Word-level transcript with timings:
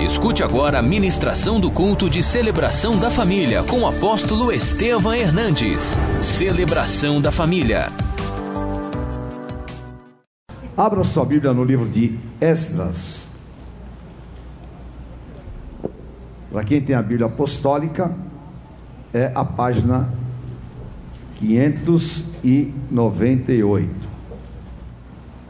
Escute 0.00 0.42
agora 0.42 0.80
a 0.80 0.82
ministração 0.82 1.60
do 1.60 1.70
culto 1.70 2.10
de 2.10 2.20
celebração 2.22 2.98
da 2.98 3.10
família 3.10 3.62
com 3.62 3.80
o 3.80 3.86
apóstolo 3.86 4.52
Estevam 4.52 5.14
Hernandes. 5.14 5.96
Celebração 6.20 7.20
da 7.20 7.30
família. 7.30 7.92
Abra 10.76 11.04
sua 11.04 11.24
Bíblia 11.24 11.52
no 11.52 11.62
livro 11.62 11.88
de 11.88 12.18
Esdras. 12.40 13.36
Para 16.50 16.64
quem 16.64 16.80
tem 16.80 16.96
a 16.96 17.02
Bíblia 17.02 17.26
apostólica, 17.26 18.12
é 19.12 19.30
a 19.32 19.44
página 19.44 20.08
598. 21.36 24.08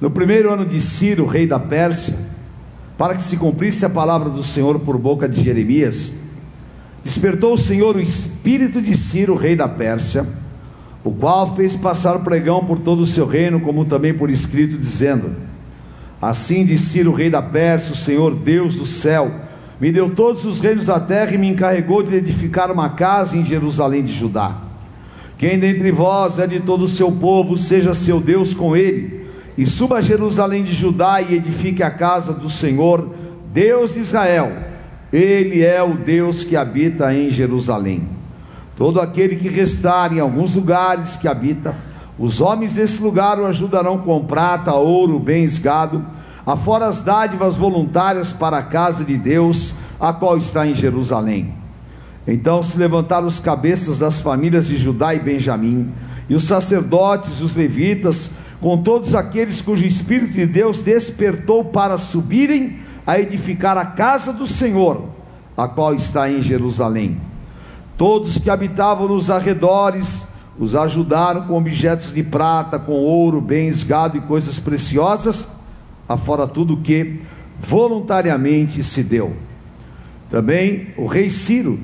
No 0.00 0.10
primeiro 0.10 0.52
ano 0.52 0.66
de 0.66 0.82
Ciro, 0.82 1.24
rei 1.26 1.46
da 1.46 1.58
Pérsia, 1.58 2.33
para 2.96 3.14
que 3.14 3.22
se 3.22 3.36
cumprisse 3.36 3.84
a 3.84 3.90
palavra 3.90 4.30
do 4.30 4.42
Senhor 4.42 4.78
por 4.80 4.96
boca 4.96 5.28
de 5.28 5.42
Jeremias, 5.42 6.20
despertou 7.02 7.54
o 7.54 7.58
Senhor 7.58 7.96
o 7.96 8.00
espírito 8.00 8.80
de 8.80 8.96
Ciro, 8.96 9.34
rei 9.34 9.56
da 9.56 9.68
Pérsia, 9.68 10.26
o 11.02 11.10
qual 11.10 11.54
fez 11.54 11.74
passar 11.74 12.20
pregão 12.20 12.64
por 12.64 12.78
todo 12.78 13.00
o 13.00 13.06
seu 13.06 13.26
reino, 13.26 13.60
como 13.60 13.84
também 13.84 14.14
por 14.14 14.30
escrito, 14.30 14.78
dizendo: 14.78 15.34
Assim 16.22 16.64
diz 16.64 16.80
Ciro, 16.82 17.12
rei 17.12 17.28
da 17.28 17.42
Pérsia, 17.42 17.92
o 17.92 17.96
Senhor 17.96 18.34
Deus 18.34 18.76
do 18.76 18.86
céu, 18.86 19.30
me 19.80 19.90
deu 19.90 20.14
todos 20.14 20.44
os 20.44 20.60
reinos 20.60 20.86
da 20.86 21.00
terra 21.00 21.32
e 21.34 21.38
me 21.38 21.48
encarregou 21.48 22.02
de 22.02 22.14
edificar 22.14 22.70
uma 22.70 22.90
casa 22.90 23.36
em 23.36 23.44
Jerusalém 23.44 24.04
de 24.04 24.12
Judá. 24.12 24.62
Quem 25.36 25.58
dentre 25.58 25.90
vós 25.90 26.38
é 26.38 26.46
de 26.46 26.60
todo 26.60 26.84
o 26.84 26.88
seu 26.88 27.10
povo, 27.10 27.58
seja 27.58 27.92
seu 27.92 28.20
Deus 28.20 28.54
com 28.54 28.76
ele 28.76 29.23
e 29.56 29.64
suba 29.64 29.96
a 29.96 30.00
Jerusalém 30.00 30.64
de 30.64 30.72
Judá 30.72 31.22
e 31.22 31.34
edifique 31.34 31.82
a 31.82 31.90
casa 31.90 32.32
do 32.32 32.50
Senhor, 32.50 33.14
Deus 33.52 33.94
de 33.94 34.00
Israel. 34.00 34.52
Ele 35.12 35.62
é 35.62 35.82
o 35.82 35.94
Deus 35.94 36.42
que 36.42 36.56
habita 36.56 37.14
em 37.14 37.30
Jerusalém. 37.30 38.08
Todo 38.76 39.00
aquele 39.00 39.36
que 39.36 39.48
restar 39.48 40.12
em 40.12 40.18
alguns 40.18 40.56
lugares 40.56 41.14
que 41.14 41.28
habita, 41.28 41.76
os 42.18 42.40
homens 42.40 42.74
desse 42.74 43.00
lugar 43.00 43.38
o 43.38 43.46
ajudarão 43.46 43.98
com 43.98 44.24
prata, 44.24 44.72
ouro, 44.74 45.18
bens, 45.18 45.58
gado, 45.58 46.04
afora 46.44 46.86
as 46.86 47.02
dádivas 47.02 47.54
voluntárias 47.54 48.32
para 48.32 48.58
a 48.58 48.62
casa 48.62 49.04
de 49.04 49.16
Deus, 49.16 49.76
a 50.00 50.12
qual 50.12 50.36
está 50.36 50.66
em 50.66 50.74
Jerusalém. 50.74 51.54
Então 52.26 52.62
se 52.62 52.76
levantaram 52.78 53.26
os 53.26 53.38
cabeças 53.38 54.00
das 54.00 54.20
famílias 54.20 54.66
de 54.66 54.76
Judá 54.76 55.14
e 55.14 55.20
Benjamim, 55.20 55.92
e 56.28 56.34
os 56.34 56.44
sacerdotes, 56.44 57.40
os 57.40 57.54
levitas, 57.54 58.32
com 58.64 58.78
todos 58.78 59.14
aqueles 59.14 59.60
cujo 59.60 59.84
Espírito 59.84 60.32
de 60.32 60.46
Deus 60.46 60.80
despertou 60.80 61.66
para 61.66 61.98
subirem 61.98 62.78
a 63.06 63.20
edificar 63.20 63.76
a 63.76 63.84
casa 63.84 64.32
do 64.32 64.46
Senhor, 64.46 65.04
a 65.54 65.68
qual 65.68 65.94
está 65.94 66.30
em 66.30 66.40
Jerusalém. 66.40 67.20
Todos 67.98 68.38
que 68.38 68.48
habitavam 68.48 69.06
nos 69.06 69.30
arredores 69.30 70.26
os 70.58 70.74
ajudaram 70.74 71.42
com 71.42 71.58
objetos 71.58 72.14
de 72.14 72.22
prata, 72.22 72.78
com 72.78 72.94
ouro, 72.94 73.38
bens, 73.38 73.82
gado 73.82 74.16
e 74.16 74.22
coisas 74.22 74.58
preciosas, 74.58 75.46
afora 76.08 76.46
tudo 76.46 76.78
que 76.78 77.20
voluntariamente 77.60 78.82
se 78.82 79.02
deu. 79.02 79.36
Também 80.30 80.86
o 80.96 81.04
rei 81.04 81.28
Ciro 81.28 81.78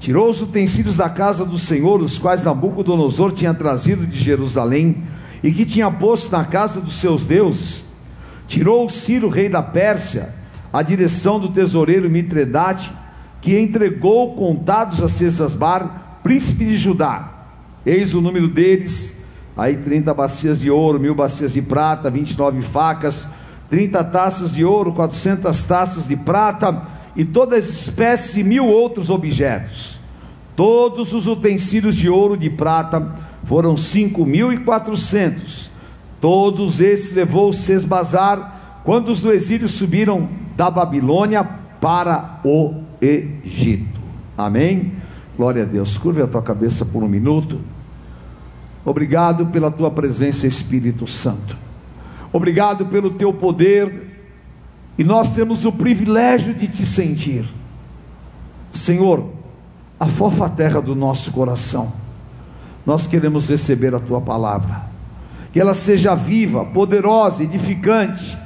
tirou 0.00 0.30
os 0.30 0.40
utensílios 0.40 0.96
da 0.96 1.10
casa 1.10 1.44
do 1.44 1.58
Senhor, 1.58 2.00
os 2.00 2.16
quais 2.16 2.42
Nabucodonosor 2.42 3.32
tinha 3.32 3.52
trazido 3.52 4.06
de 4.06 4.18
Jerusalém, 4.18 4.96
e 5.42 5.52
que 5.52 5.64
tinha 5.64 5.90
posto 5.90 6.30
na 6.30 6.44
casa 6.44 6.80
dos 6.80 6.94
seus 6.94 7.24
deuses, 7.24 7.86
tirou 8.46 8.88
Ciro, 8.88 9.28
rei 9.28 9.48
da 9.48 9.62
Pérsia, 9.62 10.34
a 10.72 10.82
direção 10.82 11.40
do 11.40 11.48
tesoureiro 11.48 12.08
Mitredate, 12.08 12.90
que 13.40 13.58
entregou 13.58 14.34
contados 14.34 15.02
a 15.02 15.08
Cesasbar, 15.08 16.20
príncipe 16.22 16.64
de 16.64 16.76
Judá. 16.76 17.46
Eis 17.84 18.14
o 18.14 18.20
número 18.20 18.46
deles, 18.46 19.16
aí 19.56 19.76
30 19.76 20.14
bacias 20.14 20.60
de 20.60 20.70
ouro, 20.70 21.00
mil 21.00 21.14
bacias 21.14 21.54
de 21.54 21.62
prata, 21.62 22.10
29 22.10 22.62
facas, 22.62 23.30
30 23.68 24.04
taças 24.04 24.54
de 24.54 24.64
ouro, 24.64 24.92
400 24.92 25.62
taças 25.64 26.06
de 26.06 26.16
prata, 26.16 26.82
e 27.16 27.24
todas 27.24 27.64
as 27.64 27.70
espécies 27.70 28.36
e 28.36 28.44
mil 28.44 28.66
outros 28.66 29.10
objetos. 29.10 29.98
Todos 30.54 31.12
os 31.12 31.26
utensílios 31.26 31.96
de 31.96 32.08
ouro, 32.08 32.36
de 32.36 32.48
prata, 32.48 33.14
foram 33.44 33.76
cinco 33.76 34.24
mil 34.24 34.52
e 34.52 34.58
quatrocentos. 34.58 35.70
Todos 36.20 36.80
esses 36.80 37.12
levou 37.12 37.52
Sesbazar 37.52 38.80
quando 38.84 39.08
os 39.08 39.20
do 39.20 39.32
exílio 39.32 39.68
subiram 39.68 40.28
da 40.56 40.70
Babilônia 40.70 41.44
para 41.80 42.40
o 42.44 42.82
Egito. 43.00 44.00
Amém? 44.38 44.92
Glória 45.36 45.62
a 45.62 45.66
Deus. 45.66 45.98
Curve 45.98 46.22
a 46.22 46.26
tua 46.26 46.42
cabeça 46.42 46.84
por 46.84 47.02
um 47.02 47.08
minuto. 47.08 47.60
Obrigado 48.84 49.46
pela 49.46 49.70
tua 49.70 49.90
presença, 49.90 50.46
Espírito 50.46 51.06
Santo. 51.06 51.56
Obrigado 52.32 52.86
pelo 52.86 53.10
teu 53.10 53.32
poder. 53.32 54.10
E 54.96 55.04
nós 55.04 55.34
temos 55.34 55.64
o 55.64 55.72
privilégio 55.72 56.54
de 56.54 56.68
te 56.68 56.84
sentir. 56.84 57.44
Senhor, 58.70 59.30
afofa 59.98 60.46
a 60.46 60.48
terra 60.48 60.80
do 60.80 60.94
nosso 60.94 61.32
coração 61.32 62.01
nós 62.84 63.06
queremos 63.06 63.48
receber 63.48 63.94
a 63.94 64.00
tua 64.00 64.20
palavra. 64.20 64.82
Que 65.52 65.60
ela 65.60 65.74
seja 65.74 66.14
viva, 66.14 66.64
poderosa, 66.64 67.42
edificante. 67.42 68.36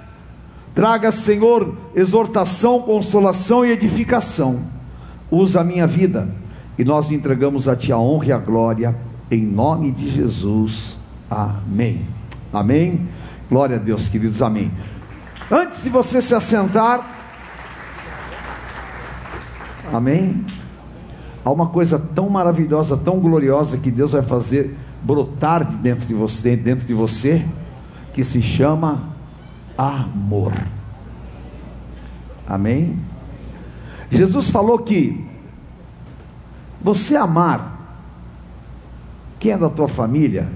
Traga, 0.75 1.11
Senhor, 1.11 1.77
exortação, 1.95 2.83
consolação 2.83 3.65
e 3.65 3.71
edificação. 3.71 4.61
Usa 5.31 5.61
a 5.61 5.65
minha 5.65 5.87
vida 5.87 6.29
e 6.79 6.85
nós 6.85 7.11
entregamos 7.11 7.69
a 7.69 7.77
Ti 7.77 7.93
a 7.93 7.99
honra 7.99 8.27
e 8.27 8.33
a 8.33 8.39
glória, 8.39 8.97
em 9.31 9.45
nome 9.45 9.91
de 9.91 10.11
Jesus. 10.11 10.99
Amém. 11.31 12.07
Amém. 12.53 13.09
Glória 13.49 13.77
a 13.77 13.79
Deus, 13.79 14.09
queridos. 14.09 14.43
Amém. 14.43 14.71
Antes 15.51 15.85
de 15.85 15.89
você 15.89 16.21
se 16.21 16.35
assentar, 16.35 17.17
Amém. 19.93 20.45
Há 21.47 21.51
uma 21.53 21.69
coisa 21.69 21.97
tão 21.97 22.29
maravilhosa, 22.29 22.97
tão 22.97 23.21
gloriosa 23.21 23.79
que 23.79 23.89
Deus 23.89 24.11
vai 24.11 24.23
fazer 24.23 24.77
brotar 25.01 25.65
de 25.65 25.77
dentro 25.77 26.05
de 26.05 26.13
você, 26.13 26.57
dentro 26.57 26.85
de 26.85 26.93
você, 26.93 27.47
que 28.13 28.25
se 28.25 28.43
chama 28.43 29.11
amor. 29.79 30.53
Amém? 32.49 32.99
Jesus 34.11 34.51
falou 34.51 34.81
que 34.81 35.25
você 36.83 37.15
amar 37.15 37.79
quem 39.39 39.53
é 39.53 39.57
da 39.57 39.71
tua 39.71 39.87
família, 39.87 40.49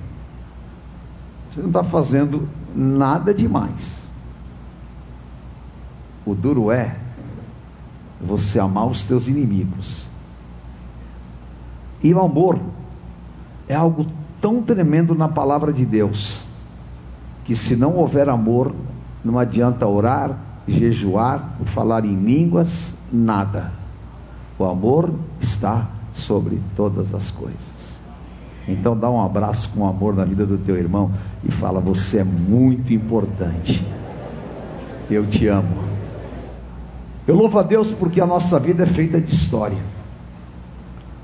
você 1.53 1.61
não 1.61 1.69
está 1.69 1.85
fazendo 1.85 2.49
nada 2.75 3.33
demais. 3.33 4.09
O 6.27 6.35
duro 6.35 6.73
é 6.73 6.97
você 8.21 8.59
amar 8.59 8.89
os 8.89 9.05
teus 9.05 9.29
inimigos. 9.29 10.10
E 12.03 12.15
o 12.15 12.21
amor 12.21 12.59
é 13.69 13.75
algo 13.75 14.07
tão 14.41 14.63
tremendo 14.63 15.15
na 15.15 15.29
palavra 15.29 15.73
de 15.73 15.85
Deus, 15.85 16.45
que 17.45 17.55
se 17.55 17.77
não 17.77 17.97
houver 17.97 18.29
amor, 18.29 18.75
não 19.25 19.39
adianta 19.39 19.87
orar, 19.87 20.37
jejuar, 20.67 21.57
falar 21.67 22.05
em 22.05 22.17
línguas, 22.17 22.95
nada. 23.13 23.73
O 24.59 24.65
amor 24.65 25.13
está 25.41 25.89
sobre 26.15 26.61
todas 26.75 27.15
as 27.15 27.31
coisas. 27.31 28.01
Então 28.67 28.97
dá 28.97 29.11
um 29.11 29.21
abraço 29.21 29.71
com 29.75 29.87
amor 29.87 30.15
na 30.15 30.25
vida 30.25 30.47
do 30.47 30.57
teu 30.57 30.77
irmão 30.77 31.11
e 31.45 31.51
fala: 31.51 31.81
Você 31.81 32.19
é 32.19 32.25
muito 32.25 32.93
importante. 32.95 33.87
Eu 35.11 35.27
te 35.27 35.49
amo. 35.49 35.91
Eu 37.27 37.35
louvo 37.37 37.59
a 37.59 37.63
Deus 37.63 37.93
porque 37.93 38.21
a 38.21 38.27
nossa 38.27 38.59
vida 38.59 38.85
é 38.85 38.87
feita 38.87 39.21
de 39.21 39.33
história 39.33 39.79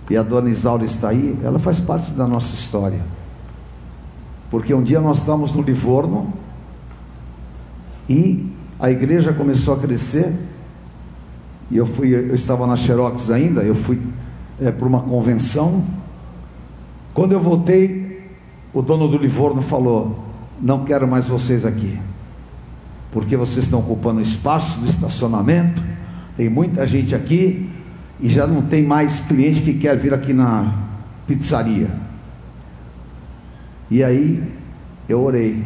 e 0.09 0.17
a 0.17 0.23
dona 0.23 0.49
Isaura 0.49 0.85
está 0.85 1.09
aí, 1.09 1.37
ela 1.43 1.59
faz 1.59 1.81
parte 1.81 2.13
da 2.13 2.27
nossa 2.27 2.55
história. 2.55 3.01
Porque 4.51 4.73
um 4.73 4.83
dia 4.83 5.01
nós 5.01 5.19
estávamos 5.19 5.53
no 5.53 5.63
Livorno 5.63 6.33
e 8.09 8.53
a 8.79 8.91
igreja 8.91 9.33
começou 9.33 9.75
a 9.75 9.79
crescer. 9.79 10.33
E 11.71 11.77
eu 11.77 11.85
fui, 11.85 12.15
eu 12.15 12.35
estava 12.35 12.67
na 12.67 12.77
Xerox 12.77 13.31
ainda, 13.31 13.63
eu 13.63 13.75
fui 13.75 14.01
é, 14.61 14.71
para 14.71 14.87
uma 14.87 15.01
convenção. 15.01 15.83
Quando 17.13 17.33
eu 17.33 17.41
voltei, 17.41 18.31
o 18.73 18.81
dono 18.81 19.09
do 19.09 19.19
Livorno 19.19 19.61
falou: 19.61 20.17
Não 20.63 20.85
quero 20.85 21.09
mais 21.09 21.27
vocês 21.27 21.67
aqui, 21.67 21.99
porque 23.11 23.37
vocês 23.37 23.65
estão 23.65 23.81
ocupando 23.81 24.21
espaço 24.21 24.79
do 24.79 24.87
estacionamento. 24.87 25.83
Tem 26.37 26.49
muita 26.49 26.87
gente 26.87 27.15
aqui 27.15 27.69
e 28.21 28.29
já 28.29 28.47
não 28.47 28.63
tem 28.63 28.83
mais 28.85 29.21
cliente 29.21 29.63
que 29.63 29.75
quer 29.75 29.97
vir 29.97 30.15
aqui 30.15 30.33
na 30.33 30.73
pizzaria. 31.27 31.91
E 33.91 34.03
aí 34.03 34.43
eu 35.09 35.23
orei 35.23 35.65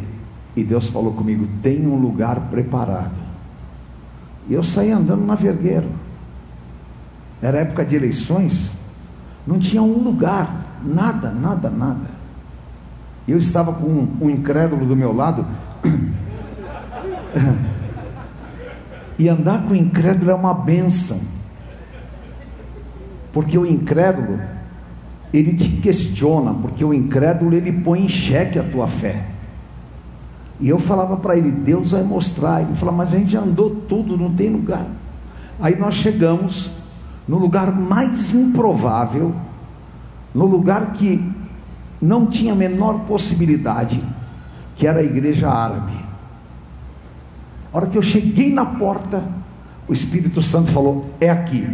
e 0.56 0.64
Deus 0.64 0.88
falou 0.88 1.12
comigo: 1.12 1.49
tem 1.62 1.87
um 1.87 1.97
lugar 1.97 2.41
preparado. 2.50 3.20
E 4.49 4.55
eu 4.55 4.62
saí 4.62 4.91
andando 4.91 5.25
na 5.25 5.35
vergueiro. 5.35 5.88
era 7.41 7.58
época 7.58 7.85
de 7.85 7.97
eleições, 7.97 8.76
não 9.47 9.58
tinha 9.58 9.82
um 9.82 10.02
lugar, 10.02 10.81
nada, 10.85 11.31
nada, 11.31 11.70
nada. 11.70 12.20
Eu 13.29 13.38
estava 13.38 13.73
com 13.73 14.08
um, 14.20 14.29
incrédulo 14.29 14.85
do 14.87 14.97
meu 14.97 15.14
lado. 15.14 15.47
E 19.19 19.29
andar 19.29 19.64
com 19.69 19.75
incrédulo 19.75 20.31
é 20.31 20.35
uma 20.35 20.55
benção. 20.55 21.20
Porque 23.32 23.56
o 23.56 23.67
incrédulo, 23.67 24.41
ele 25.32 25.55
te 25.55 25.69
questiona, 25.81 26.53
porque 26.53 26.85
o 26.85 26.93
incrédulo 26.93 27.55
ele 27.55 27.73
põe 27.73 28.05
em 28.05 28.09
xeque 28.09 28.59
a 28.59 28.62
tua 28.62 28.88
fé. 28.88 29.25
E 30.61 30.69
eu 30.69 30.79
falava 30.79 31.17
para 31.17 31.37
ele, 31.37 31.50
Deus 31.50 31.93
vai 31.93 32.03
mostrar. 32.03 32.61
Ele 32.61 32.75
falou, 32.75 32.94
mas 32.94 33.15
a 33.15 33.19
gente 33.19 33.37
andou 33.37 33.71
tudo, 33.71 34.17
não 34.17 34.35
tem 34.35 34.50
lugar. 34.50 34.87
Aí 35.61 35.79
nós 35.79 35.94
chegamos 35.94 36.73
no 37.27 37.38
lugar 37.38 37.73
mais 37.73 38.35
improvável, 38.35 39.35
no 40.35 40.47
lugar 40.47 40.93
que 40.93 41.23
não 42.00 42.26
tinha 42.26 42.53
a 42.53 42.56
menor 42.56 43.00
possibilidade, 43.00 44.03
que 44.76 44.87
era 44.87 45.00
a 45.00 45.05
igreja 45.05 45.49
árabe. 45.49 45.93
A 47.73 47.76
hora 47.76 47.87
que 47.87 47.97
eu 47.97 48.03
cheguei 48.03 48.53
na 48.53 48.65
porta, 48.65 49.23
o 49.87 49.93
Espírito 49.93 50.43
Santo 50.43 50.71
falou: 50.71 51.11
É 51.21 51.31
aqui. 51.31 51.69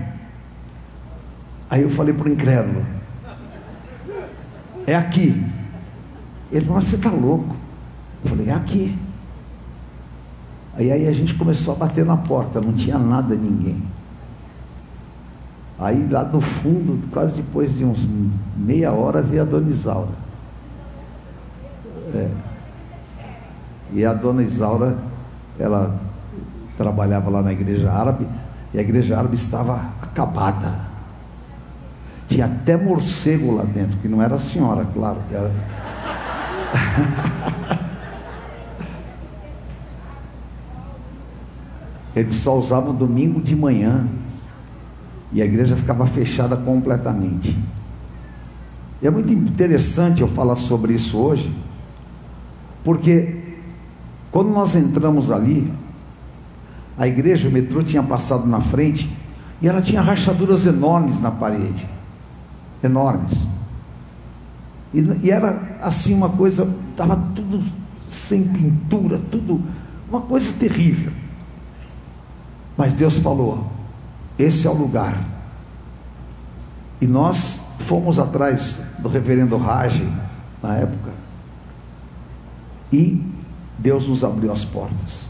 Aí 1.69 1.83
eu 1.83 1.91
falei 1.91 2.15
para 2.15 2.29
o 2.29 2.33
incrédulo: 2.33 2.85
É 4.87 4.95
aqui. 4.95 5.45
Ele 6.51 6.61
falou: 6.61 6.77
Mas 6.77 6.87
você 6.87 6.97
está 6.97 7.11
louco? 7.11 7.57
Eu 8.25 8.31
falei: 8.31 8.49
É 8.49 8.55
aqui. 8.55 8.97
Aí, 10.77 10.93
aí 10.93 11.09
a 11.09 11.13
gente 11.13 11.35
começou 11.35 11.75
a 11.75 11.79
bater 11.79 12.05
na 12.05 12.17
porta, 12.17 12.61
não 12.61 12.75
tinha 12.75 12.99
nada, 12.99 13.35
ninguém. 13.35 13.83
Aí 15.79 16.07
lá 16.09 16.23
no 16.25 16.41
fundo, 16.41 17.01
quase 17.11 17.43
depois 17.43 17.77
de 17.77 17.85
uns 17.85 18.07
meia 18.57 18.93
hora, 18.93 19.23
veio 19.23 19.43
a 19.43 19.45
dona 19.45 19.71
Isaura. 19.71 20.27
É. 22.15 22.31
E 23.93 24.05
a 24.05 24.13
dona 24.13 24.43
Isaura, 24.43 24.97
ela 25.59 25.99
trabalhava 26.77 27.31
lá 27.31 27.43
na 27.43 27.53
igreja 27.53 27.91
árabe, 27.91 28.27
e 28.73 28.79
a 28.79 28.83
igreja 28.83 29.19
árabe 29.19 29.37
estava 29.37 29.81
acabada. 30.03 30.86
Tinha 32.29 32.47
até 32.47 32.77
morcego 32.77 33.55
lá 33.55 33.63
dentro, 33.63 33.97
que 33.99 34.09
não 34.09 34.21
era 34.21 34.35
a 34.35 34.39
senhora, 34.39 34.85
claro 34.93 35.19
que 35.29 35.35
era. 35.35 35.53
Eles 42.17 42.35
só 42.37 42.59
usavam 42.59 42.95
domingo 42.95 43.41
de 43.41 43.55
manhã. 43.55 44.09
E 45.33 45.43
a 45.43 45.45
igreja 45.45 45.77
ficava 45.77 46.07
fechada 46.07 46.57
completamente. 46.57 47.57
E 49.03 49.07
é 49.07 49.11
muito 49.11 49.33
interessante 49.33 50.23
eu 50.23 50.29
falar 50.29 50.57
sobre 50.57 50.95
isso 50.95 51.19
hoje, 51.19 51.53
porque 52.83 53.37
quando 54.33 54.51
nós 54.51 54.75
entramos 54.75 55.31
ali, 55.31 55.71
a 56.97 57.07
igreja, 57.07 57.49
o 57.49 57.53
metrô 57.53 57.83
tinha 57.83 58.03
passado 58.03 58.47
na 58.47 58.61
frente 58.61 59.11
e 59.61 59.69
ela 59.69 59.83
tinha 59.83 60.01
rachaduras 60.01 60.67
enormes 60.67 61.21
na 61.21 61.31
parede 61.31 61.96
enormes. 62.83 63.49
E, 64.93 65.01
e 65.25 65.31
era 65.31 65.79
assim 65.83 66.15
uma 66.15 66.29
coisa, 66.29 66.75
estava 66.91 67.17
tudo 67.35 67.63
sem 68.11 68.45
pintura, 68.45 69.21
tudo, 69.31 69.61
uma 70.09 70.21
coisa 70.21 70.53
terrível. 70.59 71.13
Mas 72.77 72.95
Deus 72.95 73.19
falou: 73.19 73.71
esse 74.39 74.67
é 74.67 74.71
o 74.71 74.75
lugar. 74.75 75.17
E 77.01 77.07
nós 77.07 77.61
fomos 77.81 78.19
atrás 78.19 78.87
do 78.99 79.09
reverendo 79.09 79.57
Rage 79.57 80.07
na 80.63 80.75
época. 80.77 81.11
E 82.93 83.23
Deus 83.79 84.09
nos 84.09 84.25
abriu 84.25 84.53
as 84.53 84.65
portas. 84.65 85.27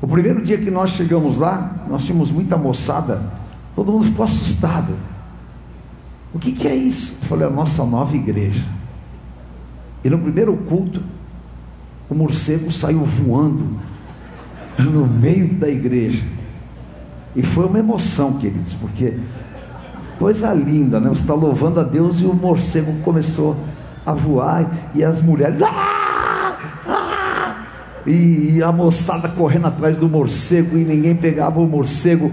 O 0.00 0.06
primeiro 0.06 0.44
dia 0.44 0.58
que 0.58 0.70
nós 0.70 0.90
chegamos 0.90 1.38
lá, 1.38 1.86
nós 1.88 2.04
tínhamos 2.04 2.30
muita 2.30 2.56
moçada, 2.56 3.22
todo 3.74 3.90
mundo 3.90 4.04
ficou 4.04 4.24
assustado. 4.24 4.94
O 6.34 6.38
que, 6.38 6.50
que 6.50 6.66
é 6.66 6.74
isso? 6.74 7.18
Eu 7.22 7.28
falei, 7.28 7.46
a 7.46 7.50
nossa 7.50 7.84
nova 7.84 8.16
igreja. 8.16 8.64
E 10.02 10.10
no 10.10 10.18
primeiro 10.18 10.54
culto, 10.56 11.00
o 12.10 12.14
morcego 12.14 12.72
saiu 12.72 13.04
voando 13.04 13.78
no 14.78 15.06
meio 15.06 15.54
da 15.54 15.68
igreja. 15.68 16.22
E 17.36 17.42
foi 17.42 17.66
uma 17.66 17.78
emoção, 17.78 18.34
queridos, 18.34 18.74
porque 18.74 19.14
coisa 20.18 20.52
linda, 20.52 21.00
né? 21.00 21.08
Você 21.08 21.22
está 21.22 21.34
louvando 21.34 21.80
a 21.80 21.82
Deus 21.84 22.20
e 22.20 22.24
o 22.24 22.34
morcego 22.34 22.92
começou 23.02 23.56
a 24.04 24.12
voar 24.12 24.68
e 24.94 25.02
as 25.02 25.22
mulheres. 25.22 25.62
Ah! 25.62 26.58
Ah! 26.86 27.66
E, 28.06 28.62
a 28.62 28.70
moçada 28.70 29.28
correndo 29.28 29.66
atrás 29.66 29.98
do 29.98 30.08
morcego 30.08 30.76
e 30.76 30.84
ninguém 30.84 31.14
pegava 31.16 31.60
o 31.60 31.66
morcego. 31.66 32.30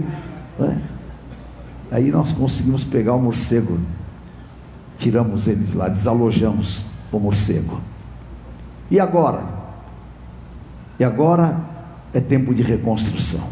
Né? 0.58 0.82
Aí 1.92 2.10
nós 2.10 2.32
conseguimos 2.32 2.84
pegar 2.84 3.12
o 3.12 3.20
morcego, 3.20 3.78
tiramos 4.96 5.46
ele 5.46 5.62
de 5.62 5.76
lá, 5.76 5.88
desalojamos 5.88 6.86
o 7.12 7.18
morcego. 7.18 7.78
E 8.90 8.98
agora? 8.98 9.44
E 10.98 11.04
agora 11.04 11.60
é 12.14 12.20
tempo 12.20 12.54
de 12.54 12.62
reconstrução. 12.62 13.46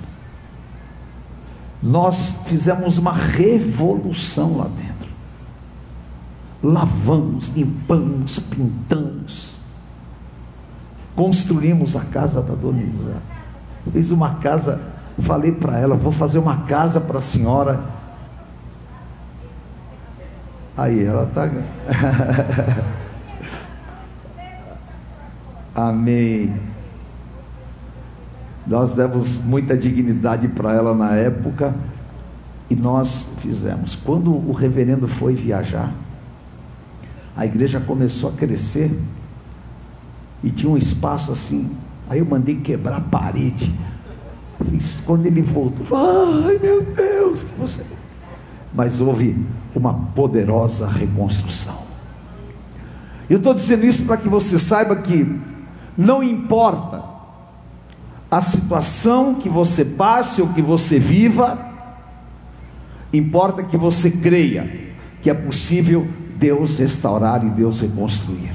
Nós 1.82 2.40
fizemos 2.46 2.96
uma 2.96 3.12
revolução 3.12 4.56
lá 4.56 4.68
dentro. 4.68 5.10
Lavamos, 6.62 7.50
limpamos, 7.50 8.38
pintamos. 8.38 9.52
Construímos 11.14 11.94
a 11.94 12.00
casa 12.00 12.40
da 12.40 12.54
dona 12.54 12.82
Isa. 12.82 13.16
Fiz 13.92 14.10
uma 14.10 14.36
casa, 14.36 14.80
falei 15.18 15.52
para 15.52 15.78
ela, 15.78 15.94
vou 15.94 16.12
fazer 16.12 16.38
uma 16.38 16.62
casa 16.62 17.00
para 17.00 17.18
a 17.18 17.22
senhora. 17.22 17.99
Aí 20.76 21.04
ela 21.04 21.24
está. 21.24 21.50
Amém. 25.74 26.54
Nós 28.66 28.94
demos 28.94 29.42
muita 29.44 29.76
dignidade 29.76 30.46
para 30.48 30.72
ela 30.72 30.94
na 30.94 31.16
época 31.16 31.74
e 32.68 32.76
nós 32.76 33.30
fizemos. 33.38 33.96
Quando 33.96 34.30
o 34.30 34.52
reverendo 34.52 35.08
foi 35.08 35.34
viajar, 35.34 35.92
a 37.36 37.44
igreja 37.44 37.80
começou 37.80 38.30
a 38.30 38.32
crescer 38.32 38.96
e 40.42 40.50
tinha 40.50 40.70
um 40.70 40.76
espaço 40.76 41.32
assim. 41.32 41.70
Aí 42.08 42.18
eu 42.18 42.26
mandei 42.26 42.56
quebrar 42.56 42.96
a 42.96 43.00
parede. 43.00 43.74
Quando 45.06 45.26
ele 45.26 45.42
voltou, 45.42 45.86
ai 45.96 46.58
meu 46.58 46.82
Deus, 46.82 47.42
que 47.42 47.58
você. 47.58 47.82
Mas 48.72 49.00
houve 49.00 49.36
uma 49.74 49.92
poderosa 50.14 50.86
reconstrução. 50.86 51.78
Eu 53.28 53.38
estou 53.38 53.54
dizendo 53.54 53.86
isso 53.86 54.04
para 54.04 54.16
que 54.16 54.28
você 54.28 54.58
saiba 54.58 54.96
que 54.96 55.40
não 55.96 56.22
importa 56.22 57.02
a 58.30 58.42
situação 58.42 59.34
que 59.34 59.48
você 59.48 59.84
passe 59.84 60.40
ou 60.40 60.48
que 60.48 60.62
você 60.62 60.98
viva, 60.98 61.58
importa 63.12 63.62
que 63.62 63.76
você 63.76 64.10
creia 64.10 64.90
que 65.22 65.28
é 65.28 65.34
possível 65.34 66.06
Deus 66.36 66.76
restaurar 66.76 67.44
e 67.44 67.50
Deus 67.50 67.80
reconstruir. 67.80 68.52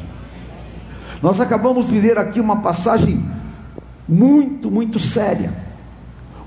Nós 1.22 1.40
acabamos 1.40 1.90
de 1.90 2.00
ler 2.00 2.18
aqui 2.18 2.40
uma 2.40 2.58
passagem 2.58 3.24
muito, 4.08 4.72
muito 4.72 5.00
séria. 5.00 5.54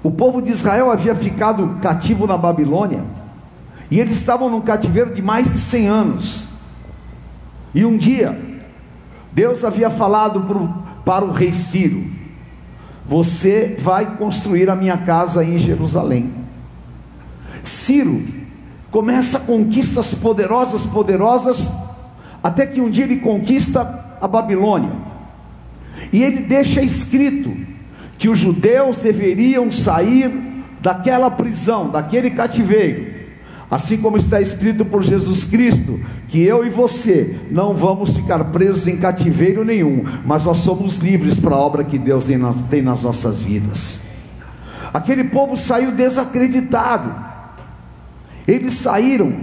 O 0.03 0.11
povo 0.11 0.41
de 0.41 0.51
Israel 0.51 0.91
havia 0.91 1.15
ficado 1.15 1.79
cativo 1.81 2.27
na 2.27 2.37
Babilônia, 2.37 3.05
e 3.91 3.99
eles 3.99 4.13
estavam 4.13 4.51
num 4.51 4.61
cativeiro 4.61 5.13
de 5.15 5.23
mais 5.23 5.53
de 5.53 5.59
100 5.59 5.89
anos. 5.89 6.49
E 7.75 7.85
um 7.85 7.97
dia, 7.97 8.39
Deus 9.33 9.65
havia 9.65 9.91
falado 9.91 10.43
pro, 10.43 10.69
para 11.05 11.25
o 11.25 11.33
rei 11.33 11.53
Ciro: 11.53 12.05
você 13.07 13.77
vai 13.81 14.17
construir 14.17 14.69
a 14.69 14.77
minha 14.77 14.99
casa 14.99 15.45
em 15.45 15.57
Jerusalém. 15.57 16.35
Ciro 17.63 18.23
começa 18.91 19.41
conquistas 19.41 20.15
poderosas, 20.15 20.87
poderosas, 20.87 21.71
até 22.43 22.67
que 22.67 22.81
um 22.81 22.91
dia 22.91 23.05
ele 23.05 23.19
conquista 23.19 24.17
a 24.21 24.27
Babilônia. 24.27 24.93
E 26.13 26.23
ele 26.23 26.43
deixa 26.43 26.83
escrito 26.83 27.55
que 28.19 28.29
os 28.29 28.39
judeus 28.39 28.99
deveriam 28.99 29.71
sair 29.71 30.65
daquela 30.81 31.31
prisão, 31.31 31.91
daquele 31.91 32.31
cativeiro, 32.31 33.18
Assim 33.71 33.99
como 33.99 34.17
está 34.17 34.41
escrito 34.41 34.85
por 34.85 35.03
Jesus 35.03 35.45
Cristo, 35.45 36.01
que 36.29 36.43
eu 36.43 36.65
e 36.65 36.71
você 36.71 37.39
não 37.51 37.75
vamos 37.75 38.17
ficar 38.17 38.43
presos 38.45 38.89
em 38.89 38.97
cativeiro 38.97 39.63
nenhum, 39.63 40.05
mas 40.25 40.47
nós 40.47 40.59
somos 40.59 40.99
livres 40.99 41.39
para 41.39 41.55
a 41.55 41.59
obra 41.59 41.85
que 41.85 41.99
Deus 41.99 42.27
tem 42.71 42.83
nas 42.83 43.03
nossas 43.03 43.43
vidas. 43.43 44.03
Aquele 44.93 45.25
povo 45.25 45.57
saiu 45.57 45.93
desacreditado, 45.93 47.29
Eles 48.47 48.73
saíram 48.75 49.35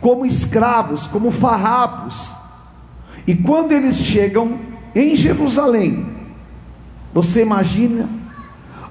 como 0.00 0.24
escravos, 0.24 1.06
como 1.06 1.30
farrapos. 1.30 2.32
E 3.26 3.34
quando 3.34 3.72
eles 3.72 3.96
chegam 3.96 4.58
em 4.94 5.14
Jerusalém, 5.14 6.06
você 7.12 7.42
imagina 7.42 8.08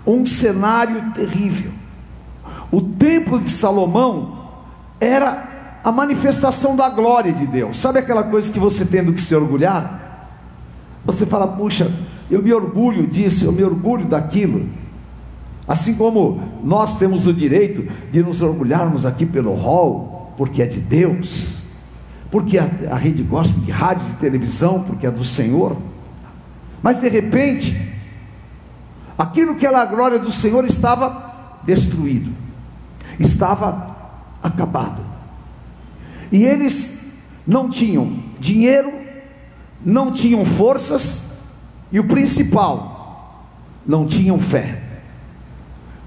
um 0.06 0.26
cenário 0.26 1.12
terrível. 1.14 1.72
O 2.72 2.82
templo 2.82 3.40
de 3.40 3.50
Salomão 3.50 4.43
era 5.04 5.80
a 5.84 5.92
manifestação 5.92 6.76
da 6.76 6.90
glória 6.90 7.34
de 7.34 7.46
Deus. 7.46 7.78
Sabe 7.78 8.00
aquela 8.00 8.24
coisa 8.24 8.52
que 8.52 8.60
você 8.60 8.86
tem 8.86 9.04
do 9.04 9.14
que 9.14 9.22
se 9.22 9.36
orgulhar? 9.36 10.30
Você 11.06 11.26
fala, 11.26 11.48
puxa, 11.48 11.92
eu 12.32 12.42
me 12.42 12.54
orgulho 12.54 13.06
disso, 13.06 13.46
eu 13.46 13.52
me 13.52 13.64
orgulho 13.64 14.06
daquilo. 14.06 14.68
Assim 15.68 15.96
como 15.96 16.42
nós 16.64 16.98
temos 16.98 17.28
o 17.28 17.34
direito 17.34 17.88
de 18.12 18.24
nos 18.24 18.42
orgulharmos 18.42 19.06
aqui 19.06 19.26
pelo 19.26 19.54
hall, 19.54 20.34
porque 20.38 20.62
é 20.62 20.66
de 20.66 20.80
Deus, 20.80 21.60
porque 22.32 22.58
a, 22.58 22.70
a 22.92 22.96
rede 22.96 23.22
gosta 23.22 23.58
de 23.60 23.72
rádio 23.72 24.06
e 24.12 24.16
televisão, 24.16 24.84
porque 24.84 25.06
é 25.06 25.12
do 25.12 25.24
Senhor. 25.24 25.76
Mas 26.82 27.00
de 27.00 27.10
repente, 27.10 27.94
aquilo 29.18 29.56
que 29.56 29.66
era 29.66 29.82
a 29.82 29.86
glória 29.86 30.20
do 30.20 30.32
Senhor 30.32 30.66
estava 30.66 31.60
destruído, 31.64 32.32
estava 33.20 33.93
acabado. 34.44 35.02
E 36.32 36.44
eles 36.44 37.00
não 37.48 37.70
tinham 37.70 38.12
dinheiro, 38.40 38.92
não 39.84 40.12
tinham 40.12 40.44
forças, 40.46 41.32
e 41.92 42.00
o 42.00 42.04
principal, 42.06 43.46
não 43.86 44.06
tinham 44.06 44.40
fé. 44.40 44.82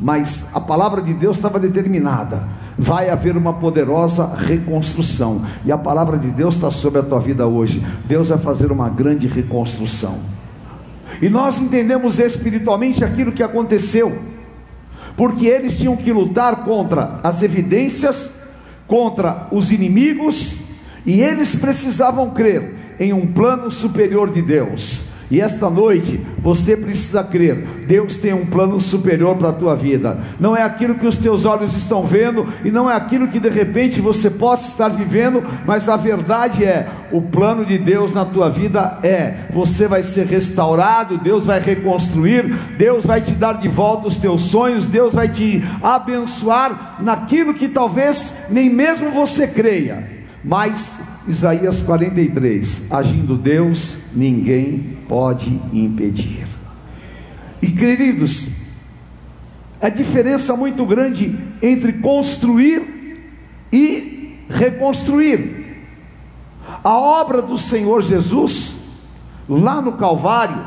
Mas 0.00 0.50
a 0.54 0.60
palavra 0.60 1.00
de 1.00 1.14
Deus 1.14 1.36
estava 1.36 1.58
determinada. 1.58 2.42
Vai 2.78 3.08
haver 3.08 3.36
uma 3.36 3.54
poderosa 3.54 4.34
reconstrução. 4.36 5.40
E 5.64 5.72
a 5.72 5.78
palavra 5.78 6.18
de 6.18 6.30
Deus 6.30 6.56
está 6.56 6.70
sobre 6.70 7.00
a 7.00 7.02
tua 7.02 7.20
vida 7.20 7.46
hoje. 7.46 7.84
Deus 8.04 8.28
vai 8.28 8.38
fazer 8.38 8.70
uma 8.70 8.90
grande 8.90 9.26
reconstrução. 9.26 10.18
E 11.22 11.28
nós 11.28 11.58
entendemos 11.58 12.18
espiritualmente 12.18 13.04
aquilo 13.04 13.32
que 13.32 13.42
aconteceu. 13.42 14.35
Porque 15.16 15.46
eles 15.46 15.78
tinham 15.78 15.96
que 15.96 16.12
lutar 16.12 16.64
contra 16.64 17.20
as 17.22 17.42
evidências, 17.42 18.32
contra 18.86 19.48
os 19.50 19.72
inimigos, 19.72 20.58
e 21.04 21.20
eles 21.20 21.54
precisavam 21.54 22.30
crer 22.30 22.74
em 23.00 23.12
um 23.12 23.26
plano 23.26 23.70
superior 23.70 24.32
de 24.32 24.42
Deus. 24.42 25.15
E 25.28 25.40
esta 25.40 25.68
noite 25.68 26.20
você 26.38 26.76
precisa 26.76 27.24
crer, 27.24 27.56
Deus 27.88 28.18
tem 28.18 28.32
um 28.32 28.46
plano 28.46 28.80
superior 28.80 29.36
para 29.36 29.48
a 29.48 29.52
tua 29.52 29.74
vida. 29.74 30.18
Não 30.38 30.56
é 30.56 30.62
aquilo 30.62 30.94
que 30.94 31.06
os 31.06 31.16
teus 31.16 31.44
olhos 31.44 31.74
estão 31.74 32.04
vendo 32.04 32.46
e 32.64 32.70
não 32.70 32.88
é 32.88 32.94
aquilo 32.94 33.26
que 33.26 33.40
de 33.40 33.48
repente 33.48 34.00
você 34.00 34.30
possa 34.30 34.68
estar 34.68 34.88
vivendo, 34.88 35.42
mas 35.66 35.88
a 35.88 35.96
verdade 35.96 36.64
é, 36.64 36.88
o 37.10 37.20
plano 37.20 37.66
de 37.66 37.76
Deus 37.76 38.14
na 38.14 38.24
tua 38.24 38.48
vida 38.48 39.00
é: 39.02 39.48
você 39.50 39.88
vai 39.88 40.04
ser 40.04 40.26
restaurado, 40.26 41.18
Deus 41.18 41.44
vai 41.44 41.58
reconstruir, 41.58 42.44
Deus 42.78 43.04
vai 43.04 43.20
te 43.20 43.32
dar 43.32 43.54
de 43.54 43.68
volta 43.68 44.06
os 44.06 44.18
teus 44.18 44.42
sonhos, 44.42 44.86
Deus 44.86 45.12
vai 45.12 45.28
te 45.28 45.64
abençoar 45.82 46.98
naquilo 47.00 47.52
que 47.52 47.66
talvez 47.66 48.46
nem 48.48 48.70
mesmo 48.70 49.10
você 49.10 49.48
creia. 49.48 50.04
Mas 50.44 51.15
Isaías 51.28 51.82
43: 51.82 52.92
agindo 52.92 53.36
Deus, 53.36 53.98
ninguém 54.14 54.98
pode 55.08 55.60
impedir. 55.72 56.46
E 57.60 57.68
queridos, 57.68 58.48
a 59.80 59.88
diferença 59.88 60.56
muito 60.56 60.86
grande 60.86 61.36
entre 61.60 61.94
construir 61.94 63.20
e 63.72 64.38
reconstruir. 64.48 65.64
A 66.82 66.96
obra 66.96 67.42
do 67.42 67.58
Senhor 67.58 68.02
Jesus, 68.02 68.76
lá 69.48 69.80
no 69.80 69.92
Calvário, 69.92 70.64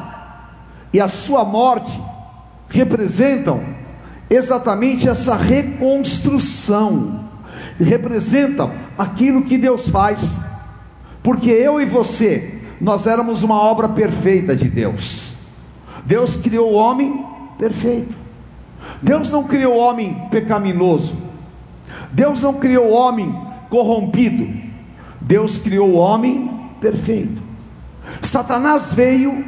e 0.91 0.99
a 0.99 1.07
sua 1.07 1.45
morte, 1.45 1.97
representam 2.67 3.63
exatamente 4.29 5.07
essa 5.07 5.35
reconstrução, 5.35 7.29
representam 7.79 8.71
aquilo 8.97 9.43
que 9.43 9.57
Deus 9.57 9.87
faz 9.87 10.48
porque 11.21 11.49
eu 11.49 11.81
e 11.81 11.85
você, 11.85 12.59
nós 12.79 13.05
éramos 13.05 13.43
uma 13.43 13.55
obra 13.55 13.89
perfeita 13.89 14.55
de 14.55 14.69
Deus. 14.69 15.35
Deus 16.05 16.35
criou 16.35 16.71
o 16.71 16.75
homem 16.75 17.25
perfeito. 17.57 18.15
Deus 19.01 19.31
não 19.31 19.43
criou 19.43 19.75
o 19.75 19.79
homem 19.79 20.15
pecaminoso. 20.31 21.15
Deus 22.11 22.41
não 22.41 22.53
criou 22.53 22.87
o 22.87 22.93
homem 22.93 23.35
corrompido. 23.69 24.47
Deus 25.21 25.57
criou 25.57 25.89
o 25.89 25.97
homem 25.97 26.49
perfeito. 26.79 27.41
Satanás 28.21 28.93
veio 28.93 29.45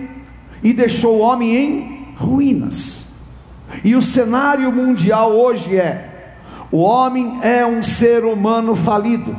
e 0.61 0.73
deixou 0.73 1.17
o 1.17 1.21
homem 1.21 1.55
em 1.55 2.07
ruínas. 2.15 3.07
E 3.83 3.95
o 3.95 4.01
cenário 4.01 4.71
mundial 4.71 5.31
hoje 5.31 5.77
é: 5.77 6.35
o 6.71 6.79
homem 6.79 7.39
é 7.41 7.65
um 7.65 7.81
ser 7.81 8.23
humano 8.23 8.75
falido. 8.75 9.35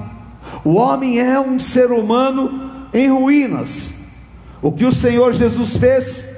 O 0.65 0.75
homem 0.75 1.19
é 1.19 1.41
um 1.41 1.59
ser 1.59 1.91
humano 1.91 2.73
em 2.93 3.11
ruínas. 3.11 4.03
O 4.61 4.71
que 4.71 4.85
o 4.85 4.93
Senhor 4.93 5.33
Jesus 5.33 5.77
fez? 5.77 6.31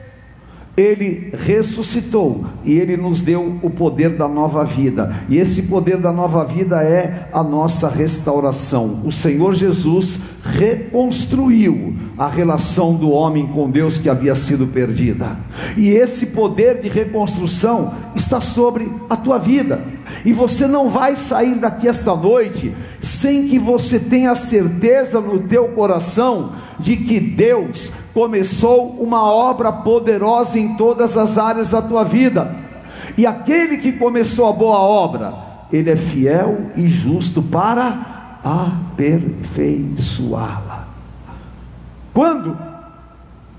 Ele 0.77 1.31
ressuscitou 1.39 2.45
e 2.65 2.77
ele 2.77 2.97
nos 2.97 3.21
deu 3.21 3.61
o 3.63 3.71
poder 3.71 4.17
da 4.17 4.27
nova 4.27 4.65
vida. 4.65 5.15
E 5.29 5.39
esse 5.39 5.65
poder 5.65 5.99
da 5.99 6.13
nova 6.13 6.45
vida 6.45 6.83
é 6.83 7.29
a 7.33 7.45
nossa 7.45 7.89
restauração. 7.89 9.03
O 9.05 9.13
Senhor 9.13 9.55
Jesus 9.55 10.19
reconstruiu 10.43 11.95
a 12.19 12.27
relação 12.27 12.95
do 12.95 13.11
homem 13.11 13.47
com 13.47 13.71
Deus 13.71 13.99
que 13.99 14.09
havia 14.09 14.35
sido 14.35 14.67
perdida. 14.67 15.37
E 15.77 15.91
esse 15.91 16.27
poder 16.27 16.81
de 16.81 16.89
reconstrução 16.89 17.95
está 18.17 18.41
sobre 18.41 18.91
a 19.09 19.17
tua 19.17 19.39
vida. 19.39 19.85
E 20.25 20.33
você 20.33 20.67
não 20.67 20.91
vai 20.91 21.15
sair 21.15 21.55
daqui 21.55 21.87
esta 21.87 22.17
noite 22.17 22.75
sem 23.05 23.49
que 23.49 23.59
você 23.59 24.01
tenha 24.01 24.35
certeza 24.35 25.21
no 25.21 25.41
teu 25.41 25.69
coração 25.69 26.55
de 26.79 26.97
que 26.97 27.21
Deus 27.21 27.93
começou 28.15 28.93
uma 28.93 29.23
obra 29.23 29.71
poderosa 29.71 30.59
em 30.59 30.75
todas 30.77 31.19
as 31.19 31.37
áreas 31.37 31.71
da 31.71 31.83
tua 31.83 32.03
vida. 32.03 32.65
E 33.17 33.25
aquele 33.27 33.79
que 33.79 33.93
começou 33.93 34.49
a 34.49 34.53
boa 34.53 34.79
obra, 34.79 35.33
ele 35.71 35.91
é 35.91 35.97
fiel 35.97 36.71
e 36.77 36.89
justo 36.89 37.43
para 37.43 38.41
aperfeiçoá-la. 38.43 40.89
Quando 42.13 42.59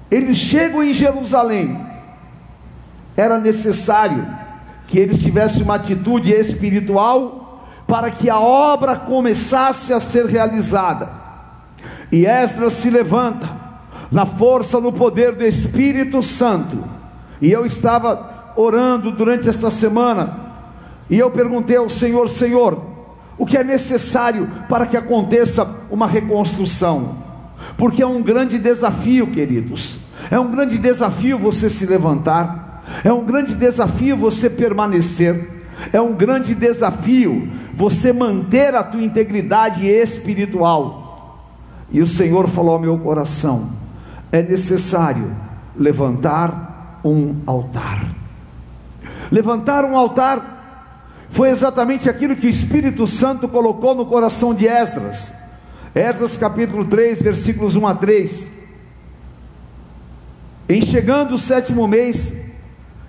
eles 0.09 0.37
chegam 0.37 0.83
em 0.83 0.91
Jerusalém, 0.91 1.79
era 3.15 3.39
necessário 3.39 4.25
que 4.87 4.97
eles 4.97 5.21
tivessem 5.21 5.61
uma 5.63 5.75
atitude 5.75 6.31
espiritual 6.31 7.44
para 7.87 8.09
que 8.09 8.29
a 8.29 8.39
obra 8.39 8.95
começasse 8.95 9.93
a 9.93 9.99
ser 9.99 10.25
realizada. 10.25 11.09
E 12.11 12.25
Esdras 12.25 12.73
se 12.73 12.89
levanta 12.89 13.49
na 14.11 14.25
força, 14.25 14.79
no 14.79 14.91
poder 14.91 15.33
do 15.33 15.43
Espírito 15.43 16.21
Santo. 16.23 16.77
E 17.41 17.51
eu 17.51 17.65
estava 17.65 18.53
orando 18.55 19.11
durante 19.11 19.49
esta 19.49 19.69
semana, 19.69 20.45
e 21.09 21.19
eu 21.19 21.29
perguntei 21.29 21.77
ao 21.77 21.89
Senhor: 21.89 22.29
Senhor, 22.29 22.81
o 23.37 23.45
que 23.45 23.57
é 23.57 23.63
necessário 23.63 24.49
para 24.69 24.85
que 24.85 24.97
aconteça 24.97 25.67
uma 25.91 26.07
reconstrução? 26.07 27.17
Porque 27.77 28.01
é 28.01 28.07
um 28.07 28.21
grande 28.21 28.57
desafio, 28.57 29.27
queridos. 29.27 29.99
É 30.31 30.39
um 30.39 30.49
grande 30.49 30.77
desafio 30.77 31.37
você 31.37 31.69
se 31.69 31.85
levantar, 31.85 32.83
é 33.03 33.11
um 33.11 33.25
grande 33.25 33.53
desafio 33.53 34.15
você 34.15 34.49
permanecer, 34.49 35.54
é 35.91 35.99
um 35.99 36.13
grande 36.13 36.55
desafio 36.55 37.49
você 37.73 38.13
manter 38.13 38.73
a 38.75 38.83
tua 38.83 39.03
integridade 39.03 39.85
espiritual. 39.85 41.39
E 41.91 42.01
o 42.01 42.07
Senhor 42.07 42.47
falou 42.47 42.73
ao 42.73 42.79
meu 42.79 42.97
coração: 42.99 43.69
é 44.31 44.41
necessário 44.41 45.31
levantar 45.77 46.99
um 47.03 47.35
altar. 47.45 48.05
Levantar 49.31 49.85
um 49.85 49.97
altar 49.97 50.53
foi 51.29 51.49
exatamente 51.49 52.09
aquilo 52.09 52.35
que 52.35 52.47
o 52.47 52.49
Espírito 52.49 53.05
Santo 53.05 53.47
colocou 53.47 53.93
no 53.93 54.05
coração 54.05 54.53
de 54.53 54.67
Esdras. 54.67 55.33
Esdras 55.93 56.37
capítulo 56.37 56.85
3, 56.85 57.21
versículos 57.21 57.75
1 57.75 57.87
a 57.87 57.95
3. 57.95 58.51
Em 60.67 60.81
chegando 60.81 61.35
o 61.35 61.37
sétimo 61.37 61.87
mês, 61.87 62.45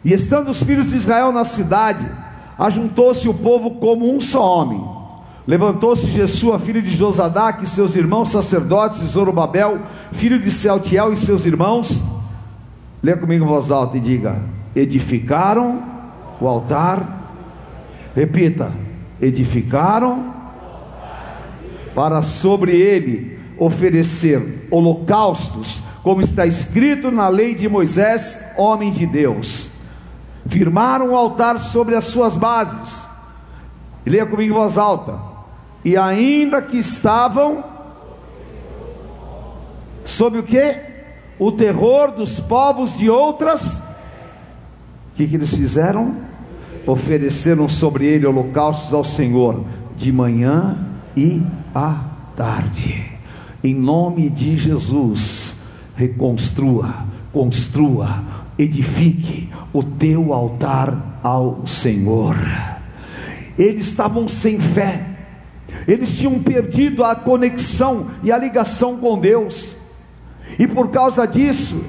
e 0.05 0.13
estando 0.13 0.51
os 0.51 0.63
filhos 0.63 0.91
de 0.91 0.97
Israel 0.97 1.33
na 1.33 1.45
cidade, 1.45 2.07
ajuntou-se 2.59 3.29
o 3.29 3.35
povo 3.35 3.73
como 3.77 4.15
um 4.15 4.21
só 4.21 4.61
homem 4.61 4.97
Levantou-se 5.47 6.11
Jesua, 6.11 6.59
filho 6.59 6.83
de 6.83 6.89
Josadac, 6.89 7.63
e 7.63 7.67
seus 7.69 7.95
irmãos 7.95 8.31
sacerdotes, 8.31 9.01
e 9.03 9.07
Zorobabel, 9.07 9.79
filho 10.11 10.41
de 10.41 10.51
Sealtiel, 10.51 11.13
e 11.13 11.17
seus 11.17 11.47
irmãos. 11.47 12.03
Leia 13.01 13.17
comigo 13.17 13.45
em 13.45 13.49
voz 13.49 13.71
alta 13.71 13.97
e 13.97 14.01
diga: 14.01 14.43
Edificaram 14.75 15.85
o 16.41 16.49
altar. 16.49 17.33
Repita: 18.15 18.73
Edificaram 19.23 20.35
para 21.95 22.23
sobre 22.23 22.73
ele 22.73 23.39
oferecer 23.57 24.67
holocaustos, 24.69 25.81
como 26.03 26.23
está 26.23 26.45
escrito 26.45 27.13
na 27.13 27.29
lei 27.29 27.55
de 27.55 27.69
Moisés, 27.69 28.45
homem 28.57 28.91
de 28.91 29.07
Deus. 29.07 29.76
Firmaram 30.49 31.11
o 31.11 31.17
altar 31.17 31.59
sobre 31.59 31.95
as 31.95 32.05
suas 32.05 32.37
bases. 32.37 33.09
Leia 34.05 34.27
comigo 34.27 34.55
em 34.55 34.57
voz 34.57 34.79
alta. 34.79 35.19
E 35.85 35.97
ainda 35.97 36.63
que 36.63 36.79
estavam 36.79 37.65
sob 40.05 40.39
o 40.39 40.43
que? 40.43 40.77
O 41.39 41.53
terror 41.53 42.13
dos 42.13 42.41
povos 42.41 42.97
de 42.97 43.11
outras. 43.11 43.79
O 45.13 45.17
que, 45.17 45.27
que 45.27 45.35
eles 45.37 45.55
fizeram? 45.55 46.17
Ofereceram 46.87 47.69
sobre 47.69 48.07
ele 48.07 48.27
holocaustos 48.27 48.95
ao 48.95 49.05
Senhor 49.05 49.65
de 49.97 50.13
manhã 50.13 50.79
e 51.17 51.43
à 51.75 52.05
tarde. 52.37 53.05
Em 53.65 53.75
nome 53.75 54.31
de 54.31 54.57
Jesus, 54.57 55.57
reconstrua, 55.97 56.95
construa, 57.33 58.23
edifique 58.59 59.49
o 59.73 59.83
teu 59.83 60.33
altar 60.33 61.19
ao 61.23 61.67
Senhor. 61.67 62.37
Eles 63.59 63.87
estavam 63.87 64.29
sem 64.29 64.61
fé, 64.61 65.05
eles 65.87 66.17
tinham 66.19 66.39
perdido 66.43 67.05
a 67.05 67.15
conexão 67.15 68.09
e 68.23 68.31
a 68.31 68.39
ligação 68.39 68.97
com 68.97 69.19
Deus, 69.19 69.77
e 70.59 70.67
por 70.67 70.91
causa 70.91 71.27
disso, 71.27 71.85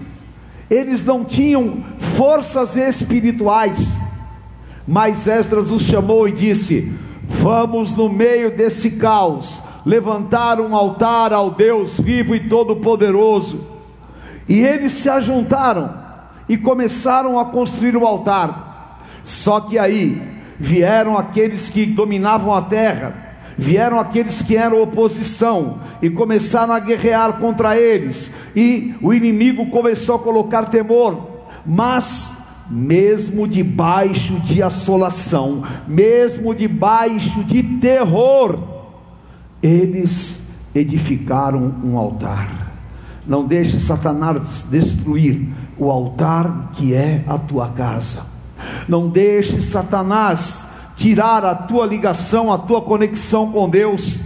eles 0.70 1.06
não 1.06 1.24
tinham 1.24 1.84
forças 2.00 2.76
espirituais. 2.76 4.00
Mas 4.86 5.28
Esdras 5.28 5.72
os 5.72 5.84
chamou 5.84 6.28
e 6.28 6.32
disse: 6.32 6.94
Vamos 7.24 7.96
no 7.96 8.10
meio 8.10 8.56
desse 8.56 8.92
caos 8.92 9.64
levantar 9.86 10.60
um 10.60 10.76
altar 10.76 11.32
ao 11.32 11.52
Deus 11.52 12.00
vivo 12.00 12.36
e 12.36 12.50
todo-poderoso. 12.50 13.66
E 14.48 14.60
eles 14.60 14.94
se 14.94 15.10
ajuntaram 15.10 16.07
e 16.48 16.58
começaram 16.58 17.38
a 17.40 17.46
construir 17.46 17.96
o 17.96 18.06
altar. 18.06 19.00
Só 19.24 19.60
que 19.60 19.78
aí 19.78 20.22
vieram 20.60 21.18
aqueles 21.18 21.70
que 21.70 21.86
dominavam 21.86 22.54
a 22.54 22.62
terra, 22.62 23.14
vieram 23.58 24.00
aqueles 24.00 24.42
que 24.42 24.56
eram 24.56 24.82
oposição 24.82 25.80
e 26.02 26.10
começaram 26.10 26.74
a 26.74 26.80
guerrear 26.80 27.34
contra 27.34 27.78
eles. 27.78 28.34
E 28.56 28.96
o 29.02 29.14
inimigo 29.14 29.70
começou 29.70 30.16
a 30.16 30.20
colocar 30.20 30.66
temor, 30.66 31.46
mas 31.66 32.38
mesmo 32.70 33.48
debaixo 33.48 34.40
de 34.42 34.62
assolação, 34.62 35.64
mesmo 35.88 36.54
debaixo 36.54 37.44
de 37.44 37.64
terror, 37.64 38.60
eles 39.62 40.48
edificaram 40.76 41.76
um 41.84 41.98
altar. 41.98 42.68
Não 43.26 43.46
deixe 43.46 43.80
Satanás 43.80 44.68
destruir 44.70 45.50
o 45.80 45.92
altar 45.92 46.70
que 46.74 46.94
é 46.94 47.24
a 47.28 47.38
tua 47.38 47.70
casa. 47.70 48.26
Não 48.88 49.08
deixe 49.10 49.60
Satanás 49.62 50.68
tirar 50.96 51.46
a 51.46 51.54
tua 51.54 51.86
ligação, 51.86 52.52
a 52.52 52.58
tua 52.58 52.82
conexão 52.82 53.52
com 53.52 53.70
Deus, 53.70 54.20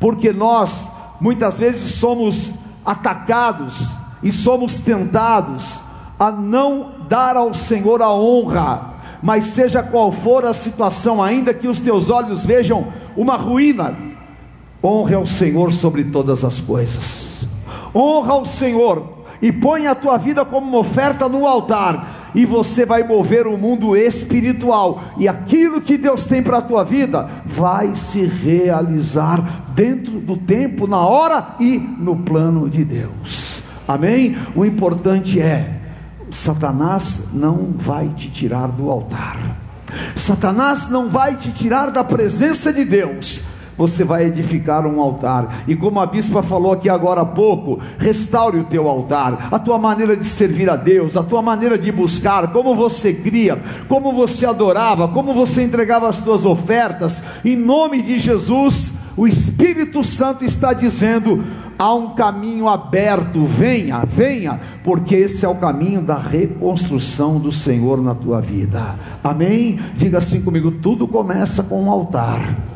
porque 0.00 0.32
nós 0.32 0.90
muitas 1.20 1.58
vezes 1.58 1.92
somos 1.92 2.54
atacados 2.84 3.96
e 4.22 4.32
somos 4.32 4.78
tentados 4.78 5.80
a 6.18 6.30
não 6.30 6.92
dar 7.08 7.36
ao 7.36 7.52
Senhor 7.52 8.00
a 8.00 8.12
honra, 8.12 8.94
mas 9.22 9.44
seja 9.46 9.82
qual 9.82 10.10
for 10.10 10.44
a 10.44 10.54
situação, 10.54 11.22
ainda 11.22 11.52
que 11.52 11.68
os 11.68 11.80
teus 11.80 12.10
olhos 12.10 12.44
vejam 12.44 12.86
uma 13.14 13.36
ruína, 13.36 13.94
honre 14.82 15.14
ao 15.14 15.26
Senhor 15.26 15.72
sobre 15.72 16.04
todas 16.04 16.44
as 16.44 16.60
coisas, 16.60 17.46
honra 17.94 18.32
ao 18.32 18.46
Senhor 18.46 19.15
e 19.40 19.52
põe 19.52 19.86
a 19.86 19.94
tua 19.94 20.16
vida 20.16 20.44
como 20.44 20.66
uma 20.66 20.78
oferta 20.78 21.28
no 21.28 21.46
altar, 21.46 22.30
e 22.34 22.44
você 22.44 22.84
vai 22.84 23.02
mover 23.02 23.46
o 23.46 23.56
mundo 23.56 23.96
espiritual, 23.96 25.02
e 25.16 25.26
aquilo 25.26 25.80
que 25.80 25.96
Deus 25.96 26.26
tem 26.26 26.42
para 26.42 26.58
a 26.58 26.62
tua 26.62 26.84
vida 26.84 27.28
vai 27.44 27.94
se 27.94 28.24
realizar 28.24 29.42
dentro 29.74 30.20
do 30.20 30.36
tempo, 30.36 30.86
na 30.86 30.98
hora 30.98 31.56
e 31.58 31.78
no 31.78 32.16
plano 32.16 32.68
de 32.68 32.84
Deus. 32.84 33.62
Amém? 33.88 34.36
O 34.54 34.64
importante 34.64 35.40
é 35.40 35.76
Satanás 36.30 37.28
não 37.32 37.72
vai 37.76 38.08
te 38.08 38.30
tirar 38.30 38.68
do 38.68 38.90
altar. 38.90 39.38
Satanás 40.14 40.88
não 40.88 41.08
vai 41.08 41.36
te 41.36 41.52
tirar 41.52 41.90
da 41.90 42.02
presença 42.02 42.72
de 42.72 42.84
Deus. 42.84 43.44
Você 43.76 44.04
vai 44.04 44.24
edificar 44.24 44.86
um 44.86 45.00
altar, 45.00 45.64
e 45.68 45.76
como 45.76 46.00
a 46.00 46.06
bispa 46.06 46.42
falou 46.42 46.72
aqui 46.72 46.88
agora 46.88 47.20
há 47.20 47.26
pouco, 47.26 47.78
restaure 47.98 48.58
o 48.58 48.64
teu 48.64 48.88
altar, 48.88 49.48
a 49.50 49.58
tua 49.58 49.78
maneira 49.78 50.16
de 50.16 50.24
servir 50.24 50.70
a 50.70 50.76
Deus, 50.76 51.16
a 51.16 51.22
tua 51.22 51.42
maneira 51.42 51.76
de 51.78 51.92
buscar, 51.92 52.52
como 52.52 52.74
você 52.74 53.12
cria, 53.12 53.60
como 53.88 54.12
você 54.12 54.46
adorava, 54.46 55.08
como 55.08 55.34
você 55.34 55.62
entregava 55.62 56.08
as 56.08 56.20
tuas 56.20 56.46
ofertas, 56.46 57.22
em 57.44 57.56
nome 57.56 58.02
de 58.02 58.18
Jesus, 58.18 58.94
o 59.16 59.26
Espírito 59.26 60.04
Santo 60.04 60.44
está 60.44 60.72
dizendo: 60.72 61.42
há 61.78 61.94
um 61.94 62.10
caminho 62.10 62.68
aberto, 62.68 63.46
venha, 63.46 64.04
venha, 64.04 64.60
porque 64.84 65.14
esse 65.14 65.44
é 65.44 65.48
o 65.48 65.54
caminho 65.54 66.02
da 66.02 66.18
reconstrução 66.18 67.38
do 67.38 67.50
Senhor 67.50 68.02
na 68.02 68.14
tua 68.14 68.40
vida. 68.40 68.94
Amém? 69.24 69.78
Diga 69.94 70.18
assim 70.18 70.42
comigo: 70.42 70.70
tudo 70.70 71.08
começa 71.08 71.62
com 71.62 71.84
um 71.84 71.90
altar. 71.90 72.75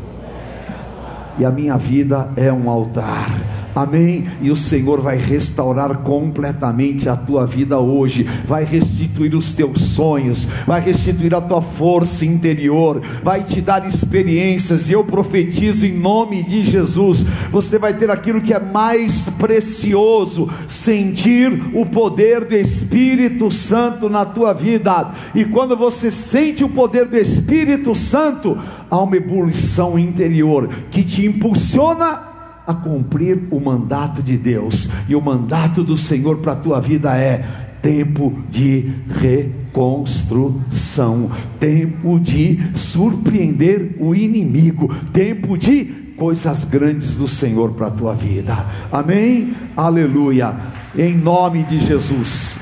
E 1.40 1.44
a 1.46 1.50
minha 1.50 1.78
vida 1.78 2.28
é 2.36 2.52
um 2.52 2.68
altar 2.68 3.30
amém? 3.74 4.26
E 4.40 4.50
o 4.50 4.56
Senhor 4.56 5.00
vai 5.00 5.16
restaurar 5.16 5.98
completamente 5.98 7.08
a 7.08 7.16
tua 7.16 7.46
vida 7.46 7.78
hoje, 7.78 8.28
vai 8.46 8.64
restituir 8.64 9.34
os 9.34 9.52
teus 9.52 9.80
sonhos, 9.80 10.48
vai 10.66 10.80
restituir 10.80 11.34
a 11.34 11.40
tua 11.40 11.62
força 11.62 12.24
interior, 12.24 13.00
vai 13.22 13.42
te 13.42 13.60
dar 13.60 13.86
experiências, 13.86 14.88
e 14.88 14.92
eu 14.92 15.04
profetizo 15.04 15.86
em 15.86 15.96
nome 15.98 16.42
de 16.42 16.62
Jesus: 16.62 17.26
você 17.50 17.78
vai 17.78 17.94
ter 17.94 18.10
aquilo 18.10 18.40
que 18.40 18.54
é 18.54 18.60
mais 18.60 19.28
precioso, 19.38 20.48
sentir 20.68 21.70
o 21.74 21.86
poder 21.86 22.44
do 22.44 22.54
Espírito 22.54 23.50
Santo 23.50 24.08
na 24.08 24.24
tua 24.24 24.52
vida, 24.52 25.10
e 25.34 25.44
quando 25.44 25.76
você 25.76 26.10
sente 26.10 26.64
o 26.64 26.68
poder 26.68 27.06
do 27.06 27.16
Espírito 27.16 27.94
Santo, 27.94 28.58
há 28.90 29.00
uma 29.00 29.16
ebulição 29.16 29.98
interior 29.98 30.68
que 30.90 31.02
te 31.02 31.24
impulsiona 31.24 32.29
a 32.70 32.74
cumprir 32.74 33.48
o 33.50 33.60
mandato 33.60 34.22
de 34.22 34.36
Deus. 34.36 34.88
E 35.08 35.16
o 35.16 35.20
mandato 35.20 35.82
do 35.82 35.98
Senhor 35.98 36.36
para 36.38 36.52
a 36.52 36.56
tua 36.56 36.80
vida 36.80 37.16
é 37.16 37.44
tempo 37.82 38.32
de 38.48 38.92
reconstrução, 39.20 41.28
tempo 41.58 42.20
de 42.20 42.60
surpreender 42.74 43.96
o 43.98 44.14
inimigo, 44.14 44.94
tempo 45.12 45.58
de 45.58 45.84
coisas 46.16 46.62
grandes 46.64 47.16
do 47.16 47.26
Senhor 47.26 47.72
para 47.72 47.88
a 47.88 47.90
tua 47.90 48.14
vida. 48.14 48.64
Amém? 48.92 49.52
Aleluia. 49.76 50.54
Em 50.96 51.16
nome 51.16 51.64
de 51.64 51.80
Jesus. 51.80 52.60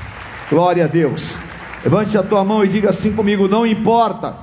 Glória 0.49 0.85
a 0.85 0.87
Deus. 0.87 1.41
Levante 1.83 2.17
a 2.17 2.23
tua 2.23 2.43
mão 2.43 2.63
e 2.63 2.67
diga 2.67 2.89
assim 2.89 3.11
comigo: 3.11 3.47
não 3.47 3.67
importa 3.67 4.35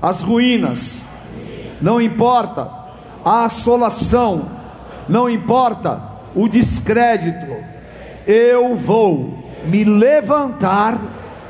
as 0.00 0.22
ruínas, 0.22 1.06
não 1.80 2.00
importa 2.00 2.85
a 3.26 3.46
assolação, 3.46 4.48
não 5.08 5.28
importa 5.28 6.00
o 6.32 6.48
descrédito, 6.48 7.56
eu 8.24 8.76
vou 8.76 9.50
me 9.66 9.82
levantar 9.82 10.96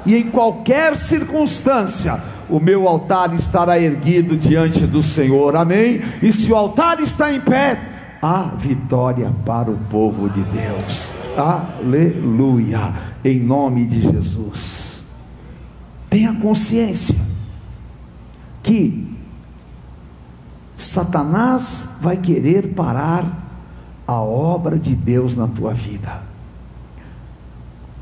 e 0.07 0.17
em 0.17 0.31
qualquer 0.31 0.97
circunstância, 0.97 2.19
o 2.49 2.59
meu 2.59 2.89
altar 2.89 3.35
estará 3.35 3.79
erguido 3.79 4.39
diante 4.39 4.87
do 4.87 5.03
Senhor, 5.03 5.55
amém? 5.55 6.01
E 6.23 6.33
se 6.33 6.51
o 6.51 6.57
altar 6.57 6.99
está 7.01 7.31
em 7.31 7.43
pé, 7.43 7.79
há 8.23 8.53
vitória 8.57 9.31
para 9.45 9.71
o 9.71 9.77
povo 9.77 10.31
de 10.31 10.43
Deus, 10.45 11.12
aleluia, 11.37 12.95
em 13.23 13.39
nome 13.39 13.85
de 13.85 14.01
Jesus. 14.01 15.05
Tenha 16.09 16.33
consciência 16.33 17.17
que 18.62 19.16
Satanás 20.77 21.91
vai 22.01 22.19
querer 22.19 22.75
parar 22.75 23.25
a 24.07 24.21
obra 24.21 24.79
de 24.79 24.95
Deus 24.95 25.35
na 25.35 25.49
tua 25.49 25.73
vida. 25.73 26.23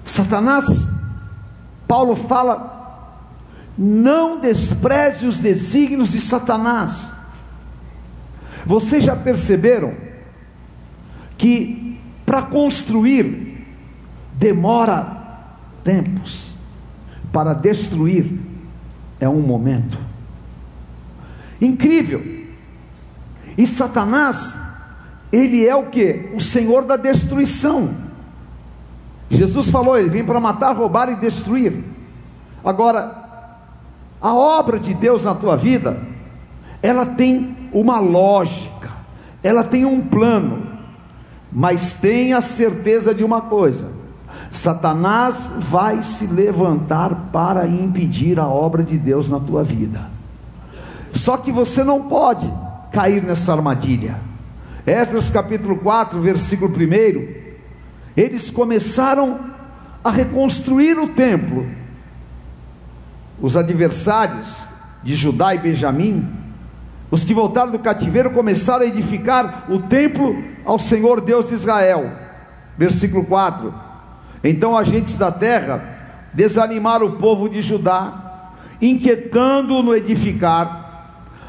Satanás, 0.03 0.89
Paulo 1.87 2.17
fala, 2.17 2.75
não 3.79 4.41
despreze 4.41 5.27
os 5.27 5.39
desígnios 5.39 6.13
de 6.13 6.21
Satanás. 6.21 7.13
Vocês 8.67 9.05
já 9.05 9.15
perceberam 9.15 9.95
que 11.39 11.99
para 12.27 12.43
construir 12.43 13.67
demora 14.35 15.47
tempos, 15.85 16.55
para 17.33 17.55
destruir 17.55 18.41
é 19.21 19.29
um 19.29 19.41
momento. 19.41 19.99
Incrível 21.61 22.34
E 23.57 23.67
Satanás, 23.67 24.59
ele 25.33 25.67
é 25.67 25.75
o 25.75 25.87
que? 25.87 26.31
O 26.35 26.41
senhor 26.41 26.85
da 26.85 26.97
destruição. 26.97 27.91
Jesus 29.31 29.71
falou, 29.71 29.99
ele 29.99 30.09
vem 30.09 30.25
para 30.25 30.41
matar, 30.41 30.77
roubar 30.77 31.09
e 31.11 31.17
destruir. 31.17 31.73
Agora, 32.65 33.25
a 34.21 34.33
obra 34.33 34.79
de 34.79 34.95
Deus 34.95 35.25
na 35.25 35.35
tua 35.35 35.57
vida, 35.57 36.01
ela 36.83 37.05
tem 37.05 37.57
uma 37.73 38.01
lógica, 38.01 38.91
ela 39.43 39.63
tem 39.63 39.85
um 39.85 40.01
plano, 40.01 40.67
mas 41.53 41.95
tenha 42.01 42.41
certeza 42.41 43.15
de 43.15 43.23
uma 43.23 43.43
coisa: 43.43 43.93
Satanás 44.51 45.53
vai 45.59 46.03
se 46.03 46.27
levantar 46.27 47.29
para 47.33 47.67
impedir 47.67 48.39
a 48.39 48.47
obra 48.47 48.83
de 48.83 48.97
Deus 48.97 49.29
na 49.31 49.39
tua 49.39 49.63
vida. 49.63 50.11
Só 51.13 51.37
que 51.37 51.53
você 51.53 51.85
não 51.85 52.03
pode 52.03 52.51
cair 52.95 53.25
nessa 53.25 53.53
armadilha. 53.53 54.21
Esdras 54.87 55.29
capítulo 55.29 55.79
4, 55.79 56.21
versículo 56.21 56.73
1, 56.73 57.29
eles 58.17 58.51
começaram 58.51 59.41
a 60.05 60.11
reconstruir 60.11 60.97
o 60.99 61.09
templo. 61.09 61.67
Os 63.41 63.57
adversários 63.57 64.69
de 65.03 65.17
Judá 65.17 65.55
e 65.55 65.59
Benjamim, 65.59 66.25
os 67.11 67.25
que 67.25 67.35
voltaram 67.35 67.73
do 67.73 67.79
cativeiro, 67.81 68.31
começaram 68.31 68.85
a 68.85 68.89
edificar 68.89 69.65
o 69.69 69.81
templo 69.81 70.45
ao 70.65 70.79
Senhor 70.79 71.21
Deus 71.21 71.49
de 71.49 71.55
Israel. 71.55 72.11
Versículo 72.79 73.25
4: 73.25 73.75
Então 74.43 74.77
agentes 74.77 75.19
da 75.19 75.33
terra 75.33 75.83
desanimaram 76.33 77.07
o 77.07 77.17
povo 77.17 77.49
de 77.49 77.61
Judá, 77.61 78.53
inquietando-o 78.81 79.83
no 79.83 79.95
edificar, 79.95 80.84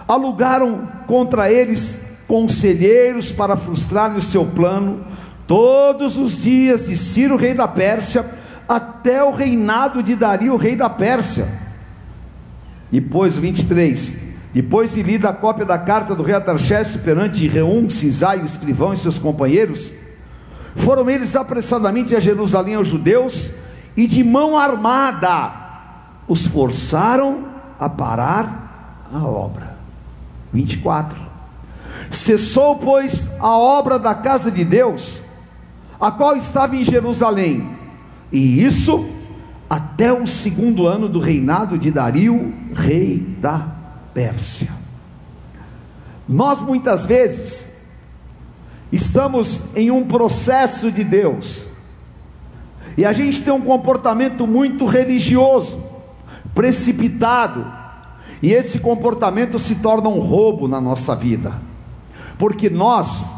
alugaram 0.08 0.88
contra 1.08 1.52
eles 1.52 2.06
conselheiros 2.28 3.32
para 3.32 3.56
frustrar 3.56 4.16
o 4.16 4.22
seu 4.22 4.46
plano, 4.46 5.06
todos 5.48 6.18
os 6.18 6.42
dias 6.42 6.88
de 6.88 6.98
Ciro, 6.98 7.36
rei 7.36 7.54
da 7.54 7.68
Pérsia, 7.68 8.26
até 8.68 9.24
o 9.24 9.32
reinado 9.32 10.02
de 10.02 10.16
Dario, 10.16 10.56
rei 10.56 10.76
da 10.76 10.90
Pérsia. 10.90 11.48
Depois, 12.92 13.38
23. 13.38 14.26
Depois 14.54 14.94
de 14.94 15.04
lida 15.04 15.30
a 15.30 15.34
cópia 15.34 15.66
da 15.66 15.78
carta 15.78 16.16
do 16.16 16.24
rei 16.24 16.34
Atarxerxes 16.34 17.02
perante 17.02 17.48
Reum, 17.48 17.90
Cisai, 17.90 18.40
o 18.40 18.46
escrivão 18.46 18.94
e 18.94 18.98
seus 18.98 19.20
companheiros, 19.20 19.94
foram 20.76 21.10
eles 21.10 21.36
apressadamente 21.36 22.16
a 22.16 22.20
Jerusalém 22.20 22.76
aos 22.76 22.88
judeus 22.88 23.56
e 23.98 24.08
de 24.08 24.24
mão 24.24 24.58
armada 24.58 25.52
os 26.28 26.48
forçaram 26.48 27.46
a 27.80 27.90
parar 27.90 29.08
a 29.14 29.20
obra. 29.20 29.75
24. 30.56 31.20
Cessou, 32.10 32.78
pois, 32.78 33.36
a 33.40 33.58
obra 33.58 34.00
da 34.00 34.16
casa 34.16 34.50
de 34.50 34.64
Deus, 34.64 35.24
a 36.00 36.12
qual 36.12 36.36
estava 36.36 36.76
em 36.76 36.84
Jerusalém, 36.84 37.70
e 38.32 38.64
isso 38.64 39.08
até 39.70 40.14
o 40.14 40.26
segundo 40.26 40.88
ano 40.88 41.10
do 41.10 41.20
reinado 41.20 41.78
de 41.78 41.92
Dario, 41.92 42.54
rei 42.74 43.18
da 43.40 43.68
Pérsia. 44.14 44.70
Nós 46.28 46.62
muitas 46.62 47.06
vezes 47.06 47.76
estamos 48.92 49.76
em 49.76 49.92
um 49.92 50.06
processo 50.06 50.92
de 50.92 51.04
Deus, 51.04 51.68
e 52.98 53.04
a 53.04 53.12
gente 53.12 53.42
tem 53.42 53.52
um 53.54 53.62
comportamento 53.62 54.48
muito 54.48 54.86
religioso, 54.86 55.84
precipitado, 56.54 57.66
e 58.42 58.54
esse 58.54 58.80
comportamento 58.80 59.58
se 59.58 59.76
torna 59.76 60.10
um 60.10 60.20
roubo 60.20 60.68
na 60.68 60.82
nossa 60.82 61.16
vida, 61.16 61.54
porque 62.38 62.70
nós 62.70 63.32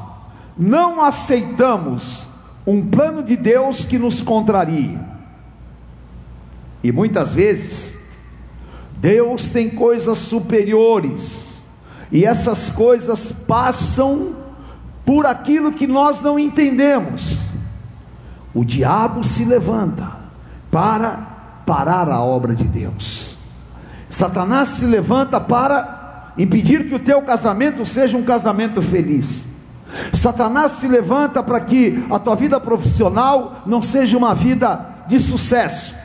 não 0.58 1.04
aceitamos 1.04 2.28
um 2.66 2.86
plano 2.86 3.24
de 3.24 3.36
Deus 3.36 3.86
que 3.86 3.98
nos 3.98 4.22
contrarie. 4.22 5.00
E 6.84 6.92
muitas 6.92 7.34
vezes, 7.34 8.00
Deus 8.98 9.48
tem 9.48 9.70
coisas 9.70 10.18
superiores, 10.18 11.64
e 12.12 12.26
essas 12.26 12.70
coisas 12.70 13.32
passam 13.32 14.36
por 15.06 15.26
aquilo 15.26 15.72
que 15.72 15.88
nós 15.88 16.22
não 16.22 16.38
entendemos. 16.38 17.50
O 18.54 18.66
diabo 18.66 19.24
se 19.24 19.46
levanta 19.46 20.12
para 20.72 21.62
parar 21.66 22.10
a 22.10 22.22
obra 22.22 22.56
de 22.56 22.64
Deus. 22.64 23.27
Satanás 24.10 24.70
se 24.70 24.86
levanta 24.86 25.40
para 25.40 26.34
impedir 26.38 26.88
que 26.88 26.96
o 26.96 27.00
teu 27.00 27.22
casamento 27.22 27.86
seja 27.86 28.18
um 28.18 28.24
casamento 28.24 28.82
feliz. 28.82 29.48
Satanás 30.14 30.74
se 30.74 30.88
levanta 30.88 31.42
para 31.42 31.60
que 31.62 32.06
a 32.10 32.20
tua 32.20 32.36
vida 32.36 32.60
profissional 32.60 33.62
não 33.66 33.82
seja 33.82 34.18
uma 34.18 34.34
vida 34.36 34.86
de 35.08 35.20
sucesso. 35.20 35.96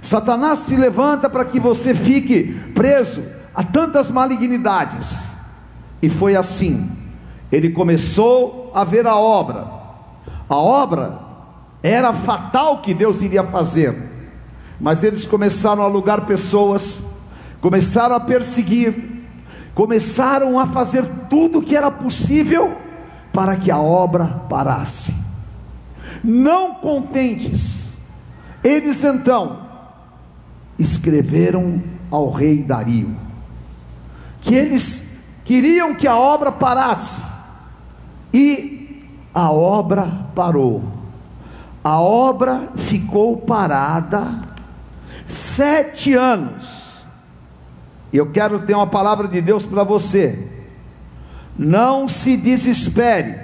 Satanás 0.00 0.60
se 0.60 0.76
levanta 0.76 1.28
para 1.28 1.44
que 1.44 1.58
você 1.58 1.94
fique 1.94 2.54
preso 2.74 3.24
a 3.54 3.62
tantas 3.62 4.10
malignidades. 4.10 5.36
E 6.00 6.08
foi 6.08 6.36
assim. 6.36 6.88
Ele 7.50 7.70
começou 7.70 8.70
a 8.74 8.84
ver 8.84 9.06
a 9.06 9.16
obra. 9.16 9.66
A 10.48 10.56
obra 10.56 11.18
era 11.82 12.12
fatal 12.12 12.82
que 12.82 12.94
Deus 12.94 13.22
iria 13.22 13.42
fazer. 13.44 13.96
Mas 14.80 15.02
eles 15.02 15.24
começaram 15.24 15.82
a 15.82 15.86
alugar 15.86 16.26
pessoas, 16.26 17.02
começaram 17.60 18.16
a 18.16 18.20
perseguir, 18.20 19.24
começaram 19.74 20.58
a 20.58 20.66
fazer 20.66 21.04
tudo 21.28 21.58
o 21.58 21.62
que 21.62 21.76
era 21.76 21.90
possível 21.90 22.76
para 23.32 23.56
que 23.56 23.70
a 23.70 23.78
obra 23.78 24.24
parasse. 24.48 25.14
Não 26.22 26.74
contentes, 26.74 27.92
eles 28.64 29.04
então 29.04 29.66
escreveram 30.78 31.82
ao 32.10 32.30
rei 32.30 32.62
Dario 32.62 33.26
que 34.46 34.54
eles 34.54 35.18
queriam 35.44 35.94
que 35.94 36.06
a 36.06 36.16
obra 36.16 36.52
parasse 36.52 37.20
e 38.32 39.04
a 39.34 39.50
obra 39.50 40.06
parou. 40.34 40.84
A 41.82 42.00
obra 42.00 42.68
ficou 42.76 43.36
parada 43.38 44.24
sete 45.24 46.14
anos. 46.14 46.85
E 48.12 48.16
eu 48.16 48.26
quero 48.30 48.60
ter 48.60 48.74
uma 48.74 48.86
palavra 48.86 49.28
de 49.28 49.40
Deus 49.40 49.66
para 49.66 49.82
você. 49.82 50.38
Não 51.58 52.08
se 52.08 52.36
desespere. 52.36 53.38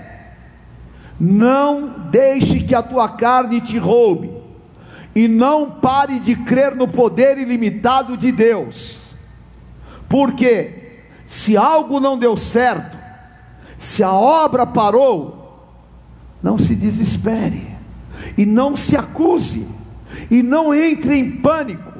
Não 1.18 1.88
deixe 2.10 2.60
que 2.60 2.74
a 2.74 2.82
tua 2.82 3.08
carne 3.08 3.60
te 3.60 3.78
roube. 3.78 4.30
E 5.14 5.28
não 5.28 5.70
pare 5.70 6.18
de 6.18 6.34
crer 6.34 6.74
no 6.74 6.88
poder 6.88 7.36
ilimitado 7.36 8.16
de 8.16 8.32
Deus, 8.32 9.14
porque 10.08 11.02
se 11.26 11.54
algo 11.54 12.00
não 12.00 12.16
deu 12.16 12.34
certo, 12.34 12.96
se 13.76 14.02
a 14.02 14.10
obra 14.10 14.64
parou, 14.66 15.68
não 16.42 16.58
se 16.58 16.74
desespere. 16.74 17.66
E 18.36 18.46
não 18.46 18.74
se 18.74 18.96
acuse. 18.96 19.68
E 20.30 20.42
não 20.42 20.74
entre 20.74 21.14
em 21.14 21.42
pânico. 21.42 21.92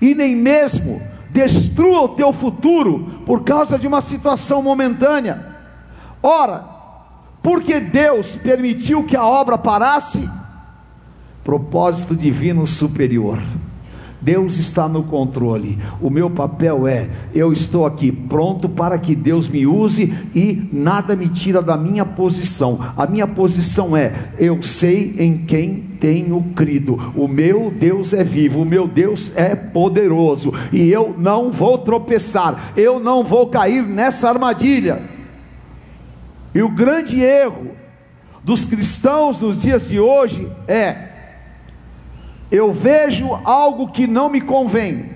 E 0.00 0.14
nem 0.14 0.36
mesmo 0.36 1.02
destrua 1.32 2.02
o 2.02 2.08
teu 2.10 2.32
futuro 2.32 3.22
por 3.24 3.42
causa 3.42 3.78
de 3.78 3.86
uma 3.86 4.00
situação 4.00 4.62
momentânea. 4.62 5.46
Ora, 6.22 6.64
porque 7.42 7.80
Deus 7.80 8.36
permitiu 8.36 9.04
que 9.04 9.16
a 9.16 9.24
obra 9.24 9.56
parasse, 9.56 10.28
propósito 11.42 12.14
divino 12.14 12.66
superior. 12.66 13.40
Deus 14.20 14.58
está 14.58 14.88
no 14.88 15.04
controle. 15.04 15.78
O 16.00 16.10
meu 16.10 16.28
papel 16.28 16.86
é: 16.86 17.08
eu 17.34 17.52
estou 17.52 17.86
aqui 17.86 18.12
pronto 18.12 18.68
para 18.68 18.98
que 18.98 19.14
Deus 19.14 19.48
me 19.48 19.66
use 19.66 20.12
e 20.34 20.68
nada 20.72 21.16
me 21.16 21.28
tira 21.28 21.62
da 21.62 21.76
minha 21.76 22.04
posição. 22.04 22.78
A 22.96 23.06
minha 23.06 23.26
posição 23.26 23.96
é: 23.96 24.12
eu 24.38 24.62
sei 24.62 25.16
em 25.18 25.38
quem 25.38 25.90
tenho 26.00 26.42
crido. 26.54 26.98
O 27.14 27.26
meu 27.26 27.70
Deus 27.70 28.12
é 28.12 28.24
vivo, 28.24 28.62
o 28.62 28.66
meu 28.66 28.86
Deus 28.86 29.32
é 29.36 29.54
poderoso 29.54 30.52
e 30.72 30.90
eu 30.90 31.14
não 31.18 31.50
vou 31.50 31.78
tropeçar, 31.78 32.72
eu 32.76 32.98
não 32.98 33.22
vou 33.22 33.46
cair 33.46 33.82
nessa 33.82 34.28
armadilha. 34.28 35.02
E 36.54 36.62
o 36.62 36.68
grande 36.68 37.20
erro 37.20 37.68
dos 38.42 38.64
cristãos 38.64 39.40
nos 39.40 39.60
dias 39.60 39.88
de 39.88 40.00
hoje 40.00 40.50
é 40.66 41.09
eu 42.50 42.72
vejo 42.72 43.34
algo 43.44 43.88
que 43.88 44.06
não 44.06 44.28
me 44.28 44.40
convém, 44.40 45.10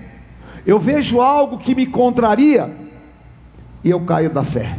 eu 0.65 0.79
vejo 0.79 1.21
algo 1.21 1.57
que 1.57 1.75
me 1.75 1.85
contraria, 1.85 2.75
e 3.83 3.89
eu 3.89 3.99
caio 4.01 4.29
da 4.29 4.43
fé, 4.43 4.77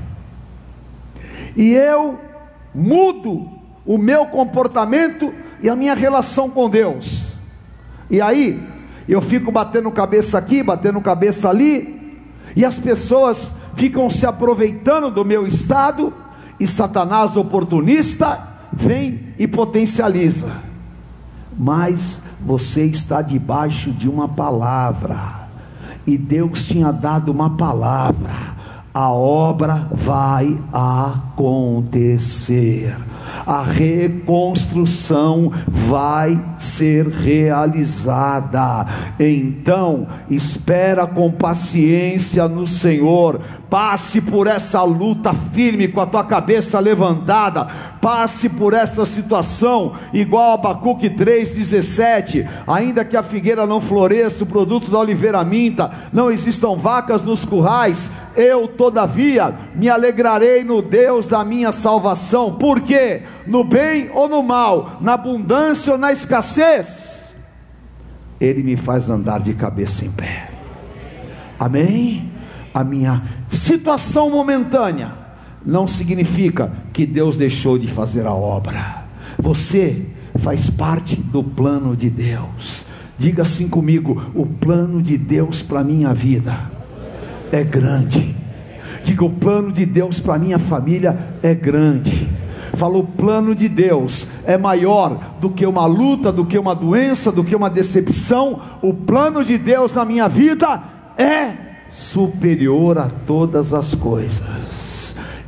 e 1.56 1.72
eu 1.72 2.18
mudo 2.74 3.48
o 3.84 3.96
meu 3.98 4.26
comportamento 4.26 5.32
e 5.62 5.68
a 5.68 5.76
minha 5.76 5.94
relação 5.94 6.50
com 6.50 6.68
Deus, 6.68 7.34
e 8.10 8.20
aí 8.20 8.62
eu 9.08 9.20
fico 9.20 9.52
batendo 9.52 9.90
cabeça 9.90 10.38
aqui, 10.38 10.62
batendo 10.62 11.00
cabeça 11.00 11.48
ali, 11.48 12.20
e 12.54 12.64
as 12.64 12.78
pessoas 12.78 13.56
ficam 13.76 14.08
se 14.08 14.26
aproveitando 14.26 15.10
do 15.10 15.24
meu 15.24 15.46
estado 15.46 16.12
e 16.58 16.66
Satanás 16.66 17.36
oportunista 17.36 18.40
vem 18.72 19.34
e 19.38 19.46
potencializa. 19.46 20.62
Mas 21.58 22.22
você 22.40 22.84
está 22.84 23.22
debaixo 23.22 23.90
de 23.90 24.08
uma 24.08 24.28
palavra, 24.28 25.48
e 26.06 26.16
Deus 26.18 26.66
tinha 26.66 26.92
dado 26.92 27.32
uma 27.32 27.56
palavra 27.56 28.56
a 28.96 29.10
obra 29.10 29.86
vai 29.92 30.58
acontecer. 30.72 32.16
A 33.46 33.62
reconstrução 33.62 35.52
vai 35.68 36.42
ser 36.56 37.06
realizada. 37.06 38.86
Então, 39.20 40.06
espera 40.30 41.06
com 41.06 41.30
paciência 41.30 42.48
no 42.48 42.66
Senhor, 42.66 43.38
passe 43.68 44.22
por 44.22 44.46
essa 44.46 44.82
luta 44.82 45.34
firme 45.34 45.88
com 45.88 46.00
a 46.00 46.06
tua 46.06 46.24
cabeça 46.24 46.80
levantada, 46.80 47.68
passe 48.06 48.48
por 48.48 48.72
essa 48.72 49.04
situação, 49.04 49.94
igual 50.12 50.52
a 50.52 50.54
Abacuque 50.54 51.10
3,17: 51.10 52.48
ainda 52.64 53.04
que 53.04 53.16
a 53.16 53.22
figueira 53.22 53.66
não 53.66 53.80
floresça, 53.80 54.44
o 54.44 54.46
produto 54.46 54.92
da 54.92 55.00
oliveira 55.00 55.42
minta, 55.42 55.90
não 56.12 56.30
existam 56.30 56.76
vacas 56.76 57.24
nos 57.24 57.44
currais, 57.44 58.12
eu 58.36 58.68
todavia 58.68 59.52
me 59.74 59.88
alegrarei 59.88 60.62
no 60.62 60.80
Deus 60.80 61.26
da 61.26 61.44
minha 61.44 61.72
salvação, 61.72 62.54
porque 62.54 63.22
no 63.44 63.64
bem 63.64 64.08
ou 64.14 64.28
no 64.28 64.40
mal, 64.40 64.98
na 65.00 65.14
abundância 65.14 65.92
ou 65.92 65.98
na 65.98 66.12
escassez, 66.12 67.34
Ele 68.40 68.62
me 68.62 68.76
faz 68.76 69.10
andar 69.10 69.40
de 69.40 69.52
cabeça 69.52 70.04
em 70.04 70.12
pé. 70.12 70.48
Amém? 71.58 72.30
A 72.72 72.84
minha 72.84 73.20
situação 73.48 74.30
momentânea 74.30 75.25
não 75.66 75.88
significa 75.88 76.72
que 76.92 77.05
Deus 77.05 77.37
deixou 77.37 77.76
de 77.76 77.88
fazer 77.88 78.26
a 78.26 78.33
obra. 78.33 79.05
Você 79.38 80.07
faz 80.38 80.70
parte 80.70 81.16
do 81.16 81.42
plano 81.42 81.96
de 81.96 82.09
Deus. 82.09 82.87
Diga 83.18 83.42
assim 83.42 83.68
comigo: 83.68 84.31
o 84.35 84.46
plano 84.46 85.02
de 85.02 85.18
Deus 85.18 85.62
para 85.62 85.83
minha 85.83 86.14
vida 86.14 86.57
é 87.50 87.64
grande. 87.64 88.35
Diga: 89.05 89.24
o 89.24 89.31
plano 89.31 89.72
de 89.72 89.85
Deus 89.85 90.20
para 90.20 90.38
minha 90.38 90.59
família 90.59 91.18
é 91.42 91.52
grande. 91.52 92.29
Fala, 92.74 92.98
o 92.98 93.05
plano 93.05 93.55
de 93.55 93.68
Deus 93.70 94.29
é 94.44 94.59
maior 94.59 95.18
do 95.40 95.48
que 95.48 95.64
uma 95.64 95.87
luta, 95.87 96.31
do 96.31 96.44
que 96.44 96.59
uma 96.59 96.74
doença, 96.74 97.33
do 97.33 97.42
que 97.42 97.57
uma 97.57 97.70
decepção. 97.70 98.61
O 98.83 98.92
plano 98.92 99.42
de 99.42 99.57
Deus 99.57 99.94
na 99.94 100.05
minha 100.05 100.29
vida 100.29 100.83
é 101.16 101.52
superior 101.88 102.98
a 102.98 103.09
todas 103.26 103.72
as 103.72 103.94
coisas. 103.94 104.65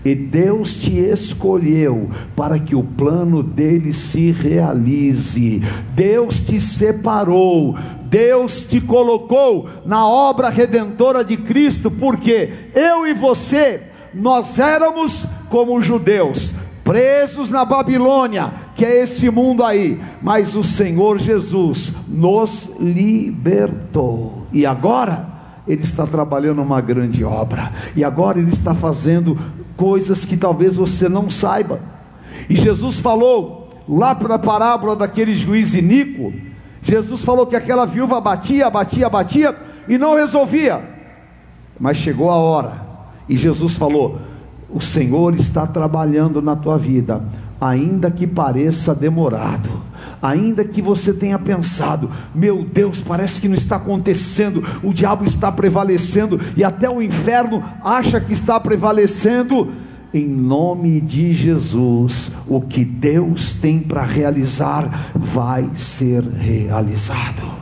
E 0.04 0.14
Deus 0.14 0.74
te 0.74 0.96
escolheu 0.98 2.08
para 2.37 2.58
que 2.58 2.74
o 2.74 2.82
plano 2.82 3.42
dele 3.42 3.92
se 3.92 4.30
realize. 4.30 5.62
Deus 5.94 6.40
te 6.40 6.61
separou, 6.61 7.76
Deus 8.04 8.64
te 8.64 8.80
colocou 8.80 9.68
na 9.84 10.06
obra 10.06 10.48
redentora 10.48 11.24
de 11.24 11.37
Cristo, 11.37 11.90
porque 11.90 12.50
eu 12.74 13.06
e 13.06 13.12
você, 13.12 13.82
nós 14.14 14.58
éramos 14.58 15.26
como 15.50 15.82
judeus, 15.82 16.54
presos 16.84 17.50
na 17.50 17.64
Babilônia, 17.64 18.50
que 18.74 18.84
é 18.84 19.02
esse 19.02 19.28
mundo 19.30 19.64
aí, 19.64 20.00
mas 20.22 20.54
o 20.54 20.64
Senhor 20.64 21.18
Jesus 21.18 21.94
nos 22.08 22.76
libertou. 22.80 24.46
E 24.52 24.64
agora, 24.64 25.26
ele 25.68 25.82
está 25.82 26.06
trabalhando 26.06 26.62
uma 26.62 26.80
grande 26.80 27.22
obra, 27.22 27.70
e 27.94 28.02
agora 28.02 28.38
Ele 28.38 28.48
está 28.48 28.74
fazendo 28.74 29.37
coisas 29.78 30.24
que 30.24 30.36
talvez 30.36 30.74
você 30.76 31.08
não 31.08 31.30
saiba. 31.30 31.80
E 32.50 32.56
Jesus 32.56 32.98
falou, 32.98 33.70
lá 33.88 34.14
para 34.14 34.34
a 34.34 34.38
parábola 34.38 34.96
daquele 34.96 35.34
juiz 35.34 35.72
iníquo, 35.72 36.32
Jesus 36.82 37.24
falou 37.24 37.46
que 37.46 37.56
aquela 37.56 37.86
viúva 37.86 38.20
batia, 38.20 38.68
batia, 38.68 39.08
batia 39.08 39.56
e 39.88 39.96
não 39.96 40.16
resolvia. 40.16 40.82
Mas 41.78 41.96
chegou 41.96 42.30
a 42.30 42.34
hora, 42.34 42.72
e 43.28 43.36
Jesus 43.36 43.76
falou: 43.76 44.18
O 44.68 44.80
Senhor 44.80 45.32
está 45.34 45.66
trabalhando 45.66 46.42
na 46.42 46.56
tua 46.56 46.76
vida, 46.76 47.22
ainda 47.60 48.10
que 48.10 48.26
pareça 48.26 48.94
demorado 48.94 49.70
ainda 50.22 50.64
que 50.64 50.83
você 50.83 51.12
tenha 51.12 51.38
pensado, 51.38 52.11
meu 52.35 52.64
Deus, 52.64 53.00
parece 53.00 53.40
que 53.40 53.48
não 53.48 53.54
está 53.54 53.76
acontecendo, 53.76 54.64
o 54.83 54.92
diabo 54.92 55.24
está 55.24 55.50
prevalecendo 55.50 56.40
e 56.57 56.64
até 56.64 56.88
o 56.88 57.02
inferno 57.02 57.62
acha 57.83 58.20
que 58.20 58.33
está 58.33 58.59
prevalecendo. 58.59 59.72
Em 60.12 60.26
nome 60.26 61.02
de 61.02 61.35
Jesus, 61.35 62.33
o 62.46 62.62
que 62.62 62.83
Deus 62.83 63.52
tem 63.52 63.78
para 63.78 64.02
realizar 64.02 65.12
vai 65.14 65.68
ser 65.74 66.22
realizado. 66.22 67.59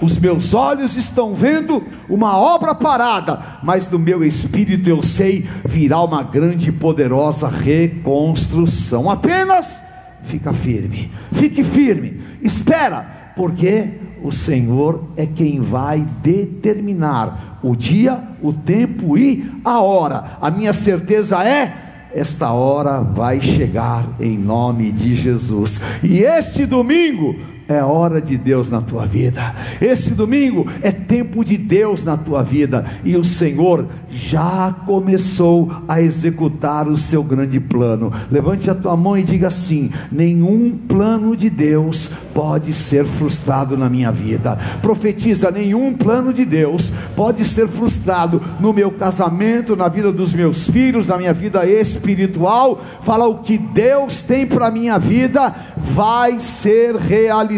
Os 0.00 0.18
meus 0.18 0.52
olhos 0.52 0.96
estão 0.96 1.34
vendo 1.34 1.82
uma 2.06 2.36
obra 2.36 2.74
parada, 2.74 3.40
mas 3.62 3.90
no 3.90 3.98
meu 3.98 4.22
espírito 4.22 4.90
eu 4.90 5.02
sei 5.02 5.48
virá 5.64 6.02
uma 6.02 6.22
grande 6.22 6.68
e 6.68 6.72
poderosa 6.72 7.48
reconstrução. 7.48 9.10
Apenas 9.10 9.80
fica 10.24 10.52
firme, 10.52 11.10
fique 11.32 11.62
firme, 11.62 12.20
espera, 12.42 13.32
porque 13.36 13.88
o 14.22 14.32
Senhor 14.32 15.10
é 15.16 15.26
quem 15.26 15.60
vai 15.60 16.06
determinar 16.22 17.60
o 17.62 17.76
dia, 17.76 18.22
o 18.42 18.52
tempo 18.52 19.18
e 19.18 19.44
a 19.64 19.80
hora. 19.80 20.38
A 20.40 20.50
minha 20.50 20.72
certeza 20.72 21.44
é 21.44 21.84
esta 22.14 22.52
hora 22.52 23.00
vai 23.00 23.42
chegar 23.42 24.06
em 24.20 24.38
nome 24.38 24.92
de 24.92 25.14
Jesus. 25.14 25.80
E 26.02 26.18
este 26.20 26.64
domingo 26.64 27.34
é 27.68 27.82
hora 27.82 28.20
de 28.20 28.36
Deus 28.36 28.68
na 28.68 28.80
tua 28.80 29.06
vida. 29.06 29.54
Esse 29.80 30.14
domingo 30.14 30.66
é 30.82 30.92
tempo 30.92 31.44
de 31.44 31.56
Deus 31.56 32.04
na 32.04 32.16
tua 32.16 32.42
vida. 32.42 32.84
E 33.04 33.16
o 33.16 33.24
Senhor 33.24 33.86
já 34.10 34.74
começou 34.84 35.72
a 35.88 36.00
executar 36.00 36.86
o 36.86 36.96
seu 36.96 37.22
grande 37.22 37.58
plano. 37.58 38.12
Levante 38.30 38.70
a 38.70 38.74
tua 38.74 38.96
mão 38.96 39.16
e 39.16 39.22
diga 39.22 39.48
assim: 39.48 39.90
nenhum 40.12 40.76
plano 40.76 41.34
de 41.34 41.48
Deus 41.48 42.10
pode 42.34 42.72
ser 42.74 43.04
frustrado 43.06 43.76
na 43.76 43.88
minha 43.88 44.12
vida. 44.12 44.58
Profetiza: 44.82 45.50
nenhum 45.50 45.94
plano 45.94 46.32
de 46.32 46.44
Deus 46.44 46.92
pode 47.16 47.44
ser 47.44 47.66
frustrado 47.66 48.42
no 48.60 48.72
meu 48.72 48.90
casamento, 48.90 49.74
na 49.74 49.88
vida 49.88 50.12
dos 50.12 50.34
meus 50.34 50.68
filhos, 50.68 51.08
na 51.08 51.16
minha 51.16 51.32
vida 51.32 51.66
espiritual. 51.66 52.82
Fala 53.02 53.26
o 53.26 53.38
que 53.38 53.56
Deus 53.56 54.22
tem 54.22 54.46
para 54.46 54.70
minha 54.70 54.98
vida 54.98 55.54
vai 55.76 56.38
ser 56.38 56.96
realizado 56.96 57.53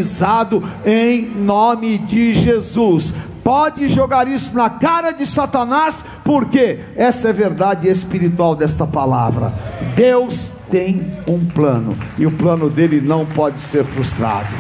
em 0.85 1.27
nome 1.27 1.99
de 1.99 2.35
Jesus 2.35 3.15
pode 3.47 3.89
jogar 3.89 4.27
isso 4.27 4.57
na 4.57 4.69
cara 4.69 5.13
de 5.13 5.25
Satanás, 5.25 6.05
porque 6.25 6.81
essa 6.97 7.29
é 7.29 7.31
a 7.31 7.33
verdade 7.33 7.89
espiritual 7.89 8.57
desta 8.57 8.85
palavra. 8.85 9.55
Deus 9.95 10.51
tem 10.69 11.13
um 11.29 11.47
plano, 11.47 11.97
e 12.19 12.27
o 12.27 12.33
plano 12.33 12.69
dele 12.69 13.01
não 13.01 13.25
pode 13.25 13.61
ser 13.61 13.85
frustrado. 13.85 14.53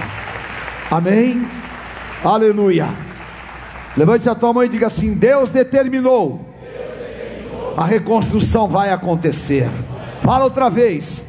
Amém? 0.89 1.45
Aleluia. 2.25 2.89
Levante 3.97 4.29
a 4.29 4.37
tua 4.37 4.53
mão 4.53 4.63
e 4.63 4.69
diga 4.69 4.87
assim: 4.87 5.15
Deus 5.15 5.51
determinou, 5.51 6.49
a 7.77 7.85
reconstrução 7.85 8.69
vai 8.69 8.93
acontecer. 8.93 9.69
Fala 10.23 10.45
outra 10.45 10.71
vez. 10.71 11.26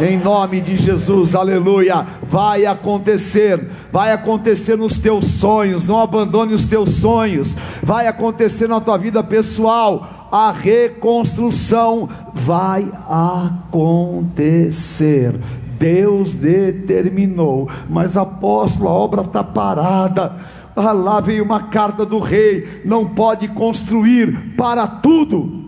Em 0.00 0.16
nome 0.16 0.60
de 0.60 0.76
Jesus, 0.76 1.34
aleluia. 1.34 2.06
Vai 2.28 2.64
acontecer, 2.66 3.68
vai 3.90 4.12
acontecer 4.12 4.76
nos 4.76 4.96
teus 4.98 5.24
sonhos. 5.26 5.88
Não 5.88 5.98
abandone 5.98 6.54
os 6.54 6.68
teus 6.68 6.94
sonhos. 6.94 7.56
Vai 7.82 8.06
acontecer 8.06 8.68
na 8.68 8.80
tua 8.80 8.96
vida 8.96 9.24
pessoal. 9.24 10.28
A 10.30 10.52
reconstrução 10.52 12.08
vai 12.32 12.88
acontecer. 13.08 14.54
Deus 15.78 16.32
determinou, 16.32 17.68
mas 17.90 18.16
apóstolo, 18.16 18.88
a 18.88 18.92
obra 18.92 19.22
está 19.22 19.42
parada. 19.42 20.36
Ah, 20.76 20.92
lá 20.92 21.18
veio 21.20 21.42
uma 21.44 21.64
carta 21.64 22.06
do 22.06 22.20
rei: 22.20 22.82
não 22.84 23.04
pode 23.04 23.48
construir 23.48 24.54
para 24.56 24.86
tudo 24.86 25.61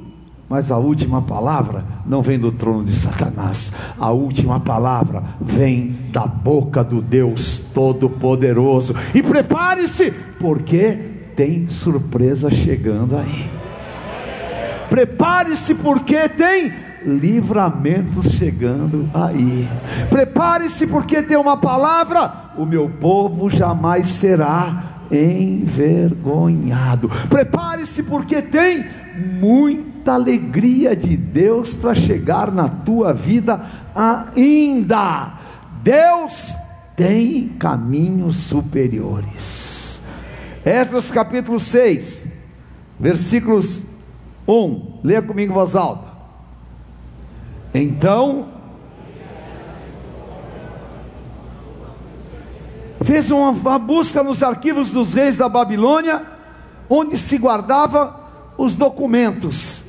mas 0.48 0.70
a 0.70 0.76
última 0.76 1.22
palavra 1.22 1.84
não 2.06 2.22
vem 2.22 2.38
do 2.38 2.52
trono 2.52 2.84
de 2.84 2.92
Satanás, 2.92 3.72
a 3.98 4.10
última 4.10 4.60
palavra 4.60 5.22
vem 5.40 5.96
da 6.12 6.26
boca 6.26 6.84
do 6.84 7.00
Deus 7.00 7.70
Todo-Poderoso. 7.74 8.94
E 9.14 9.22
prepare-se, 9.22 10.12
porque 10.38 10.98
tem 11.34 11.68
surpresa 11.68 12.50
chegando 12.50 13.16
aí. 13.16 13.50
Prepare-se, 14.88 15.74
porque 15.74 16.28
tem 16.28 16.72
livramentos 17.04 18.32
chegando 18.32 19.08
aí. 19.12 19.68
Prepare-se, 20.08 20.86
porque 20.86 21.22
tem 21.22 21.36
uma 21.36 21.56
palavra: 21.56 22.52
o 22.56 22.64
meu 22.64 22.88
povo 22.88 23.50
jamais 23.50 24.08
será 24.08 24.84
envergonhado. 25.10 27.10
Prepare-se, 27.28 28.04
porque 28.04 28.40
tem 28.40 28.84
muita 30.04 30.12
alegria 30.12 30.94
de 30.94 31.16
Deus 31.16 31.72
para 31.72 31.94
chegar 31.94 32.52
na 32.52 32.68
tua 32.68 33.14
vida 33.14 33.64
ainda. 33.94 35.32
Deus 35.82 36.52
tem 36.94 37.48
caminhos 37.58 38.36
superiores. 38.36 40.02
Esdras 40.62 41.10
capítulo 41.10 41.58
6, 41.58 42.28
versículos 43.00 43.84
1. 44.46 45.00
Leia 45.02 45.22
comigo 45.22 45.52
em 45.52 45.54
voz 45.54 45.74
alta. 45.74 46.12
Então, 47.72 48.48
fez 53.02 53.30
uma, 53.30 53.50
uma, 53.50 53.78
busca 53.78 54.22
nos 54.22 54.42
arquivos 54.42 54.92
dos 54.92 55.14
reis 55.14 55.38
da 55.38 55.48
Babilônia, 55.48 56.22
onde 56.90 57.16
se 57.16 57.38
guardava 57.38 58.20
os 58.58 58.76
documentos. 58.76 59.83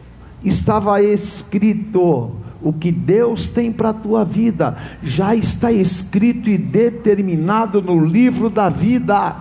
Estava 0.46 1.02
escrito 1.02 2.36
o 2.62 2.72
que 2.72 2.92
Deus 2.92 3.50
tem 3.50 3.72
para 3.72 3.90
a 3.90 3.94
tua 3.94 4.24
vida, 4.24 4.78
já 5.04 5.36
está 5.36 5.72
escrito 5.72 6.50
e 6.50 6.58
determinado 6.58 7.82
no 7.82 8.04
livro 8.04 8.50
da 8.50 8.70
vida. 8.70 9.36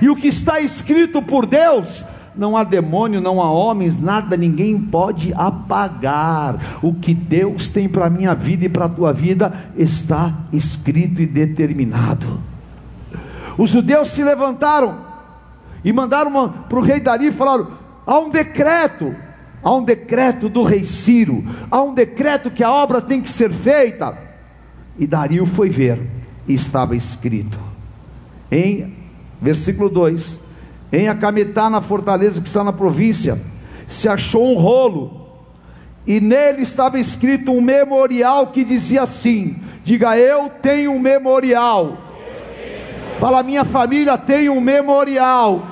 E 0.00 0.08
o 0.08 0.16
que 0.16 0.28
está 0.28 0.60
escrito 0.60 1.20
por 1.20 1.46
Deus 1.46 2.04
não 2.34 2.56
há 2.56 2.64
demônio, 2.64 3.20
não 3.20 3.42
há 3.42 3.50
homens, 3.50 4.00
nada, 4.00 4.36
ninguém 4.36 4.80
pode 4.80 5.32
apagar. 5.34 6.78
O 6.82 6.94
que 6.94 7.12
Deus 7.12 7.68
tem 7.68 7.88
para 7.88 8.06
a 8.06 8.10
minha 8.10 8.34
vida 8.34 8.64
e 8.64 8.68
para 8.68 8.86
a 8.86 8.88
tua 8.88 9.12
vida 9.12 9.52
está 9.76 10.32
escrito 10.52 11.20
e 11.20 11.26
determinado. 11.26 12.40
Os 13.58 13.70
judeus 13.70 14.08
se 14.08 14.22
levantaram 14.22 14.98
e 15.84 15.92
mandaram 15.92 16.48
para 16.68 16.78
o 16.78 16.82
rei 16.82 17.00
Dari 17.00 17.26
e 17.26 17.32
falaram: 17.32 17.68
há 18.06 18.18
um 18.18 18.30
decreto, 18.30 19.14
há 19.62 19.74
um 19.74 19.82
decreto 19.82 20.48
do 20.48 20.62
rei 20.62 20.84
Ciro, 20.84 21.44
há 21.70 21.82
um 21.82 21.94
decreto 21.94 22.50
que 22.50 22.64
a 22.64 22.70
obra 22.70 23.00
tem 23.00 23.20
que 23.20 23.28
ser 23.28 23.50
feita. 23.50 24.16
E 24.98 25.06
Dario 25.06 25.46
foi 25.46 25.70
ver, 25.70 26.00
e 26.46 26.54
estava 26.54 26.94
escrito, 26.94 27.58
em 28.50 28.94
versículo 29.40 29.88
2: 29.88 30.42
em 30.92 31.08
Acametá, 31.08 31.70
na 31.70 31.80
fortaleza 31.80 32.40
que 32.40 32.48
está 32.48 32.64
na 32.64 32.72
província, 32.72 33.40
se 33.86 34.08
achou 34.08 34.52
um 34.52 34.58
rolo, 34.58 35.28
e 36.06 36.20
nele 36.20 36.62
estava 36.62 36.98
escrito 36.98 37.52
um 37.52 37.60
memorial 37.60 38.48
que 38.48 38.64
dizia 38.64 39.02
assim: 39.02 39.56
diga, 39.84 40.18
eu 40.18 40.48
tenho 40.48 40.92
um 40.92 40.98
memorial. 40.98 41.96
Fala, 43.18 43.42
minha 43.42 43.64
família 43.64 44.16
tem 44.16 44.48
um 44.48 44.60
memorial. 44.60 45.66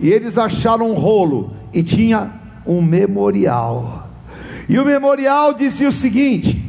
E 0.00 0.08
eles 0.08 0.38
acharam 0.38 0.90
um 0.90 0.94
rolo 0.94 1.52
e 1.72 1.82
tinha 1.82 2.32
um 2.66 2.82
memorial. 2.82 4.08
E 4.68 4.78
o 4.78 4.84
memorial 4.84 5.54
dizia 5.54 5.88
o 5.88 5.92
seguinte: 5.92 6.62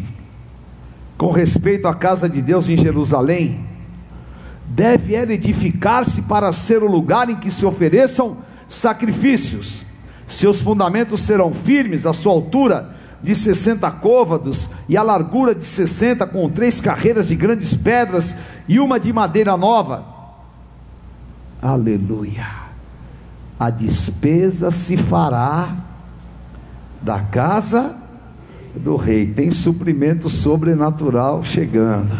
com 1.18 1.32
respeito 1.32 1.88
à 1.88 1.94
casa 1.94 2.30
de 2.30 2.42
Deus 2.42 2.70
em 2.70 2.78
Jerusalém, 2.78 3.66
deve 4.66 5.16
ela 5.16 5.34
edificar-se 5.34 6.24
para 6.24 6.54
ser 6.54 6.82
o 6.82 6.90
lugar 6.90 7.30
em 7.30 7.36
que 7.36 7.52
se 7.52 7.66
ofereçam 7.66 8.38
sacrifícios. 8.68 9.86
Seus 10.26 10.62
fundamentos 10.62 11.22
serão 11.22 11.52
firmes, 11.54 12.06
a 12.06 12.14
sua 12.14 12.32
altura 12.32 12.96
de 13.22 13.36
60 13.36 13.90
côvados 13.92 14.70
e 14.88 14.96
a 14.96 15.04
largura 15.04 15.54
de 15.54 15.66
60, 15.66 16.26
com 16.28 16.50
três 16.50 16.80
carreiras 16.80 17.28
de 17.28 17.36
grandes 17.36 17.76
pedras 17.76 18.38
e 18.68 18.80
uma 18.80 19.00
de 19.00 19.12
madeira 19.12 19.58
nova. 19.58 20.19
Aleluia! 21.62 22.48
A 23.60 23.70
despesa 23.70 24.72
se 24.72 24.96
fará 24.96 25.76
da 27.02 27.20
casa 27.20 27.96
do 28.76 28.96
rei. 28.96 29.28
Tem 29.28 29.52
suprimento 29.52 30.30
sobrenatural 30.30 31.44
chegando. 31.44 32.16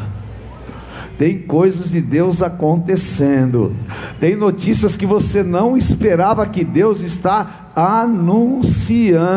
Tem 1.20 1.38
coisas 1.38 1.92
de 1.92 2.00
Deus 2.00 2.42
acontecendo. 2.42 3.76
Tem 4.22 4.38
notícias 4.38 4.96
que 4.96 5.06
você 5.06 5.44
não 5.44 5.76
esperava 5.76 6.48
que 6.48 6.64
Deus 6.64 7.02
está 7.02 7.72
anunciando. 7.76 9.28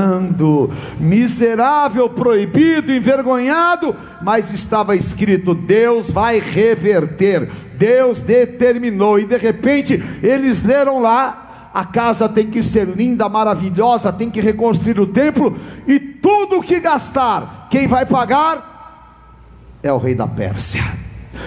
Miserável, 1.00 2.08
proibido, 2.08 2.94
envergonhado, 2.94 3.96
mas 4.22 4.52
estava 4.52 4.94
escrito: 4.94 5.56
Deus 5.56 6.08
vai 6.08 6.38
reverter. 6.38 7.50
Deus 7.76 8.20
determinou 8.20 9.18
e 9.18 9.24
de 9.24 9.36
repente 9.36 10.00
eles 10.22 10.62
leram 10.62 11.00
lá 11.00 11.70
a 11.74 11.84
casa 11.84 12.28
tem 12.28 12.48
que 12.48 12.62
ser 12.62 12.86
linda, 12.86 13.28
maravilhosa, 13.28 14.12
tem 14.12 14.30
que 14.30 14.40
reconstruir 14.40 15.00
o 15.00 15.06
templo, 15.06 15.58
e 15.86 15.98
tudo 15.98 16.62
que 16.62 16.78
gastar, 16.78 17.66
quem 17.70 17.88
vai 17.88 18.04
pagar 18.04 19.78
é 19.82 19.90
o 19.90 19.96
rei 19.96 20.14
da 20.14 20.28
Pérsia. 20.28 20.84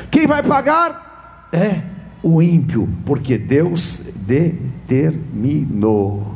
Quem 0.10 0.26
vai 0.28 0.42
pagar 0.44 1.50
é 1.52 1.82
o 2.24 2.42
ímpio, 2.42 2.88
porque 3.06 3.38
Deus 3.38 4.04
determinou. 4.16 6.36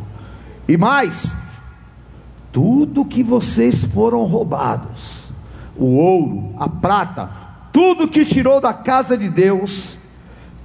E 0.68 0.76
mais, 0.78 1.38
tudo 2.52 3.06
que 3.06 3.24
vocês 3.24 3.86
foram 3.86 4.26
roubados, 4.26 5.30
o 5.76 5.96
ouro, 5.96 6.54
a 6.58 6.70
prata, 6.70 7.32
tudo 7.72 8.08
que 8.08 8.26
tirou 8.26 8.62
da 8.62 8.74
casa 8.74 9.18
de 9.18 9.30
Deus, 9.30 9.98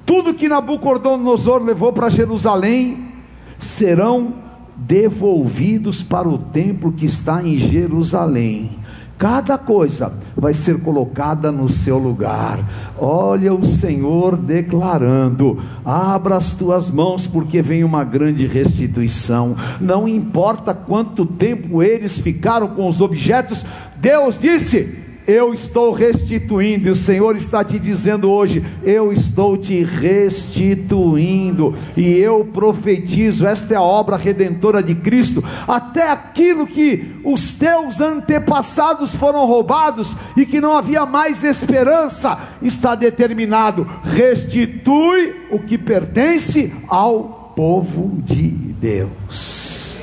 tudo 0.04 0.34
que 0.34 0.48
Nabucodonosor 0.48 1.62
levou 1.62 1.92
para 1.92 2.10
Jerusalém, 2.10 3.12
serão 3.58 4.34
devolvidos 4.76 6.02
para 6.02 6.28
o 6.28 6.36
templo 6.36 6.92
que 6.92 7.06
está 7.06 7.42
em 7.42 7.58
Jerusalém. 7.58 8.78
Cada 9.24 9.56
coisa 9.56 10.12
vai 10.36 10.52
ser 10.52 10.82
colocada 10.82 11.50
no 11.50 11.66
seu 11.66 11.96
lugar. 11.96 12.62
Olha 12.98 13.54
o 13.54 13.64
Senhor 13.64 14.36
declarando: 14.36 15.58
abra 15.82 16.36
as 16.36 16.52
tuas 16.52 16.90
mãos, 16.90 17.26
porque 17.26 17.62
vem 17.62 17.84
uma 17.84 18.04
grande 18.04 18.46
restituição. 18.46 19.56
Não 19.80 20.06
importa 20.06 20.74
quanto 20.74 21.24
tempo 21.24 21.82
eles 21.82 22.18
ficaram 22.18 22.68
com 22.68 22.86
os 22.86 23.00
objetos, 23.00 23.64
Deus 23.96 24.38
disse: 24.38 25.03
eu 25.26 25.54
estou 25.54 25.92
restituindo, 25.92 26.88
e 26.88 26.90
o 26.90 26.96
Senhor 26.96 27.34
está 27.36 27.64
te 27.64 27.78
dizendo 27.78 28.30
hoje: 28.30 28.64
eu 28.82 29.12
estou 29.12 29.56
te 29.56 29.82
restituindo, 29.82 31.74
e 31.96 32.18
eu 32.18 32.44
profetizo, 32.44 33.46
esta 33.46 33.74
é 33.74 33.76
a 33.76 33.82
obra 33.82 34.16
redentora 34.16 34.82
de 34.82 34.94
Cristo, 34.94 35.42
até 35.66 36.10
aquilo 36.10 36.66
que 36.66 37.14
os 37.24 37.54
teus 37.54 38.00
antepassados 38.00 39.14
foram 39.14 39.46
roubados 39.46 40.16
e 40.36 40.44
que 40.44 40.60
não 40.60 40.76
havia 40.76 41.06
mais 41.06 41.42
esperança, 41.42 42.38
está 42.60 42.94
determinado: 42.94 43.86
restitui 44.02 45.34
o 45.50 45.58
que 45.58 45.78
pertence 45.78 46.72
ao 46.88 47.52
povo 47.56 48.12
de 48.24 48.48
Deus. 48.48 50.02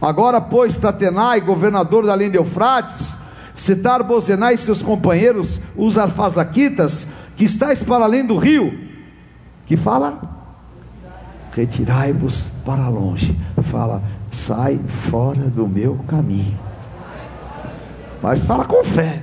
Agora, 0.00 0.40
pois, 0.40 0.76
Tatenai, 0.76 1.40
governador 1.40 2.04
da 2.04 2.12
além 2.12 2.30
de 2.30 2.36
Eufrates, 2.36 3.23
Setar 3.54 4.02
Bozenai 4.02 4.54
e 4.54 4.58
seus 4.58 4.82
companheiros, 4.82 5.60
os 5.76 5.96
arfazaquitas, 5.96 7.08
que 7.36 7.44
estáis 7.44 7.80
para 7.80 8.04
além 8.04 8.26
do 8.26 8.36
rio, 8.36 8.76
que 9.64 9.76
fala: 9.76 10.20
retirai-vos 11.52 12.48
para 12.66 12.88
longe. 12.88 13.38
Fala, 13.62 14.02
sai 14.30 14.80
fora 14.88 15.42
do 15.42 15.68
meu 15.68 16.00
caminho. 16.08 16.58
Mas 18.20 18.44
fala 18.44 18.64
com 18.64 18.82
fé. 18.82 19.22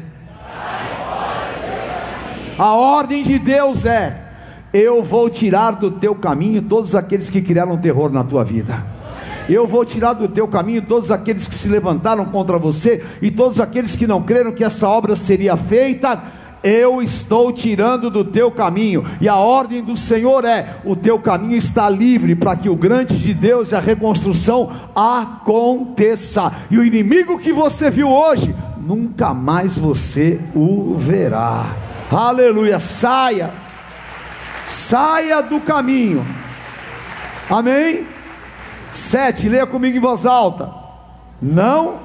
A 2.57 2.73
ordem 2.73 3.23
de 3.23 3.37
Deus 3.37 3.85
é: 3.85 4.17
eu 4.73 5.03
vou 5.03 5.29
tirar 5.29 5.71
do 5.71 5.91
teu 5.91 6.15
caminho 6.15 6.61
todos 6.61 6.95
aqueles 6.95 7.29
que 7.29 7.41
criaram 7.41 7.77
terror 7.77 8.09
na 8.09 8.23
tua 8.23 8.45
vida 8.45 8.90
eu 9.53 9.67
vou 9.67 9.83
tirar 9.83 10.13
do 10.13 10.27
teu 10.27 10.47
caminho 10.47 10.81
todos 10.81 11.11
aqueles 11.11 11.47
que 11.47 11.55
se 11.55 11.67
levantaram 11.67 12.25
contra 12.25 12.57
você 12.57 13.03
e 13.21 13.31
todos 13.31 13.59
aqueles 13.59 13.95
que 13.95 14.07
não 14.07 14.21
creram 14.21 14.51
que 14.51 14.63
essa 14.63 14.87
obra 14.87 15.15
seria 15.15 15.57
feita. 15.57 16.21
Eu 16.63 17.01
estou 17.01 17.51
tirando 17.51 18.11
do 18.11 18.23
teu 18.23 18.51
caminho, 18.51 19.03
e 19.19 19.27
a 19.27 19.35
ordem 19.35 19.83
do 19.83 19.97
Senhor 19.97 20.45
é: 20.45 20.75
o 20.85 20.95
teu 20.95 21.17
caminho 21.17 21.55
está 21.55 21.89
livre 21.89 22.35
para 22.35 22.55
que 22.55 22.69
o 22.69 22.75
grande 22.75 23.17
de 23.17 23.33
Deus 23.33 23.71
e 23.71 23.75
a 23.75 23.79
reconstrução 23.79 24.71
aconteça. 24.95 26.51
E 26.69 26.77
o 26.77 26.85
inimigo 26.85 27.39
que 27.39 27.51
você 27.51 27.89
viu 27.89 28.07
hoje, 28.07 28.55
nunca 28.77 29.33
mais 29.33 29.75
você 29.75 30.39
o 30.53 30.95
verá. 30.95 31.65
Aleluia! 32.11 32.77
Saia, 32.77 33.51
saia 34.65 35.41
do 35.41 35.59
caminho. 35.61 36.23
Amém? 37.49 38.05
Sete, 38.91 39.47
leia 39.47 39.65
comigo 39.65 39.97
em 39.97 40.01
voz 40.01 40.25
alta. 40.25 40.69
Não. 41.41 41.99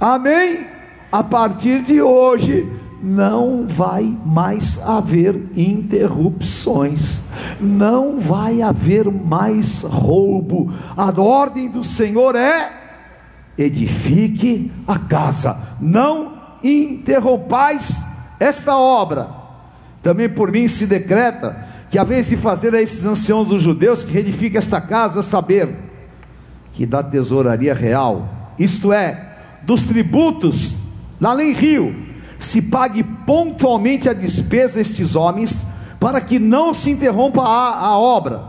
Amém? 0.00 0.72
a 1.12 1.22
partir 1.22 1.82
de 1.82 2.00
hoje, 2.00 2.66
não 3.02 3.66
vai 3.68 4.16
mais 4.24 4.80
haver 4.82 5.50
interrupções, 5.54 7.24
não 7.60 8.18
vai 8.18 8.62
haver 8.62 9.12
mais 9.12 9.82
roubo. 9.82 10.72
A 10.96 11.12
ordem 11.20 11.68
do 11.68 11.84
Senhor 11.84 12.34
é: 12.34 12.72
edifique 13.58 14.72
a 14.88 14.98
casa, 14.98 15.58
não 15.78 16.32
interrompais 16.64 18.02
esta 18.40 18.74
obra. 18.74 19.28
Também 20.02 20.30
por 20.30 20.50
mim 20.50 20.66
se 20.66 20.86
decreta 20.86 21.68
que 21.92 21.98
a 21.98 22.04
vez 22.04 22.30
de 22.30 22.38
fazer 22.38 22.74
a 22.74 22.80
esses 22.80 23.04
anciãos 23.04 23.48
dos 23.48 23.62
judeus 23.62 24.02
que 24.02 24.14
reedifiquem 24.14 24.56
esta 24.56 24.80
casa, 24.80 25.22
saber 25.22 25.68
que 26.72 26.86
da 26.86 27.02
tesouraria 27.02 27.74
real, 27.74 28.54
isto 28.58 28.94
é, 28.94 29.36
dos 29.60 29.82
tributos, 29.82 30.78
lá 31.20 31.34
em 31.44 31.52
Rio, 31.52 31.94
se 32.38 32.62
pague 32.62 33.02
pontualmente 33.02 34.08
a 34.08 34.14
despesa 34.14 34.78
a 34.78 34.80
estes 34.80 35.14
homens, 35.14 35.66
para 36.00 36.18
que 36.22 36.38
não 36.38 36.72
se 36.72 36.90
interrompa 36.90 37.42
a, 37.42 37.88
a 37.88 37.98
obra. 37.98 38.42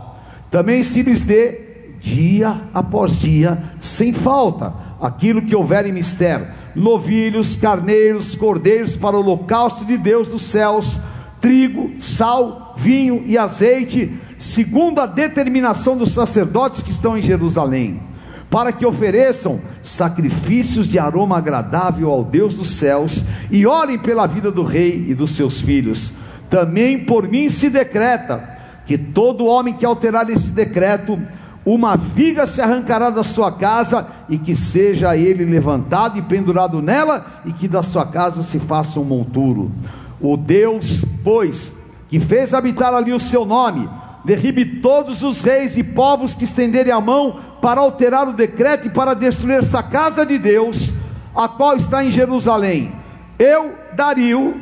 Também 0.50 0.82
se 0.82 1.02
lhes 1.02 1.20
dê 1.20 1.60
dia 2.00 2.62
após 2.72 3.18
dia, 3.18 3.62
sem 3.78 4.14
falta, 4.14 4.72
aquilo 4.98 5.42
que 5.42 5.54
houver 5.54 5.84
em 5.84 5.92
mistério: 5.92 6.46
novilhos, 6.74 7.56
carneiros, 7.56 8.34
cordeiros 8.34 8.96
para 8.96 9.16
o 9.16 9.20
holocausto 9.20 9.84
de 9.84 9.98
Deus 9.98 10.28
dos 10.28 10.40
céus, 10.40 10.98
trigo, 11.42 11.92
sal, 12.00 12.63
vinho 12.76 13.22
e 13.26 13.36
azeite, 13.38 14.12
segundo 14.38 15.00
a 15.00 15.06
determinação 15.06 15.96
dos 15.96 16.12
sacerdotes 16.12 16.82
que 16.82 16.90
estão 16.90 17.16
em 17.16 17.22
Jerusalém 17.22 18.14
para 18.54 18.70
que 18.70 18.86
ofereçam 18.86 19.60
sacrifícios 19.82 20.86
de 20.86 20.96
aroma 20.96 21.38
agradável 21.38 22.08
ao 22.08 22.22
Deus 22.22 22.54
dos 22.54 22.68
céus 22.68 23.24
e 23.50 23.66
orem 23.66 23.98
pela 23.98 24.28
vida 24.28 24.48
do 24.48 24.62
rei 24.62 25.06
e 25.08 25.12
dos 25.12 25.32
seus 25.32 25.60
filhos. 25.60 26.14
Também 26.48 27.00
por 27.00 27.28
mim 27.28 27.48
se 27.48 27.68
decreta 27.68 28.48
que 28.86 28.96
todo 28.96 29.44
homem 29.46 29.74
que 29.74 29.84
alterar 29.84 30.30
esse 30.30 30.52
decreto, 30.52 31.20
uma 31.66 31.96
viga 31.96 32.46
se 32.46 32.60
arrancará 32.60 33.10
da 33.10 33.24
sua 33.24 33.50
casa 33.50 34.06
e 34.28 34.38
que 34.38 34.54
seja 34.54 35.16
ele 35.16 35.44
levantado 35.44 36.16
e 36.16 36.22
pendurado 36.22 36.80
nela 36.80 37.42
e 37.44 37.52
que 37.52 37.66
da 37.66 37.82
sua 37.82 38.06
casa 38.06 38.44
se 38.44 38.60
faça 38.60 39.00
um 39.00 39.04
monturo. 39.04 39.72
O 40.20 40.36
Deus, 40.36 41.04
pois, 41.24 41.83
que 42.14 42.20
fez 42.20 42.54
habitar 42.54 42.94
ali 42.94 43.12
o 43.12 43.18
seu 43.18 43.44
nome, 43.44 43.90
derribe 44.24 44.64
todos 44.64 45.24
os 45.24 45.42
reis 45.42 45.76
e 45.76 45.82
povos 45.82 46.32
que 46.32 46.44
estenderem 46.44 46.92
a 46.92 47.00
mão 47.00 47.40
para 47.60 47.80
alterar 47.80 48.28
o 48.28 48.32
decreto 48.32 48.86
e 48.86 48.90
para 48.90 49.14
destruir 49.14 49.58
esta 49.58 49.82
casa 49.82 50.24
de 50.24 50.38
Deus, 50.38 50.94
a 51.34 51.48
qual 51.48 51.76
está 51.76 52.04
em 52.04 52.12
Jerusalém. 52.12 52.92
Eu, 53.36 53.74
Dario, 53.96 54.54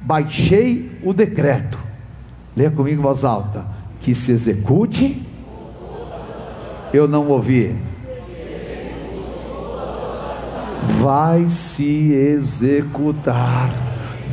baixei 0.00 1.00
o 1.02 1.12
decreto. 1.12 1.76
Leia 2.56 2.70
comigo 2.70 3.00
em 3.00 3.02
voz 3.02 3.24
alta. 3.24 3.66
Que 4.00 4.14
se 4.14 4.30
execute. 4.30 5.20
Eu 6.92 7.08
não 7.08 7.26
ouvi. 7.26 7.74
Vai 11.00 11.48
se 11.48 12.12
executar 12.12 13.89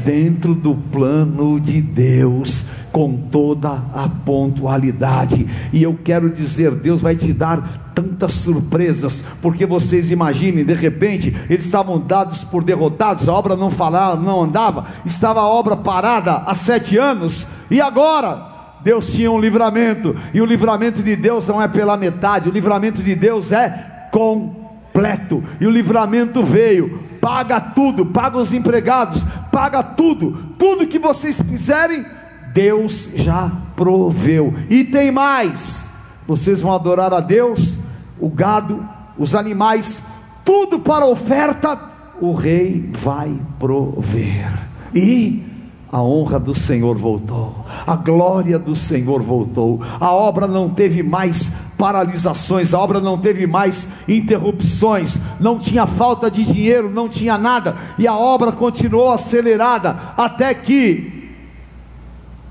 dentro 0.08 0.55
do 0.55 0.74
plano 0.74 1.60
de 1.60 1.82
Deus 1.82 2.64
com 2.93 3.14
toda 3.30 3.72
a 3.93 4.08
pontualidade. 4.26 5.45
E 5.74 5.84
eu 5.84 5.99
quero 6.01 6.30
dizer, 6.30 6.72
Deus 6.72 7.01
vai 7.01 7.14
te 7.14 7.34
dar 7.34 7.91
tantas 7.93 8.32
surpresas, 8.32 9.26
porque 9.41 9.66
vocês 9.66 10.10
imaginem, 10.10 10.64
de 10.64 10.74
repente, 10.74 11.36
eles 11.49 11.66
estavam 11.66 11.99
dados 11.99 12.45
por 12.45 12.64
derrotados, 12.64 13.28
a 13.28 13.34
obra 13.34 13.58
não 13.58 13.70
falava, 13.70 14.22
não 14.22 14.43
andava, 14.43 14.86
estava 15.05 15.41
a 15.41 15.47
obra 15.47 15.76
parada 15.76 16.43
há 16.45 16.55
sete 16.55 16.97
anos, 16.97 17.47
e 17.70 17.82
agora? 17.82 18.55
Deus 18.82 19.12
tinha 19.12 19.30
um 19.30 19.39
livramento, 19.39 20.16
e 20.34 20.39
o 20.39 20.45
livramento 20.45 21.03
de 21.03 21.18
Deus 21.18 21.45
não 21.47 21.62
é 21.62 21.68
pela 21.68 21.97
metade, 21.97 22.47
o 22.47 22.53
livramento 22.53 23.03
de 23.03 23.14
Deus 23.14 23.51
é 23.51 24.08
completo, 24.12 25.43
e 25.60 25.68
o 25.68 25.72
livramento 25.72 26.43
veio, 26.43 26.99
paga 27.20 27.60
tudo, 27.60 28.05
paga 28.05 28.38
os 28.38 28.53
empregados, 28.53 29.26
paga 29.58 29.82
tudo, 29.82 30.38
tudo 30.60 30.86
que 30.86 30.99
vocês 30.99 31.41
fizerem, 31.41 32.05
Deus 32.53 33.10
já 33.16 33.51
proveu. 33.76 34.53
E 34.70 34.84
tem 34.84 35.10
mais: 35.10 35.89
vocês 36.28 36.62
vão 36.62 36.72
adorar 36.72 37.12
a 37.12 37.20
Deus, 37.20 37.80
o 38.20 38.30
gado, 38.30 38.88
os 39.18 39.34
animais, 39.34 40.03
tudo 40.45 40.78
para 40.78 41.08
oferta, 41.08 41.76
o 42.22 42.34
rei 42.34 42.88
vai 42.93 43.36
prover. 43.58 44.47
E 44.93 45.43
a 45.92 46.02
honra 46.02 46.40
do 46.40 46.54
Senhor 46.54 46.98
voltou, 46.98 47.66
a 47.86 47.96
glória 47.96 48.60
do 48.60 48.76
Senhor 48.76 49.22
voltou, 49.22 49.82
a 50.00 50.12
obra 50.12 50.46
não 50.46 50.70
teve 50.70 51.02
mais 51.02 51.54
paralisações, 51.78 52.74
a 52.74 52.80
obra 52.80 53.00
não 53.00 53.18
teve 53.18 53.48
mais 53.48 53.92
interrupções, 54.08 55.20
não 55.40 55.58
tinha 55.58 55.86
falta 55.86 56.30
de 56.30 56.44
dinheiro, 56.44 56.90
não 56.90 57.08
tinha 57.08 57.38
nada, 57.38 57.78
e 57.98 58.08
a 58.08 58.16
obra 58.16 58.52
continuou 58.52 59.12
acelerada, 59.12 60.14
até 60.18 60.54
que 60.54 61.32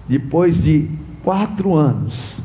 depois 0.09 0.62
de 0.62 0.89
quatro 1.22 1.74
anos, 1.74 2.39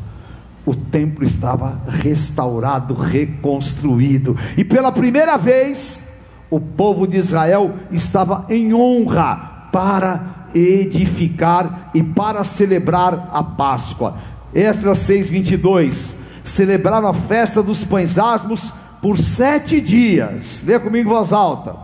o 0.66 0.76
templo 0.76 1.24
estava 1.24 1.82
restaurado, 1.88 2.94
reconstruído, 2.94 4.38
e 4.58 4.64
pela 4.64 4.92
primeira 4.92 5.38
vez, 5.38 6.12
o 6.50 6.60
povo 6.60 7.08
de 7.08 7.18
Israel 7.18 7.74
estava 7.92 8.46
em 8.50 8.74
honra 8.74 9.70
para 9.72 10.41
edificar 10.54 11.92
e 11.94 12.02
para 12.02 12.44
celebrar 12.44 13.30
a 13.32 13.44
Páscoa. 13.44 14.16
Extra 14.54 14.94
6:22. 14.94 16.20
Celebraram 16.44 17.08
a 17.08 17.14
festa 17.14 17.62
dos 17.62 17.84
pães 17.84 18.18
asmos 18.18 18.74
por 19.02 19.18
sete 19.18 19.80
dias. 19.80 20.64
Lê 20.66 20.80
comigo 20.80 21.10
em 21.10 21.14
voz 21.14 21.32
alta. 21.34 21.76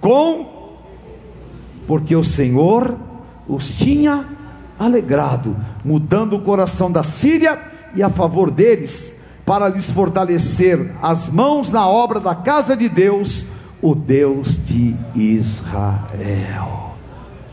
Com 0.00 0.54
porque 1.86 2.14
o 2.16 2.24
Senhor 2.24 2.96
os 3.48 3.70
tinha 3.70 4.24
alegrado, 4.78 5.56
mudando 5.84 6.36
o 6.36 6.42
coração 6.42 6.90
da 6.90 7.02
Síria 7.02 7.58
e 7.94 8.02
a 8.02 8.08
favor 8.08 8.50
deles, 8.50 9.20
para 9.44 9.68
lhes 9.68 9.90
fortalecer 9.90 10.90
as 11.02 11.28
mãos 11.28 11.70
na 11.70 11.86
obra 11.86 12.18
da 12.18 12.34
casa 12.34 12.76
de 12.76 12.88
Deus, 12.88 13.46
o 13.82 13.94
Deus 13.94 14.58
de 14.64 14.96
Israel. 15.14 16.83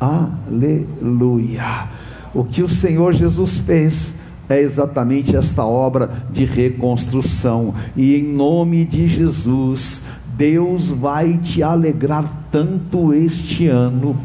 aleluia. 0.00 1.88
O 2.34 2.42
que 2.42 2.64
o 2.64 2.68
Senhor 2.68 3.12
Jesus 3.12 3.58
fez 3.58 4.18
é 4.48 4.60
exatamente 4.60 5.36
esta 5.36 5.64
obra 5.64 6.10
de 6.32 6.44
reconstrução, 6.44 7.74
e 7.96 8.16
em 8.16 8.24
nome 8.24 8.84
de 8.84 9.06
Jesus, 9.06 10.02
Deus 10.36 10.88
vai 10.88 11.38
te 11.38 11.62
alegrar 11.62 12.24
tanto 12.50 13.14
este 13.14 13.68
ano, 13.68 14.16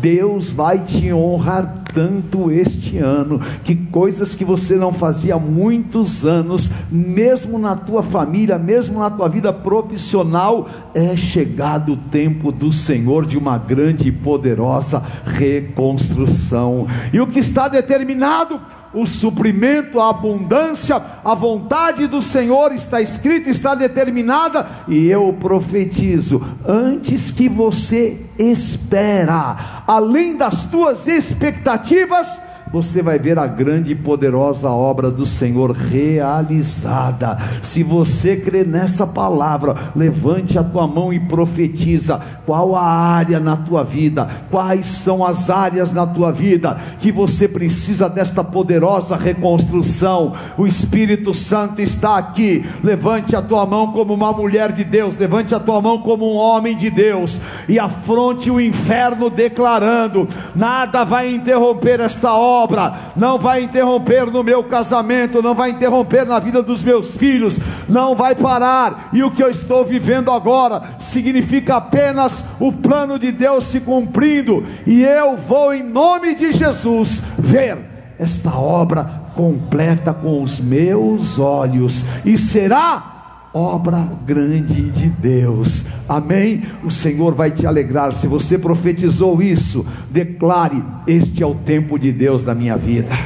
Deus 0.00 0.50
vai 0.50 0.78
te 0.78 1.12
honrar 1.12 1.84
tanto 1.92 2.50
este 2.50 2.98
ano, 2.98 3.40
que 3.64 3.74
coisas 3.74 4.34
que 4.34 4.44
você 4.44 4.76
não 4.76 4.92
fazia 4.92 5.34
há 5.34 5.38
muitos 5.38 6.24
anos, 6.24 6.70
mesmo 6.90 7.58
na 7.58 7.76
tua 7.76 8.02
família, 8.02 8.58
mesmo 8.58 9.00
na 9.00 9.10
tua 9.10 9.28
vida 9.28 9.52
profissional, 9.52 10.68
é 10.94 11.16
chegado 11.16 11.92
o 11.92 11.96
tempo 11.96 12.52
do 12.52 12.72
Senhor 12.72 13.26
de 13.26 13.36
uma 13.36 13.58
grande 13.58 14.08
e 14.08 14.12
poderosa 14.12 15.02
reconstrução. 15.24 16.86
E 17.12 17.20
o 17.20 17.26
que 17.26 17.40
está 17.40 17.68
determinado 17.68 18.60
o 18.92 19.06
suprimento, 19.06 20.00
a 20.00 20.10
abundância, 20.10 21.00
a 21.24 21.34
vontade 21.34 22.06
do 22.06 22.20
Senhor 22.20 22.72
está 22.72 23.00
escrita, 23.00 23.48
está 23.48 23.74
determinada, 23.74 24.66
e 24.88 25.08
eu 25.08 25.32
profetizo: 25.38 26.44
antes 26.66 27.30
que 27.30 27.48
você 27.48 28.18
espera, 28.38 29.82
além 29.86 30.36
das 30.36 30.66
tuas 30.66 31.06
expectativas, 31.06 32.49
você 32.72 33.02
vai 33.02 33.18
ver 33.18 33.38
a 33.38 33.46
grande 33.46 33.92
e 33.92 33.96
poderosa 33.96 34.70
obra 34.70 35.10
do 35.10 35.26
Senhor 35.26 35.72
realizada. 35.72 37.36
Se 37.62 37.82
você 37.82 38.36
crê 38.36 38.62
nessa 38.62 39.06
palavra, 39.06 39.74
levante 39.96 40.58
a 40.58 40.62
tua 40.62 40.86
mão 40.86 41.12
e 41.12 41.18
profetiza 41.18 42.20
qual 42.46 42.76
a 42.76 42.84
área 42.84 43.40
na 43.40 43.56
tua 43.56 43.82
vida, 43.82 44.28
quais 44.50 44.86
são 44.86 45.24
as 45.24 45.50
áreas 45.50 45.92
na 45.92 46.06
tua 46.06 46.30
vida 46.30 46.76
que 47.00 47.10
você 47.10 47.48
precisa 47.48 48.08
desta 48.08 48.44
poderosa 48.44 49.16
reconstrução. 49.16 50.34
O 50.56 50.66
Espírito 50.66 51.34
Santo 51.34 51.80
está 51.80 52.16
aqui. 52.16 52.64
Levante 52.84 53.34
a 53.34 53.42
tua 53.42 53.66
mão 53.66 53.92
como 53.92 54.14
uma 54.14 54.32
mulher 54.32 54.72
de 54.72 54.84
Deus, 54.84 55.18
levante 55.18 55.54
a 55.54 55.60
tua 55.60 55.80
mão 55.80 55.98
como 55.98 56.32
um 56.32 56.36
homem 56.36 56.76
de 56.76 56.88
Deus 56.88 57.40
e 57.68 57.78
afronte 57.78 58.50
o 58.50 58.60
inferno 58.60 59.28
declarando: 59.28 60.28
nada 60.54 61.04
vai 61.04 61.32
interromper 61.32 61.98
esta 62.00 62.32
obra 62.32 62.59
obra, 62.62 63.12
não 63.16 63.38
vai 63.38 63.62
interromper 63.62 64.26
no 64.26 64.42
meu 64.42 64.64
casamento, 64.64 65.42
não 65.42 65.54
vai 65.54 65.70
interromper 65.70 66.26
na 66.26 66.38
vida 66.38 66.62
dos 66.62 66.82
meus 66.82 67.16
filhos, 67.16 67.60
não 67.88 68.14
vai 68.14 68.34
parar. 68.34 69.08
E 69.12 69.22
o 69.22 69.30
que 69.30 69.42
eu 69.42 69.50
estou 69.50 69.84
vivendo 69.84 70.30
agora 70.30 70.82
significa 70.98 71.76
apenas 71.76 72.44
o 72.58 72.72
plano 72.72 73.18
de 73.18 73.32
Deus 73.32 73.64
se 73.64 73.80
cumprindo, 73.80 74.64
e 74.86 75.02
eu 75.02 75.36
vou, 75.36 75.74
em 75.74 75.82
nome 75.82 76.34
de 76.34 76.52
Jesus, 76.52 77.22
ver 77.38 77.78
esta 78.18 78.54
obra 78.54 79.20
completa 79.34 80.12
com 80.12 80.42
os 80.42 80.60
meus 80.60 81.38
olhos, 81.38 82.04
e 82.24 82.36
será 82.36 83.19
obra 83.52 84.08
grande 84.24 84.90
de 84.90 85.08
Deus. 85.08 85.86
Amém? 86.08 86.62
O 86.84 86.90
Senhor 86.90 87.34
vai 87.34 87.50
te 87.50 87.66
alegrar. 87.66 88.14
Se 88.14 88.26
você 88.26 88.58
profetizou 88.58 89.42
isso, 89.42 89.86
declare: 90.10 90.82
Este 91.06 91.42
é 91.42 91.46
o 91.46 91.54
tempo 91.54 91.98
de 91.98 92.12
Deus 92.12 92.44
na 92.44 92.54
minha 92.54 92.76
vida. 92.76 93.16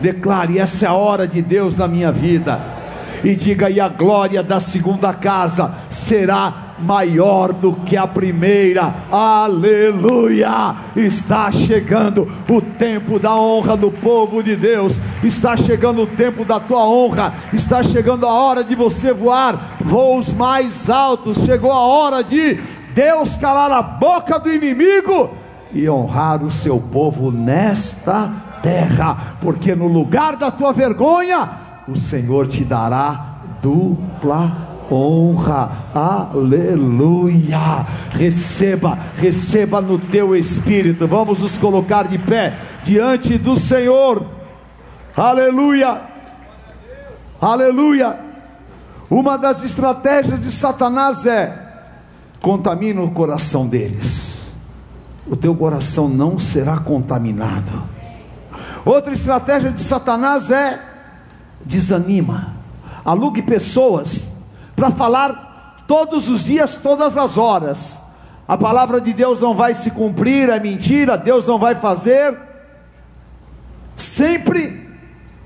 Declare: 0.00 0.58
Essa 0.58 0.86
é 0.86 0.88
a 0.88 0.94
hora 0.94 1.26
de 1.26 1.42
Deus 1.42 1.76
na 1.76 1.88
minha 1.88 2.12
vida. 2.12 2.60
E 3.24 3.34
diga: 3.34 3.70
E 3.70 3.80
a 3.80 3.88
glória 3.88 4.42
da 4.42 4.60
segunda 4.60 5.12
casa 5.12 5.74
será 5.90 6.71
maior 6.82 7.52
do 7.52 7.74
que 7.74 7.96
a 7.96 8.06
primeira. 8.06 8.94
Aleluia! 9.10 10.74
Está 10.96 11.50
chegando 11.52 12.28
o 12.48 12.60
tempo 12.60 13.18
da 13.18 13.34
honra 13.34 13.76
do 13.76 13.90
povo 13.90 14.42
de 14.42 14.56
Deus. 14.56 15.00
Está 15.22 15.56
chegando 15.56 16.02
o 16.02 16.06
tempo 16.06 16.44
da 16.44 16.58
tua 16.58 16.84
honra. 16.86 17.32
Está 17.52 17.82
chegando 17.82 18.26
a 18.26 18.32
hora 18.32 18.64
de 18.64 18.74
você 18.74 19.12
voar 19.12 19.78
voos 19.80 20.32
mais 20.32 20.90
altos. 20.90 21.38
Chegou 21.44 21.70
a 21.70 21.80
hora 21.80 22.22
de 22.22 22.60
Deus 22.94 23.36
calar 23.36 23.70
a 23.70 23.82
boca 23.82 24.38
do 24.38 24.52
inimigo 24.52 25.30
e 25.72 25.88
honrar 25.88 26.42
o 26.42 26.50
seu 26.50 26.78
povo 26.78 27.30
nesta 27.30 28.30
terra, 28.62 29.36
porque 29.40 29.74
no 29.74 29.88
lugar 29.88 30.36
da 30.36 30.50
tua 30.50 30.72
vergonha, 30.72 31.50
o 31.88 31.96
Senhor 31.96 32.46
te 32.46 32.62
dará 32.62 33.36
dupla 33.60 34.71
honra, 34.92 35.86
aleluia. 35.94 37.86
Receba, 38.10 38.98
receba 39.16 39.80
no 39.80 39.98
teu 39.98 40.36
espírito. 40.36 41.06
Vamos 41.08 41.40
nos 41.40 41.56
colocar 41.58 42.06
de 42.06 42.18
pé 42.18 42.54
diante 42.82 43.38
do 43.38 43.58
Senhor, 43.58 44.26
aleluia, 45.16 46.02
aleluia. 47.40 48.18
Uma 49.08 49.36
das 49.36 49.62
estratégias 49.62 50.42
de 50.42 50.50
Satanás 50.50 51.26
é 51.26 51.58
contamina 52.40 53.02
o 53.02 53.10
coração 53.10 53.68
deles, 53.68 54.54
o 55.26 55.36
teu 55.36 55.54
coração 55.54 56.08
não 56.08 56.38
será 56.38 56.78
contaminado. 56.78 57.90
Outra 58.84 59.12
estratégia 59.12 59.70
de 59.70 59.80
Satanás 59.80 60.50
é 60.50 60.80
desanima, 61.64 62.56
alugue 63.04 63.42
pessoas 63.42 64.31
para 64.82 64.90
falar 64.90 65.84
todos 65.86 66.28
os 66.28 66.42
dias, 66.42 66.80
todas 66.80 67.16
as 67.16 67.38
horas. 67.38 68.02
A 68.48 68.58
palavra 68.58 69.00
de 69.00 69.12
Deus 69.12 69.40
não 69.40 69.54
vai 69.54 69.74
se 69.74 69.92
cumprir, 69.92 70.48
é 70.48 70.58
mentira, 70.58 71.16
Deus 71.16 71.46
não 71.46 71.56
vai 71.56 71.76
fazer. 71.76 72.36
Sempre 73.94 74.90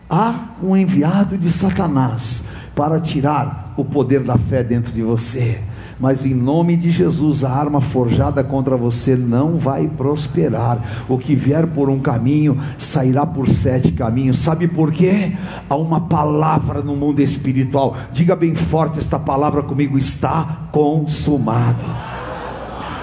há 0.08 0.34
um 0.62 0.74
enviado 0.74 1.36
de 1.36 1.50
Satanás 1.50 2.46
para 2.74 2.98
tirar 2.98 3.74
o 3.76 3.84
poder 3.84 4.20
da 4.20 4.38
fé 4.38 4.64
dentro 4.64 4.90
de 4.90 5.02
você 5.02 5.62
mas 5.98 6.26
em 6.26 6.34
nome 6.34 6.76
de 6.76 6.90
Jesus, 6.90 7.42
a 7.44 7.50
arma 7.50 7.80
forjada 7.80 8.44
contra 8.44 8.76
você 8.76 9.16
não 9.16 9.56
vai 9.56 9.88
prosperar. 9.88 11.06
O 11.08 11.16
que 11.16 11.34
vier 11.34 11.66
por 11.66 11.88
um 11.88 11.98
caminho, 11.98 12.60
sairá 12.78 13.24
por 13.24 13.48
sete 13.48 13.92
caminhos. 13.92 14.38
Sabe 14.38 14.68
por 14.68 14.92
quê? 14.92 15.32
Há 15.68 15.76
uma 15.76 16.02
palavra 16.02 16.82
no 16.82 16.94
mundo 16.94 17.20
espiritual. 17.20 17.96
Diga 18.12 18.36
bem 18.36 18.54
forte 18.54 18.98
esta 18.98 19.18
palavra 19.18 19.62
comigo: 19.62 19.96
está 19.96 20.68
consumado. 20.70 21.84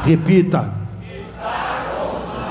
Repita 0.03 0.83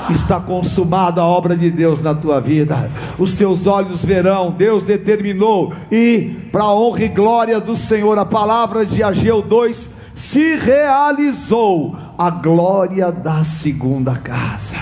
está 0.09 0.39
consumada 0.39 1.21
a 1.21 1.25
obra 1.25 1.55
de 1.55 1.69
Deus 1.69 2.01
na 2.01 2.13
tua 2.13 2.41
vida. 2.41 2.91
Os 3.17 3.35
teus 3.35 3.67
olhos 3.67 4.03
verão, 4.03 4.51
Deus 4.51 4.85
determinou, 4.85 5.73
e 5.91 6.35
para 6.51 6.63
a 6.63 6.75
honra 6.75 7.05
e 7.05 7.07
glória 7.07 7.59
do 7.59 7.75
Senhor, 7.75 8.17
a 8.17 8.25
palavra 8.25 8.85
de 8.85 9.01
Ageu 9.01 9.41
2, 9.41 10.02
se 10.13 10.55
realizou 10.55 11.95
a 12.17 12.29
glória 12.29 13.11
da 13.11 13.43
segunda 13.43 14.15
casa. 14.15 14.77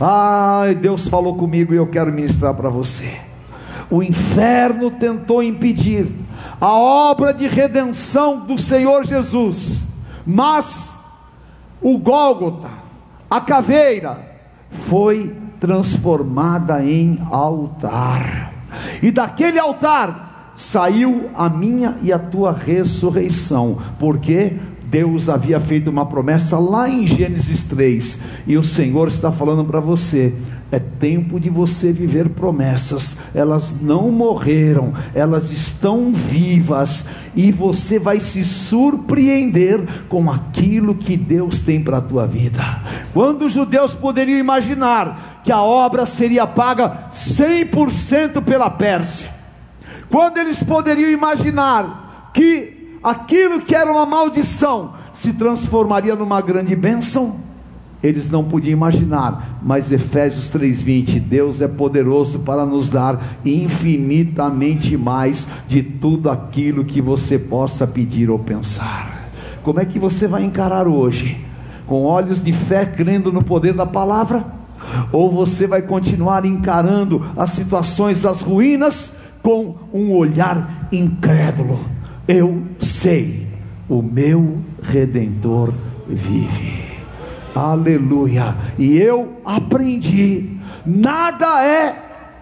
Ai, 0.00 0.74
Deus 0.74 1.08
falou 1.08 1.36
comigo 1.36 1.72
e 1.72 1.76
eu 1.76 1.86
quero 1.86 2.12
ministrar 2.12 2.54
para 2.54 2.68
você. 2.68 3.20
O 3.90 4.02
inferno 4.02 4.90
tentou 4.90 5.42
impedir 5.42 6.10
a 6.60 6.72
obra 6.72 7.32
de 7.32 7.46
redenção 7.46 8.40
do 8.40 8.58
Senhor 8.58 9.04
Jesus, 9.06 9.88
mas 10.26 10.98
o 11.80 11.98
Gólgota, 11.98 12.68
a 13.30 13.40
caveira, 13.40 14.18
foi 14.70 15.34
transformada 15.60 16.84
em 16.84 17.18
altar, 17.30 18.52
e 19.02 19.10
daquele 19.10 19.58
altar 19.58 20.23
saiu 20.56 21.30
a 21.34 21.48
minha 21.48 21.96
e 22.02 22.12
a 22.12 22.18
tua 22.18 22.52
ressurreição, 22.52 23.78
porque 23.98 24.54
Deus 24.94 25.28
havia 25.28 25.58
feito 25.58 25.90
uma 25.90 26.06
promessa 26.06 26.56
lá 26.56 26.88
em 26.88 27.04
Gênesis 27.04 27.64
3, 27.64 28.20
e 28.46 28.56
o 28.56 28.62
Senhor 28.62 29.08
está 29.08 29.32
falando 29.32 29.64
para 29.64 29.80
você: 29.80 30.32
é 30.70 30.78
tempo 30.78 31.40
de 31.40 31.50
você 31.50 31.90
viver 31.92 32.28
promessas, 32.28 33.18
elas 33.34 33.80
não 33.80 34.10
morreram, 34.12 34.92
elas 35.12 35.50
estão 35.50 36.12
vivas, 36.12 37.06
e 37.34 37.50
você 37.50 37.98
vai 37.98 38.20
se 38.20 38.44
surpreender 38.44 39.84
com 40.08 40.30
aquilo 40.30 40.94
que 40.94 41.16
Deus 41.16 41.62
tem 41.62 41.82
para 41.82 41.98
a 41.98 42.00
tua 42.00 42.26
vida. 42.26 42.62
Quando 43.12 43.46
os 43.46 43.52
judeus 43.52 43.94
poderiam 43.94 44.38
imaginar 44.38 45.40
que 45.42 45.50
a 45.50 45.60
obra 45.60 46.06
seria 46.06 46.46
paga 46.46 47.08
100% 47.10 48.42
pela 48.42 48.70
Pérsia, 48.70 49.33
quando 50.14 50.38
eles 50.38 50.62
poderiam 50.62 51.10
imaginar 51.10 52.30
que 52.32 52.98
aquilo 53.02 53.60
que 53.60 53.74
era 53.74 53.90
uma 53.90 54.06
maldição 54.06 54.92
se 55.12 55.32
transformaria 55.32 56.14
numa 56.14 56.40
grande 56.40 56.76
bênção, 56.76 57.34
eles 58.00 58.30
não 58.30 58.44
podiam 58.44 58.74
imaginar, 58.74 59.58
mas 59.60 59.90
Efésios 59.90 60.50
3:20, 60.50 61.18
Deus 61.18 61.60
é 61.60 61.66
poderoso 61.66 62.38
para 62.38 62.64
nos 62.64 62.90
dar 62.90 63.20
infinitamente 63.44 64.96
mais 64.96 65.48
de 65.66 65.82
tudo 65.82 66.30
aquilo 66.30 66.84
que 66.84 67.02
você 67.02 67.36
possa 67.36 67.84
pedir 67.84 68.30
ou 68.30 68.38
pensar. 68.38 69.28
Como 69.64 69.80
é 69.80 69.84
que 69.84 69.98
você 69.98 70.28
vai 70.28 70.44
encarar 70.44 70.86
hoje? 70.86 71.44
Com 71.88 72.04
olhos 72.04 72.40
de 72.40 72.52
fé, 72.52 72.86
crendo 72.86 73.32
no 73.32 73.42
poder 73.42 73.74
da 73.74 73.84
palavra? 73.84 74.46
Ou 75.10 75.28
você 75.28 75.66
vai 75.66 75.82
continuar 75.82 76.44
encarando 76.44 77.26
as 77.36 77.50
situações, 77.50 78.24
as 78.24 78.42
ruínas, 78.42 79.23
com 79.44 79.76
um 79.92 80.10
olhar 80.12 80.88
incrédulo. 80.90 81.78
Eu 82.26 82.62
sei, 82.78 83.46
o 83.86 84.00
meu 84.00 84.60
redentor 84.82 85.74
vive. 86.08 86.82
Aleluia. 87.54 88.56
E 88.78 88.96
eu 88.96 89.42
aprendi, 89.44 90.56
nada 90.86 91.62
é 91.62 91.94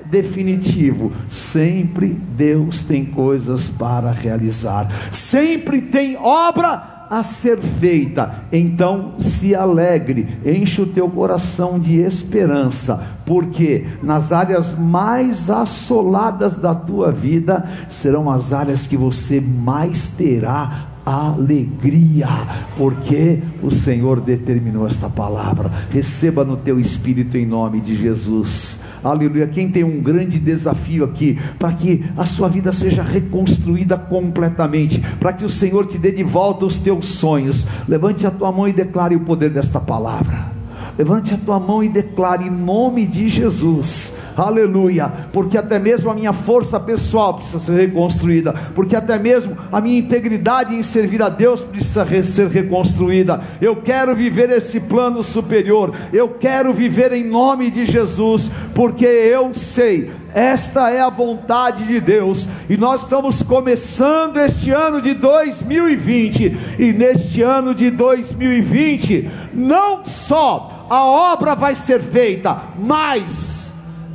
definitivo. 0.05 1.11
Sempre 1.28 2.07
Deus 2.07 2.84
tem 2.84 3.05
coisas 3.05 3.68
para 3.68 4.12
realizar. 4.12 4.88
Sempre 5.11 5.82
tem 5.82 6.16
obra 6.16 7.01
a 7.12 7.22
ser 7.22 7.58
feita. 7.58 8.46
Então 8.50 9.16
se 9.18 9.54
alegre, 9.54 10.26
enche 10.46 10.80
o 10.80 10.86
teu 10.86 11.10
coração 11.10 11.78
de 11.78 11.98
esperança, 11.98 13.04
porque 13.26 13.86
nas 14.02 14.32
áreas 14.32 14.74
mais 14.78 15.50
assoladas 15.50 16.56
da 16.56 16.74
tua 16.74 17.12
vida 17.12 17.68
serão 17.86 18.30
as 18.30 18.54
áreas 18.54 18.86
que 18.86 18.96
você 18.96 19.42
mais 19.42 20.08
terá 20.08 20.91
alegria, 21.05 22.28
porque 22.76 23.42
o 23.62 23.70
Senhor 23.70 24.20
determinou 24.20 24.86
esta 24.86 25.09
palavra. 25.09 25.70
Receba 25.90 26.44
no 26.44 26.57
teu 26.57 26.78
espírito 26.78 27.36
em 27.36 27.46
nome 27.46 27.80
de 27.80 27.96
Jesus. 27.96 28.80
Aleluia. 29.03 29.48
Quem 29.48 29.68
tem 29.68 29.82
um 29.82 30.00
grande 30.00 30.38
desafio 30.38 31.05
aqui 31.05 31.38
para 31.59 31.72
que 31.72 32.05
a 32.16 32.24
sua 32.24 32.48
vida 32.48 32.72
seja 32.72 33.03
reconstruída 33.03 33.96
completamente, 33.96 35.00
para 35.18 35.32
que 35.32 35.44
o 35.44 35.50
Senhor 35.50 35.86
te 35.86 35.98
dê 35.98 36.12
de 36.12 36.22
volta 36.22 36.64
os 36.64 36.78
teus 36.78 37.07
sonhos. 37.07 37.66
Levante 37.88 38.26
a 38.26 38.30
tua 38.30 38.53
mão 38.53 38.68
e 38.68 38.72
declare 38.72 39.16
o 39.16 39.20
poder 39.20 39.50
desta 39.50 39.80
palavra. 39.80 40.53
Levante 40.96 41.34
a 41.34 41.38
tua 41.38 41.59
mão 41.59 41.82
e 41.82 41.88
declare 41.88 42.46
em 42.46 42.50
nome 42.50 43.07
de 43.07 43.28
Jesus. 43.28 44.14
Aleluia, 44.37 45.12
porque 45.33 45.59
até 45.59 45.78
mesmo 45.78 46.11
a 46.11 46.14
minha 46.14 46.33
força 46.33 46.80
pessoal 46.80 47.35
precisa 47.35 47.59
ser 47.59 47.87
reconstruída, 47.87 48.55
porque 48.74 48.97
até 48.97 49.18
mesmo 49.18 49.57
a 49.70 49.80
minha 49.80 49.99
integridade 49.99 50.74
em 50.74 50.83
servir 50.83 51.22
a 51.22 51.28
Deus 51.28 51.61
precisa 51.61 52.07
ser 52.24 52.49
reconstruída. 52.49 53.43
Eu 53.61 53.76
quero 53.76 54.14
viver 54.14 54.51
esse 54.51 54.80
plano 54.80 55.22
superior, 55.22 55.93
eu 56.12 56.28
quero 56.28 56.72
viver 56.72 57.12
em 57.12 57.24
nome 57.24 57.70
de 57.70 57.85
Jesus, 57.85 58.51
porque 58.74 59.05
eu 59.05 59.53
sei, 59.53 60.11
esta 60.35 60.91
é 60.91 61.01
a 61.03 61.11
vontade 61.11 61.85
de 61.85 62.01
Deus, 62.01 62.49
e 62.70 62.76
nós 62.76 63.03
estamos 63.03 63.43
começando 63.43 64.39
este 64.39 64.70
ano 64.70 65.03
de 65.03 65.12
2020, 65.12 66.57
e 66.78 66.93
neste 66.93 67.43
ano 67.43 67.74
de 67.74 67.91
2020, 67.91 69.30
não 69.53 70.05
só 70.05 70.87
a 70.89 71.05
obra 71.05 71.55
vai 71.55 71.74
ser 71.74 72.01
feita, 72.01 72.62
mas 72.78 73.71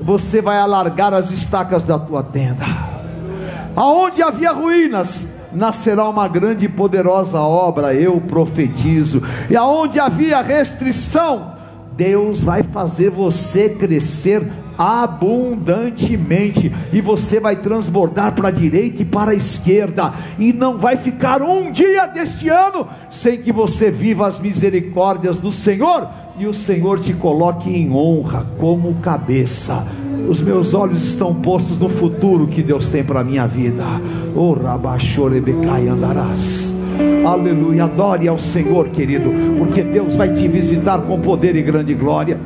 você 0.08 0.42
vai 0.42 0.58
alargar 0.58 1.14
as 1.14 1.32
estacas 1.32 1.84
da 1.84 2.00
tua 2.00 2.24
tenda. 2.24 2.64
Aonde 3.76 4.24
havia 4.24 4.54
ruínas, 4.54 5.34
nascerá 5.52 6.08
uma 6.08 6.30
grande 6.30 6.64
e 6.66 6.70
poderosa 6.70 7.42
obra, 7.42 7.94
eu 7.94 8.22
profetizo. 8.22 9.22
E 9.50 9.58
aonde 9.58 10.00
havia 10.00 10.42
restrição, 10.42 11.52
Deus 11.98 12.42
vai 12.42 12.64
fazer 12.64 13.10
você 13.10 13.68
crescer 13.68 14.50
abundantemente, 14.78 16.74
e 16.94 17.02
você 17.02 17.38
vai 17.38 17.58
transbordar 17.58 18.34
para 18.34 18.48
a 18.48 18.52
direita 18.52 19.02
e 19.02 19.06
para 19.06 19.32
a 19.32 19.36
esquerda, 19.36 20.14
e 20.40 20.54
não 20.54 20.78
vai 20.78 20.96
ficar 20.96 21.42
um 21.42 21.70
dia 21.70 22.06
deste 22.06 22.48
ano 22.48 22.88
sem 23.12 23.42
que 23.42 23.52
você 23.52 23.92
viva 23.92 24.26
as 24.26 24.40
misericórdias 24.40 25.42
do 25.42 25.52
Senhor 25.52 26.08
e 26.40 26.46
o 26.46 26.54
Senhor 26.54 27.00
te 27.00 27.14
coloque 27.14 27.70
em 27.70 27.92
honra 27.92 28.46
como 28.60 28.94
cabeça. 28.96 29.88
Os 30.30 30.40
meus 30.42 30.74
olhos 30.74 31.02
estão 31.02 31.34
postos 31.34 31.80
no 31.80 31.90
futuro 31.90 32.48
que 32.48 32.62
Deus 32.62 32.90
tem 32.90 33.04
para 33.04 33.22
a 33.22 33.24
minha 33.24 33.48
vida. 33.48 33.84
Oh, 34.36 34.54
andarás. 35.88 36.76
Aleluia, 37.26 37.86
adore 37.86 38.28
ao 38.28 38.38
Senhor, 38.38 38.90
querido, 38.90 39.32
porque 39.58 39.82
Deus 39.82 40.16
vai 40.16 40.32
te 40.32 40.48
visitar 40.48 41.02
com 41.02 41.20
poder 41.20 41.56
e 41.56 41.62
grande 41.62 41.94
glória. 41.94 42.40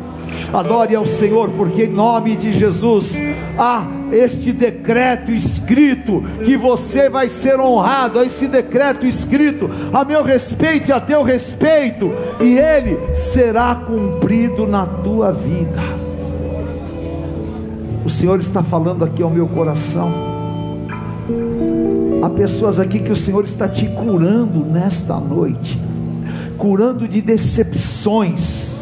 Adore 0.54 0.96
ao 0.96 1.06
Senhor, 1.06 1.50
porque 1.52 1.84
em 1.84 1.92
nome 1.92 2.36
de 2.36 2.52
Jesus 2.52 3.18
há 3.58 3.88
este 4.12 4.52
decreto 4.52 5.32
escrito 5.32 6.24
que 6.44 6.58
você 6.58 7.10
vai 7.10 7.30
ser 7.30 7.60
honrado, 7.60 8.20
há 8.20 8.26
esse 8.26 8.48
decreto 8.48 9.06
escrito 9.06 9.70
a 9.94 10.04
meu 10.04 10.24
respeito 10.24 10.90
e 10.90 10.92
a 10.92 11.00
teu 11.00 11.24
respeito, 11.24 12.12
e 12.40 12.58
ele 12.58 13.16
será 13.16 13.76
cumprido 13.76 14.68
na 14.68 14.86
tua 14.86 15.32
vida. 15.32 15.82
O 18.04 18.10
Senhor 18.10 18.40
está 18.40 18.62
falando 18.62 19.06
aqui 19.06 19.24
ao 19.24 19.30
meu 19.30 19.48
coração. 19.48 20.12
Há 22.22 22.30
pessoas 22.30 22.80
aqui 22.80 23.00
que 23.00 23.12
o 23.12 23.16
Senhor 23.16 23.46
está 23.46 23.70
te 23.70 23.88
curando 23.88 24.66
nesta 24.66 25.16
noite, 25.16 25.80
curando 26.58 27.08
de 27.08 27.22
decepções 27.22 28.81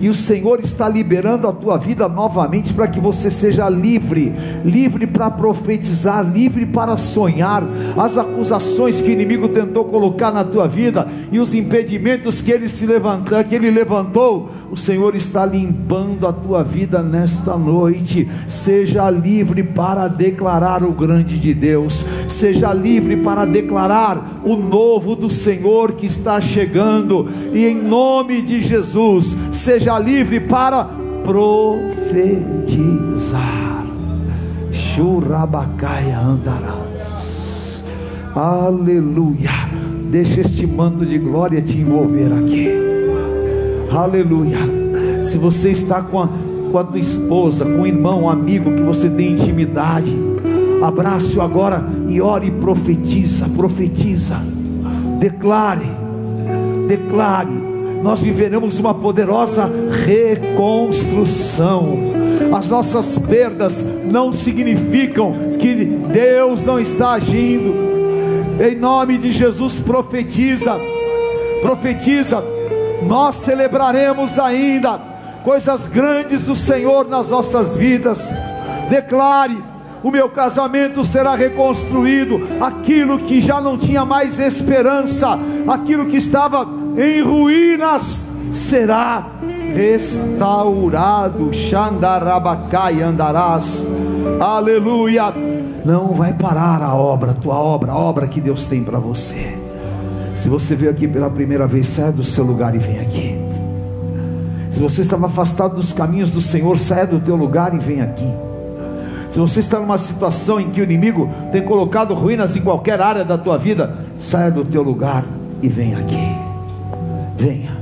e 0.00 0.08
o 0.08 0.14
Senhor 0.14 0.60
está 0.60 0.88
liberando 0.88 1.48
a 1.48 1.52
tua 1.52 1.76
vida 1.76 2.08
novamente 2.08 2.72
para 2.72 2.88
que 2.88 3.00
você 3.00 3.30
seja 3.30 3.68
livre, 3.68 4.32
livre 4.66 5.06
para 5.06 5.30
profetizar, 5.30 6.28
livre 6.28 6.66
para 6.66 6.96
sonhar. 6.96 7.62
As 7.96 8.18
acusações 8.18 9.00
que 9.00 9.08
o 9.08 9.12
inimigo 9.12 9.48
tentou 9.48 9.84
colocar 9.84 10.32
na 10.32 10.42
tua 10.42 10.66
vida 10.66 11.06
e 11.30 11.38
os 11.38 11.54
impedimentos 11.54 12.42
que 12.42 12.50
ele 12.50 12.68
se 12.68 12.84
levantou, 12.86 13.44
que 13.44 13.54
ele 13.54 13.70
levantou, 13.70 14.50
o 14.70 14.76
Senhor 14.76 15.14
está 15.14 15.46
limpando 15.46 16.26
a 16.26 16.32
tua 16.32 16.64
vida 16.64 17.02
nesta 17.02 17.56
noite. 17.56 18.28
Seja 18.48 19.08
livre 19.08 19.62
para 19.62 20.08
declarar 20.08 20.82
o 20.82 20.90
grande 20.92 21.38
de 21.38 21.54
Deus, 21.54 22.04
seja 22.28 22.72
livre 22.72 23.18
para 23.18 23.44
declarar 23.44 24.40
o 24.44 24.56
novo 24.56 25.14
do 25.14 25.30
Senhor 25.30 25.92
que 25.92 26.06
está 26.06 26.40
chegando, 26.40 27.28
e 27.52 27.64
em 27.64 27.76
nome 27.76 28.42
de 28.42 28.60
Jesus, 28.60 29.36
seja 29.52 29.96
livre 29.98 30.40
para 30.40 30.88
profetizar. 31.22 33.65
Churabacaia 34.96 36.18
andarás. 36.18 37.84
Aleluia. 38.34 39.50
Deixa 40.10 40.40
este 40.40 40.66
manto 40.66 41.04
de 41.04 41.18
glória 41.18 41.60
te 41.60 41.80
envolver 41.80 42.32
aqui. 42.32 42.70
Aleluia. 43.94 44.56
Se 45.22 45.36
você 45.36 45.72
está 45.72 46.00
com 46.00 46.22
a, 46.22 46.30
com 46.72 46.78
a 46.78 46.84
tua 46.84 46.98
esposa, 46.98 47.66
com 47.66 47.82
o 47.82 47.86
irmão, 47.86 48.22
um 48.22 48.30
amigo 48.30 48.72
que 48.72 48.80
você 48.80 49.10
tem 49.10 49.32
intimidade, 49.32 50.16
abrace-o 50.82 51.42
agora 51.42 51.86
e 52.08 52.18
ore 52.18 52.46
e 52.46 52.52
profetiza, 52.52 53.50
profetiza. 53.50 54.36
Declare, 55.20 55.90
declare. 56.88 57.52
Nós 58.02 58.22
viveremos 58.22 58.78
uma 58.78 58.94
poderosa 58.94 59.70
reconstrução. 60.06 62.25
As 62.52 62.68
nossas 62.68 63.18
perdas 63.18 63.84
não 64.04 64.32
significam 64.32 65.56
que 65.58 65.74
Deus 65.74 66.64
não 66.64 66.78
está 66.78 67.12
agindo. 67.12 67.74
Em 68.60 68.74
nome 68.74 69.18
de 69.18 69.32
Jesus, 69.32 69.80
profetiza, 69.80 70.76
profetiza 71.60 72.42
nós 73.02 73.36
celebraremos 73.36 74.38
ainda 74.38 74.98
coisas 75.44 75.86
grandes 75.86 76.46
do 76.46 76.56
Senhor 76.56 77.08
nas 77.08 77.30
nossas 77.30 77.76
vidas. 77.76 78.32
Declare: 78.88 79.62
o 80.02 80.10
meu 80.10 80.28
casamento 80.28 81.04
será 81.04 81.34
reconstruído, 81.34 82.40
aquilo 82.60 83.18
que 83.18 83.40
já 83.40 83.60
não 83.60 83.76
tinha 83.78 84.04
mais 84.04 84.38
esperança, 84.38 85.38
aquilo 85.68 86.06
que 86.06 86.16
estava 86.16 86.66
em 86.96 87.22
ruínas, 87.22 88.26
será 88.52 89.26
restaurado. 89.74 91.52
Xandarabacai 91.52 93.02
andarás, 93.02 93.86
aleluia. 94.40 95.32
Não 95.84 96.08
vai 96.08 96.32
parar 96.32 96.82
a 96.82 96.94
obra, 96.94 97.32
tua 97.34 97.56
obra, 97.56 97.92
a 97.92 97.96
obra 97.96 98.26
que 98.26 98.40
Deus 98.40 98.66
tem 98.66 98.82
para 98.82 98.98
você. 98.98 99.56
Se 100.34 100.48
você 100.48 100.74
veio 100.74 100.90
aqui 100.90 101.06
pela 101.06 101.30
primeira 101.30 101.66
vez, 101.66 101.86
saia 101.88 102.12
do 102.12 102.24
seu 102.24 102.44
lugar 102.44 102.74
e 102.74 102.78
vem 102.78 103.00
aqui. 103.00 103.38
Se 104.70 104.80
você 104.80 105.00
estava 105.00 105.26
afastado 105.26 105.76
dos 105.76 105.92
caminhos 105.92 106.32
do 106.32 106.40
Senhor, 106.40 106.78
saia 106.78 107.06
do 107.06 107.20
teu 107.20 107.36
lugar 107.36 107.74
e 107.74 107.78
vem 107.78 108.02
aqui. 108.02 108.30
Se 109.30 109.38
você 109.38 109.60
está 109.60 109.78
numa 109.78 109.98
situação 109.98 110.60
em 110.60 110.70
que 110.70 110.80
o 110.80 110.84
inimigo 110.84 111.30
tem 111.52 111.62
colocado 111.62 112.14
ruínas 112.14 112.56
em 112.56 112.62
qualquer 112.62 113.00
área 113.00 113.24
da 113.24 113.38
tua 113.38 113.56
vida, 113.56 113.94
saia 114.16 114.50
do 114.50 114.64
teu 114.64 114.82
lugar 114.82 115.24
e 115.62 115.68
vem 115.68 115.94
aqui. 115.94 116.36
Venha. 117.36 117.75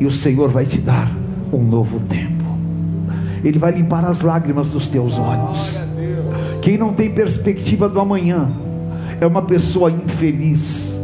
E 0.00 0.06
o 0.06 0.10
Senhor 0.10 0.48
vai 0.48 0.66
te 0.66 0.78
dar 0.78 1.10
um 1.52 1.62
novo 1.62 2.00
tempo. 2.00 2.44
Ele 3.42 3.58
vai 3.58 3.72
limpar 3.72 4.04
as 4.04 4.22
lágrimas 4.22 4.70
dos 4.70 4.88
teus 4.88 5.18
olhos. 5.18 5.80
Quem 6.62 6.78
não 6.78 6.94
tem 6.94 7.10
perspectiva 7.10 7.88
do 7.88 8.00
amanhã 8.00 8.50
é 9.20 9.26
uma 9.26 9.42
pessoa 9.42 9.90
infeliz 9.90 10.94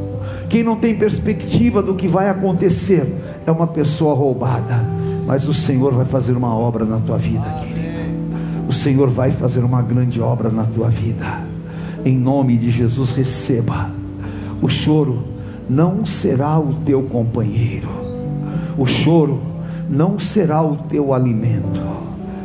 quem 0.50 0.64
não 0.64 0.74
tem 0.74 0.96
perspectiva 0.96 1.80
do 1.80 1.94
que 1.94 2.08
vai 2.08 2.28
acontecer 2.28 3.06
é 3.46 3.52
uma 3.52 3.68
pessoa 3.68 4.16
roubada. 4.16 4.84
Mas 5.24 5.46
o 5.46 5.54
Senhor 5.54 5.94
vai 5.94 6.04
fazer 6.04 6.36
uma 6.36 6.52
obra 6.52 6.84
na 6.84 6.98
tua 6.98 7.16
vida, 7.16 7.44
querido. 7.60 8.00
O 8.68 8.72
Senhor 8.72 9.08
vai 9.08 9.30
fazer 9.30 9.60
uma 9.60 9.80
grande 9.80 10.20
obra 10.20 10.50
na 10.50 10.64
tua 10.64 10.88
vida. 10.90 11.44
Em 12.04 12.18
nome 12.18 12.56
de 12.56 12.68
Jesus, 12.68 13.12
receba. 13.12 13.90
O 14.60 14.68
choro 14.68 15.22
não 15.68 16.04
será 16.04 16.58
o 16.58 16.74
teu 16.84 17.04
companheiro. 17.04 18.09
O 18.80 18.86
choro 18.86 19.42
não 19.90 20.18
será 20.18 20.62
o 20.62 20.74
teu 20.74 21.12
alimento. 21.12 21.82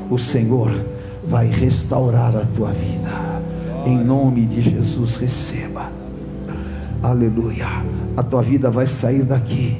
O 0.09 0.19
Senhor 0.19 0.69
vai 1.25 1.47
restaurar 1.47 2.35
a 2.35 2.43
tua 2.53 2.71
vida. 2.71 3.09
Em 3.85 3.97
nome 3.97 4.45
de 4.45 4.61
Jesus, 4.61 5.15
receba. 5.15 5.89
Aleluia. 7.01 7.67
A 8.17 8.21
tua 8.21 8.41
vida 8.41 8.69
vai 8.69 8.85
sair 8.85 9.23
daqui 9.23 9.77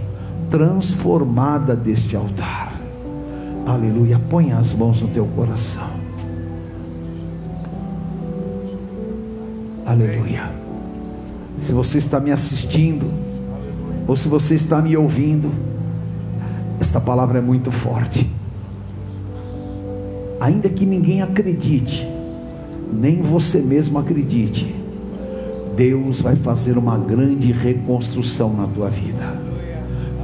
transformada 0.50 1.76
deste 1.76 2.16
altar. 2.16 2.72
Aleluia. 3.66 4.18
Põe 4.30 4.54
as 4.54 4.74
mãos 4.74 5.02
no 5.02 5.10
teu 5.10 5.26
coração. 5.36 5.90
Aleluia. 9.86 10.50
Se 11.58 11.74
você 11.74 11.98
está 11.98 12.18
me 12.18 12.32
assistindo, 12.32 13.12
ou 14.08 14.16
se 14.16 14.30
você 14.30 14.56
está 14.56 14.82
me 14.82 14.96
ouvindo, 14.96 15.75
esta 16.80 17.00
palavra 17.00 17.40
é 17.40 17.42
muito 17.42 17.72
forte. 17.72 18.30
Ainda 20.40 20.70
que 20.70 20.86
ninguém 20.86 21.22
acredite, 21.22 22.08
nem 22.94 23.22
você 23.22 23.60
mesmo 23.60 23.98
acredite, 23.98 24.76
Deus 25.76 26.22
vai 26.22 26.36
fazer 26.36 26.78
uma 26.78 26.98
grande 26.98 27.52
reconstrução 27.52 28.54
na 28.54 28.68
tua 28.68 28.90
vida. 28.90 29.42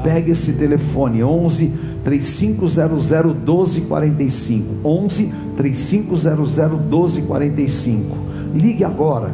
Pegue 0.04 0.32
esse 0.32 0.54
telefone 0.54 1.24
11 1.24 1.74
3500 2.04 2.78
1245. 2.78 4.66
11 4.84 5.34
3500 5.58 6.58
1245. 6.58 8.18
Ligue 8.54 8.84
agora. 8.84 9.34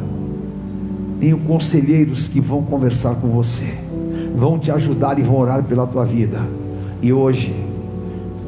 Tenho 1.20 1.38
conselheiros 1.38 2.28
que 2.28 2.40
vão 2.40 2.62
conversar 2.62 3.16
com 3.16 3.28
você, 3.28 3.74
vão 4.36 4.58
te 4.58 4.70
ajudar 4.70 5.18
e 5.18 5.22
vão 5.22 5.38
orar 5.38 5.64
pela 5.64 5.86
tua 5.86 6.04
vida. 6.04 6.40
E 7.00 7.12
hoje, 7.12 7.54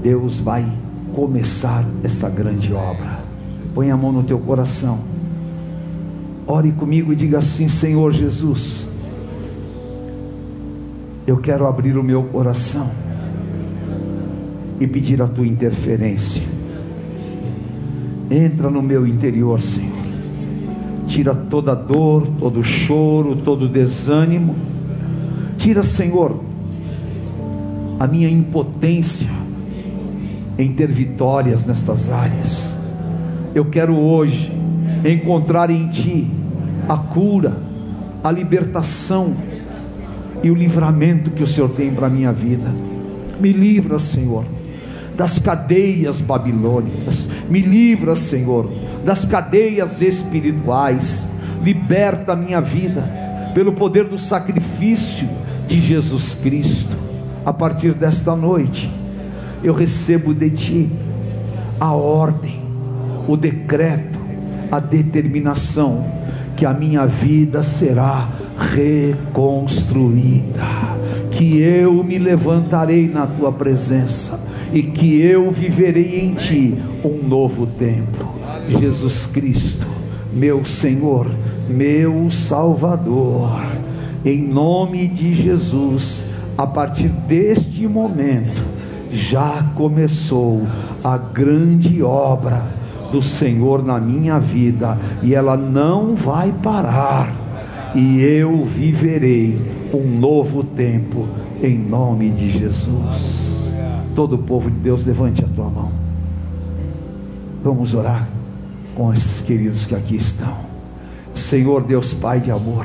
Deus 0.02 0.40
vai 0.40 0.70
começar 1.14 1.84
essa 2.02 2.28
grande 2.28 2.72
obra. 2.72 3.20
Põe 3.74 3.90
a 3.90 3.96
mão 3.96 4.10
no 4.10 4.22
teu 4.22 4.38
coração. 4.38 4.98
Ore 6.46 6.72
comigo 6.72 7.12
e 7.12 7.16
diga 7.16 7.38
assim: 7.38 7.68
Senhor 7.68 8.12
Jesus, 8.12 8.88
eu 11.26 11.36
quero 11.36 11.66
abrir 11.66 11.96
o 11.96 12.02
meu 12.02 12.24
coração 12.24 12.90
e 14.80 14.86
pedir 14.86 15.22
a 15.22 15.28
tua 15.28 15.46
interferência. 15.46 16.42
Entra 18.30 18.70
no 18.70 18.82
meu 18.82 19.06
interior, 19.06 19.60
Senhor. 19.60 20.00
Tira 21.06 21.34
toda 21.34 21.74
dor, 21.74 22.26
todo 22.38 22.62
choro, 22.62 23.36
todo 23.44 23.68
desânimo. 23.68 24.56
Tira, 25.58 25.82
Senhor, 25.82 26.39
a 28.00 28.06
minha 28.06 28.30
impotência 28.30 29.28
em 30.58 30.72
ter 30.72 30.90
vitórias 30.90 31.66
nestas 31.66 32.10
áreas. 32.10 32.78
Eu 33.54 33.66
quero 33.66 33.94
hoje 33.94 34.50
encontrar 35.04 35.68
em 35.68 35.86
Ti 35.88 36.26
a 36.88 36.96
cura, 36.96 37.56
a 38.24 38.30
libertação 38.32 39.36
e 40.42 40.50
o 40.50 40.54
livramento 40.54 41.30
que 41.30 41.42
o 41.42 41.46
Senhor 41.46 41.68
tem 41.68 41.92
para 41.92 42.06
a 42.06 42.10
minha 42.10 42.32
vida. 42.32 42.68
Me 43.38 43.52
livra, 43.52 44.00
Senhor 44.00 44.44
das 45.20 45.38
cadeias 45.38 46.22
babilônicas. 46.22 47.28
Me 47.50 47.60
livra, 47.60 48.16
Senhor, 48.16 48.72
das 49.04 49.26
cadeias 49.26 50.00
espirituais. 50.00 51.28
Liberta 51.62 52.32
a 52.32 52.36
minha 52.36 52.58
vida 52.58 53.06
pelo 53.52 53.74
poder 53.74 54.04
do 54.04 54.18
sacrifício 54.18 55.28
de 55.68 55.78
Jesus 55.78 56.34
Cristo. 56.36 56.96
A 57.44 57.52
partir 57.52 57.94
desta 57.94 58.36
noite, 58.36 58.90
eu 59.62 59.72
recebo 59.72 60.34
de 60.34 60.50
ti 60.50 60.90
a 61.78 61.92
ordem, 61.92 62.60
o 63.26 63.36
decreto, 63.36 64.18
a 64.70 64.78
determinação 64.78 66.04
que 66.56 66.66
a 66.66 66.72
minha 66.74 67.06
vida 67.06 67.62
será 67.62 68.28
reconstruída, 68.74 70.62
que 71.30 71.58
eu 71.60 72.04
me 72.04 72.18
levantarei 72.18 73.08
na 73.08 73.26
tua 73.26 73.50
presença 73.50 74.46
e 74.72 74.82
que 74.82 75.20
eu 75.20 75.50
viverei 75.50 76.20
em 76.20 76.34
ti 76.34 76.76
um 77.02 77.26
novo 77.26 77.66
tempo. 77.66 78.34
Jesus 78.68 79.26
Cristo, 79.26 79.86
meu 80.32 80.64
Senhor, 80.64 81.26
meu 81.68 82.30
Salvador, 82.30 83.58
em 84.24 84.42
nome 84.42 85.08
de 85.08 85.32
Jesus, 85.32 86.26
a 86.60 86.66
partir 86.66 87.08
deste 87.08 87.88
momento, 87.88 88.62
já 89.10 89.62
começou 89.74 90.66
a 91.02 91.16
grande 91.16 92.02
obra 92.02 92.74
do 93.10 93.22
Senhor 93.22 93.82
na 93.82 93.98
minha 93.98 94.38
vida 94.38 94.98
e 95.22 95.34
ela 95.34 95.56
não 95.56 96.14
vai 96.14 96.52
parar, 96.52 97.34
e 97.94 98.20
eu 98.20 98.62
viverei 98.66 99.58
um 99.94 100.18
novo 100.18 100.62
tempo 100.62 101.26
em 101.62 101.78
nome 101.78 102.28
de 102.28 102.50
Jesus. 102.50 103.72
Todo 104.14 104.34
o 104.34 104.38
povo 104.38 104.70
de 104.70 104.76
Deus, 104.80 105.06
levante 105.06 105.42
a 105.42 105.48
tua 105.48 105.70
mão. 105.70 105.90
Vamos 107.64 107.94
orar 107.94 108.28
com 108.94 109.14
esses 109.14 109.40
queridos 109.40 109.86
que 109.86 109.94
aqui 109.94 110.16
estão. 110.16 110.58
Senhor 111.32 111.82
Deus 111.82 112.12
Pai 112.12 112.38
de 112.38 112.50
amor, 112.50 112.84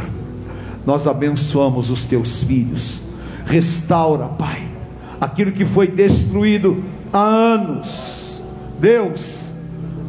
nós 0.86 1.08
abençoamos 1.08 1.90
os 1.90 2.06
teus 2.06 2.42
filhos. 2.42 3.15
Restaura, 3.46 4.26
Pai, 4.26 4.68
aquilo 5.20 5.52
que 5.52 5.66
foi 5.66 5.88
destruído 5.88 6.84
há 7.14 7.20
anos. 7.20 8.42
Deus, 8.80 9.52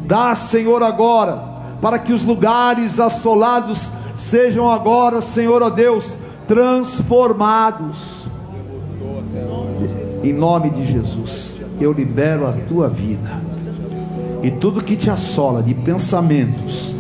dá, 0.04 0.34
Senhor, 0.34 0.82
agora, 0.82 1.36
para 1.80 1.98
que 1.98 2.12
os 2.12 2.24
lugares 2.24 2.98
assolados 2.98 3.92
sejam 4.14 4.70
agora, 4.70 5.20
Senhor, 5.20 5.62
ó 5.62 5.70
Deus, 5.70 6.18
transformados 6.48 8.26
em 10.28 10.32
nome 10.32 10.70
de 10.70 10.84
Jesus, 10.84 11.58
eu 11.80 11.92
libero 11.92 12.46
a 12.46 12.52
tua 12.52 12.88
vida. 12.88 13.40
E 14.42 14.50
tudo 14.50 14.82
que 14.82 14.96
te 14.96 15.10
assola 15.10 15.62
de 15.62 15.74
pensamentos, 15.74 16.96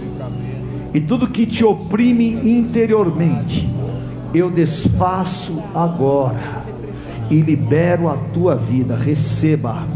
e 0.94 1.00
tudo 1.00 1.26
que 1.26 1.46
te 1.46 1.64
oprime 1.64 2.32
interiormente, 2.44 3.68
eu 4.36 4.50
desfaço 4.50 5.62
agora 5.74 6.64
e 7.30 7.40
libero 7.40 8.08
a 8.08 8.16
tua 8.16 8.54
vida. 8.54 8.96
Receba, 8.96 9.86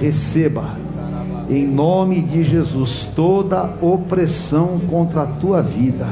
receba, 0.00 0.64
em 1.48 1.66
nome 1.66 2.22
de 2.22 2.42
Jesus, 2.42 3.10
toda 3.14 3.74
opressão 3.80 4.80
contra 4.90 5.22
a 5.22 5.26
tua 5.26 5.62
vida, 5.62 6.06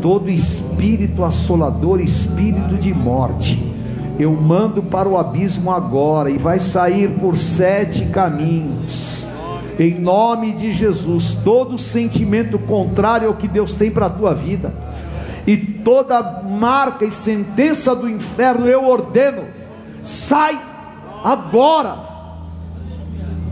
todo 0.00 0.30
espírito 0.30 1.22
assolador, 1.22 2.00
espírito 2.00 2.76
de 2.76 2.94
morte 2.94 3.72
eu 4.18 4.32
mando 4.32 4.82
para 4.82 5.08
o 5.08 5.18
abismo 5.18 5.70
agora 5.70 6.30
e 6.30 6.38
vai 6.38 6.58
sair 6.58 7.08
por 7.18 7.36
sete 7.36 8.06
caminhos. 8.06 9.26
Em 9.78 9.98
nome 9.98 10.52
de 10.52 10.70
Jesus, 10.70 11.34
todo 11.42 11.78
sentimento 11.78 12.58
contrário 12.58 13.28
ao 13.28 13.34
que 13.34 13.48
Deus 13.48 13.74
tem 13.74 13.90
para 13.90 14.06
a 14.06 14.10
tua 14.10 14.34
vida, 14.34 14.72
e 15.46 15.56
toda 15.56 16.42
marca 16.42 17.04
e 17.04 17.10
sentença 17.10 17.94
do 17.94 18.08
inferno, 18.08 18.66
eu 18.66 18.84
ordeno, 18.84 19.42
sai 20.02 20.60
agora, 21.24 22.10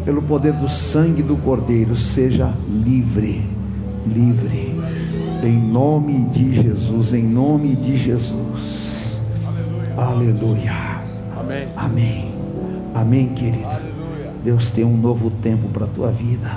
pelo 0.04 0.22
poder 0.22 0.52
do 0.52 0.68
sangue 0.68 1.22
do 1.22 1.36
Cordeiro, 1.36 1.94
seja 1.96 2.52
livre, 2.68 3.46
livre, 4.06 4.78
em 5.42 5.58
nome 5.58 6.26
de 6.26 6.54
Jesus, 6.54 7.14
em 7.14 7.24
nome 7.24 7.74
de 7.74 7.96
Jesus. 7.96 9.20
Aleluia. 9.96 11.00
Amém. 11.38 11.68
Amém. 11.76 12.34
Amém, 12.94 13.28
querido. 13.34 13.66
Aleluia. 13.66 14.32
Deus 14.44 14.70
tem 14.70 14.84
um 14.84 14.96
novo 14.96 15.30
tempo 15.30 15.68
para 15.68 15.84
a 15.84 15.88
tua 15.88 16.10
vida. 16.10 16.50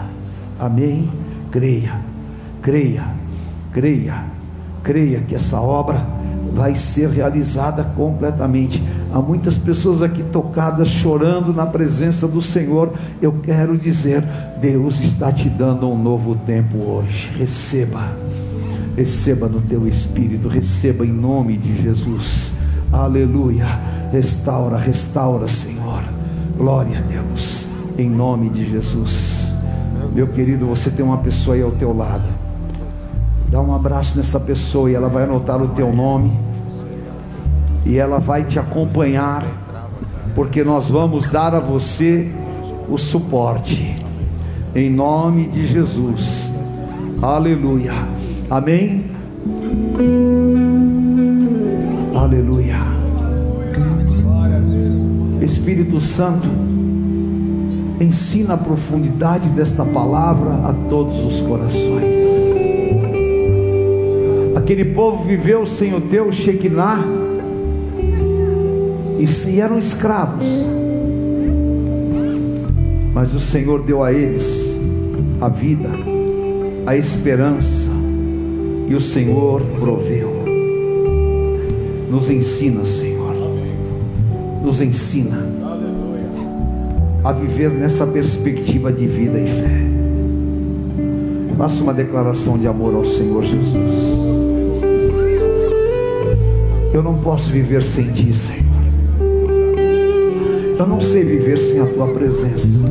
Amém. 0.60 1.10
Creia, 1.52 2.00
creia, 2.62 3.06
creia, 3.72 4.26
creia 4.84 5.22
que 5.22 5.34
essa 5.34 5.60
obra 5.60 6.06
vai 6.54 6.76
ser 6.76 7.10
realizada 7.10 7.84
completamente. 7.96 8.84
Há 9.12 9.20
muitas 9.20 9.58
pessoas 9.58 10.02
aqui 10.02 10.24
tocadas, 10.24 10.88
chorando 10.88 11.54
na 11.54 11.66
presença 11.66 12.28
do 12.28 12.42
Senhor. 12.42 12.94
Eu 13.22 13.34
quero 13.42 13.78
dizer: 13.78 14.24
Deus 14.62 15.00
está 15.00 15.32
te 15.32 15.50
dando 15.50 15.90
um 15.90 16.02
novo 16.02 16.36
tempo 16.36 16.78
hoje. 16.78 17.32
Receba, 17.38 18.02
receba 18.96 19.48
no 19.48 19.62
teu 19.62 19.88
espírito, 19.88 20.48
receba 20.48 21.06
em 21.06 21.12
nome 21.12 21.58
de 21.58 21.82
Jesus. 21.82 22.54
Aleluia. 22.92 23.66
Restaura, 24.12 24.78
restaura, 24.78 25.48
Senhor. 25.48 26.04
Glória 26.56 27.00
a 27.00 27.02
Deus. 27.02 27.68
Em 27.98 28.10
nome 28.10 28.50
de 28.50 28.70
Jesus. 28.70 29.54
Meu 30.14 30.28
querido, 30.28 30.68
você 30.68 30.92
tem 30.92 31.04
uma 31.04 31.18
pessoa 31.18 31.56
aí 31.56 31.64
ao 31.64 31.72
teu 31.72 31.96
lado. 31.96 32.43
Dá 33.54 33.62
um 33.62 33.72
abraço 33.76 34.18
nessa 34.18 34.40
pessoa 34.40 34.90
e 34.90 34.96
ela 34.96 35.08
vai 35.08 35.26
anotar 35.26 35.62
o 35.62 35.68
teu 35.68 35.94
nome. 35.94 36.36
E 37.86 38.00
ela 38.00 38.18
vai 38.18 38.44
te 38.44 38.58
acompanhar. 38.58 39.46
Porque 40.34 40.64
nós 40.64 40.90
vamos 40.90 41.30
dar 41.30 41.54
a 41.54 41.60
você 41.60 42.32
o 42.90 42.98
suporte. 42.98 43.96
Em 44.74 44.90
nome 44.90 45.50
de 45.50 45.68
Jesus. 45.68 46.52
Aleluia. 47.22 47.94
Amém. 48.50 49.12
Aleluia. 52.16 52.78
Espírito 55.44 56.02
Santo, 56.02 56.50
ensina 58.02 58.56
a 58.56 58.58
profundidade 58.58 59.48
desta 59.50 59.86
palavra 59.86 60.70
a 60.70 60.74
todos 60.90 61.24
os 61.24 61.40
corações. 61.42 62.13
Aquele 64.64 64.86
povo 64.86 65.26
viveu 65.26 65.68
sem 65.68 65.94
o 65.94 66.00
teu 66.00 66.32
Shekinah 66.32 67.04
e 69.20 69.60
eram 69.60 69.78
escravos, 69.78 70.46
mas 73.14 73.36
o 73.36 73.42
Senhor 73.42 73.84
deu 73.84 74.02
a 74.02 74.14
eles 74.14 74.80
a 75.42 75.50
vida, 75.50 75.90
a 76.86 76.96
esperança, 76.96 77.92
e 78.88 78.96
o 78.96 79.02
Senhor 79.02 79.62
proveu. 79.82 80.32
Nos 82.10 82.30
ensina, 82.30 82.86
Senhor 82.86 83.36
nos 84.64 84.80
ensina 84.80 85.46
a 87.22 87.34
viver 87.34 87.70
nessa 87.70 88.08
perspectiva 88.08 88.94
de 88.94 89.08
vida 89.08 89.38
e 89.38 89.46
fé. 89.46 89.84
Faça 91.58 91.84
uma 91.84 91.94
declaração 91.94 92.58
de 92.58 92.66
amor 92.66 92.96
ao 92.96 93.04
Senhor 93.04 93.44
Jesus. 93.44 94.23
Eu 96.94 97.02
não 97.02 97.18
posso 97.18 97.50
viver 97.50 97.82
sem 97.82 98.12
Ti, 98.12 98.32
Senhor. 98.34 98.64
Eu 100.78 100.86
não 100.86 101.02
sei 101.02 101.24
viver 101.24 101.58
sem 101.58 101.82
a 101.82 101.86
Tua 101.88 102.08
presença. 102.14 102.84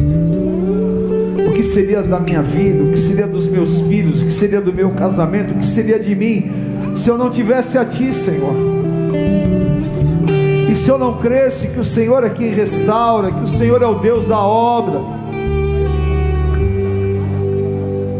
O 1.48 1.52
que 1.52 1.62
seria 1.62 2.02
da 2.02 2.18
minha 2.18 2.42
vida, 2.42 2.82
o 2.82 2.90
que 2.90 2.98
seria 2.98 3.28
dos 3.28 3.46
meus 3.46 3.82
filhos, 3.82 4.22
o 4.22 4.24
que 4.24 4.32
seria 4.32 4.60
do 4.60 4.72
meu 4.72 4.90
casamento, 4.90 5.54
o 5.54 5.56
que 5.56 5.66
seria 5.66 6.00
de 6.00 6.16
mim, 6.16 6.50
se 6.96 7.08
eu 7.08 7.16
não 7.16 7.30
tivesse 7.30 7.78
a 7.78 7.84
Ti, 7.84 8.12
Senhor? 8.12 8.54
E 10.68 10.74
se 10.74 10.90
eu 10.90 10.98
não 10.98 11.18
cresce 11.18 11.68
que 11.68 11.78
o 11.78 11.84
Senhor 11.84 12.24
é 12.24 12.30
quem 12.30 12.48
restaura, 12.48 13.30
que 13.30 13.44
o 13.44 13.46
Senhor 13.46 13.82
é 13.82 13.86
o 13.86 13.96
Deus 13.96 14.26
da 14.26 14.40
obra? 14.40 15.00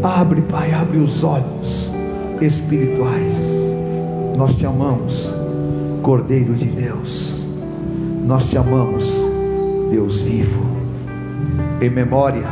Abre, 0.03 0.41
Pai, 0.43 0.71
abre 0.71 0.99
os 0.99 1.23
olhos 1.23 1.91
espirituais. 2.39 3.73
Nós 4.37 4.55
te 4.55 4.65
amamos, 4.65 5.32
Cordeiro 6.03 6.53
de 6.53 6.65
Deus. 6.65 7.47
Nós 8.25 8.49
te 8.49 8.57
amamos, 8.57 9.09
Deus 9.89 10.19
vivo. 10.19 10.61
Em 11.81 11.89
memória 11.89 12.45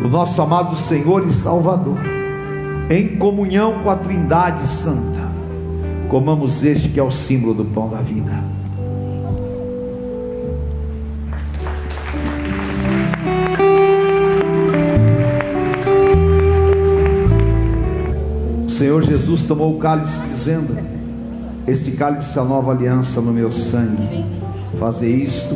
do 0.00 0.08
nosso 0.08 0.40
amado 0.40 0.76
Senhor 0.76 1.26
e 1.26 1.32
Salvador, 1.32 1.98
em 2.88 3.16
comunhão 3.16 3.82
com 3.82 3.90
a 3.90 3.96
Trindade 3.96 4.68
Santa, 4.68 5.28
comamos 6.08 6.64
este 6.64 6.90
que 6.90 7.00
é 7.00 7.02
o 7.02 7.10
símbolo 7.10 7.54
do 7.54 7.64
pão 7.64 7.90
da 7.90 7.98
vida. 7.98 8.44
Senhor 18.68 19.02
Jesus 19.02 19.42
tomou 19.42 19.74
o 19.74 19.78
cálice 19.80 20.22
dizendo: 20.22 20.93
Esse 21.66 21.92
cálice 21.92 22.38
a 22.38 22.44
nova 22.44 22.72
aliança 22.72 23.22
no 23.22 23.32
meu 23.32 23.50
sangue. 23.50 24.22
Fazer 24.78 25.10
isto 25.10 25.54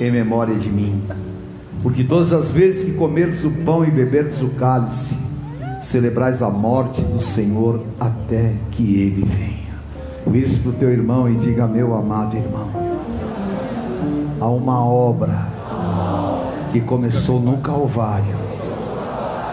em 0.00 0.10
memória 0.10 0.54
de 0.54 0.70
mim. 0.70 1.02
Porque 1.82 2.02
todas 2.02 2.32
as 2.32 2.50
vezes 2.50 2.84
que 2.84 2.92
comerdes 2.92 3.44
o 3.44 3.50
pão 3.50 3.84
e 3.84 3.90
beberdes 3.90 4.40
o 4.40 4.48
cálice, 4.50 5.14
celebrais 5.78 6.42
a 6.42 6.48
morte 6.48 7.02
do 7.02 7.20
Senhor 7.20 7.82
até 8.00 8.54
que 8.70 8.98
ele 8.98 9.22
venha. 9.22 9.74
Vire-se 10.26 10.60
para 10.60 10.70
o 10.70 10.74
teu 10.74 10.90
irmão 10.90 11.30
e 11.30 11.36
diga: 11.36 11.66
Meu 11.66 11.94
amado 11.94 12.36
irmão, 12.36 12.70
há 14.40 14.48
uma 14.48 14.82
obra 14.82 15.46
que 16.72 16.80
começou 16.80 17.38
no 17.38 17.58
Calvário 17.58 18.34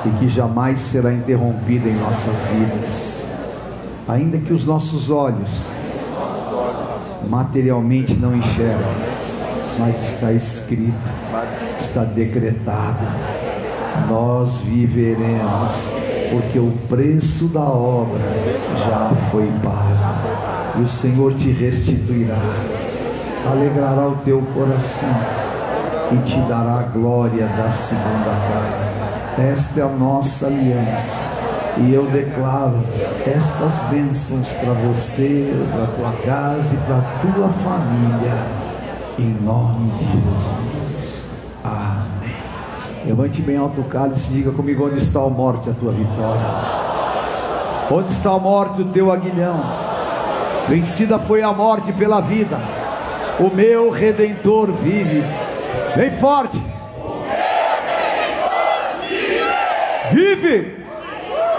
e 0.06 0.10
que 0.20 0.30
jamais 0.30 0.80
será 0.80 1.14
interrompida 1.14 1.90
em 1.90 2.00
nossas 2.00 2.48
vidas. 2.48 3.30
Ainda 4.08 4.38
que 4.38 4.54
os 4.54 4.66
nossos 4.66 5.12
olhos 5.12 5.68
materialmente 7.32 8.14
não 8.16 8.36
enxergam, 8.36 8.94
mas 9.80 10.04
está 10.04 10.34
escrito, 10.34 10.94
está 11.80 12.04
decretado. 12.04 13.08
Nós 14.10 14.62
viveremos, 14.62 15.96
porque 16.30 16.60
o 16.60 16.72
preço 16.90 17.46
da 17.48 17.62
obra 17.62 18.20
já 18.86 19.16
foi 19.32 19.50
pago, 19.64 20.78
e 20.78 20.82
o 20.82 20.88
Senhor 20.88 21.34
te 21.34 21.52
restituirá, 21.52 22.36
alegrará 23.50 24.10
o 24.10 24.16
teu 24.26 24.42
coração 24.54 25.10
e 26.12 26.18
te 26.26 26.40
dará 26.42 26.80
a 26.80 26.84
glória 26.84 27.48
da 27.48 27.72
segunda 27.72 28.36
casa. 28.52 29.02
Esta 29.38 29.80
é 29.80 29.84
a 29.84 29.88
nossa 29.88 30.48
aliança. 30.48 31.41
E 31.78 31.94
eu 31.94 32.06
declaro 32.08 32.80
estas 33.26 33.84
bênçãos 33.84 34.54
para 34.54 34.74
você, 34.74 35.50
para 35.72 35.88
tua 35.88 36.12
casa 36.26 36.76
e 36.76 36.78
para 36.80 37.02
tua 37.22 37.50
família, 37.50 38.46
em 39.18 39.34
nome 39.42 39.92
de 39.92 40.06
Jesus. 40.06 41.30
Amém. 41.64 42.36
Levante 43.06 43.42
bem 43.42 43.58
alto 43.58 43.82
o 43.82 43.84
cálice 43.86 44.32
e 44.32 44.36
diga 44.38 44.52
comigo: 44.52 44.86
onde 44.86 45.00
está 45.00 45.22
a 45.22 45.30
morte, 45.30 45.70
a 45.70 45.74
tua 45.74 45.92
vitória? 45.92 46.42
Onde 47.90 48.12
está 48.12 48.32
a 48.32 48.40
morte, 48.40 48.82
o 48.82 48.86
teu 48.86 49.12
aguilhão? 49.12 49.62
Vencida 50.68 51.18
foi 51.20 51.42
a 51.42 51.52
morte 51.52 51.92
pela 51.94 52.22
vida, 52.22 52.60
o 53.40 53.54
meu 53.54 53.90
redentor 53.90 54.72
vive. 54.72 55.24
Bem 55.96 56.12
forte. 56.12 56.72
vive. 60.12 60.81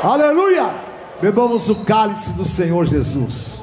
Aleluia. 0.02 0.74
Bebamos 1.20 1.68
o 1.68 1.84
cálice 1.84 2.32
do 2.32 2.44
Senhor 2.44 2.84
Jesus. 2.86 3.62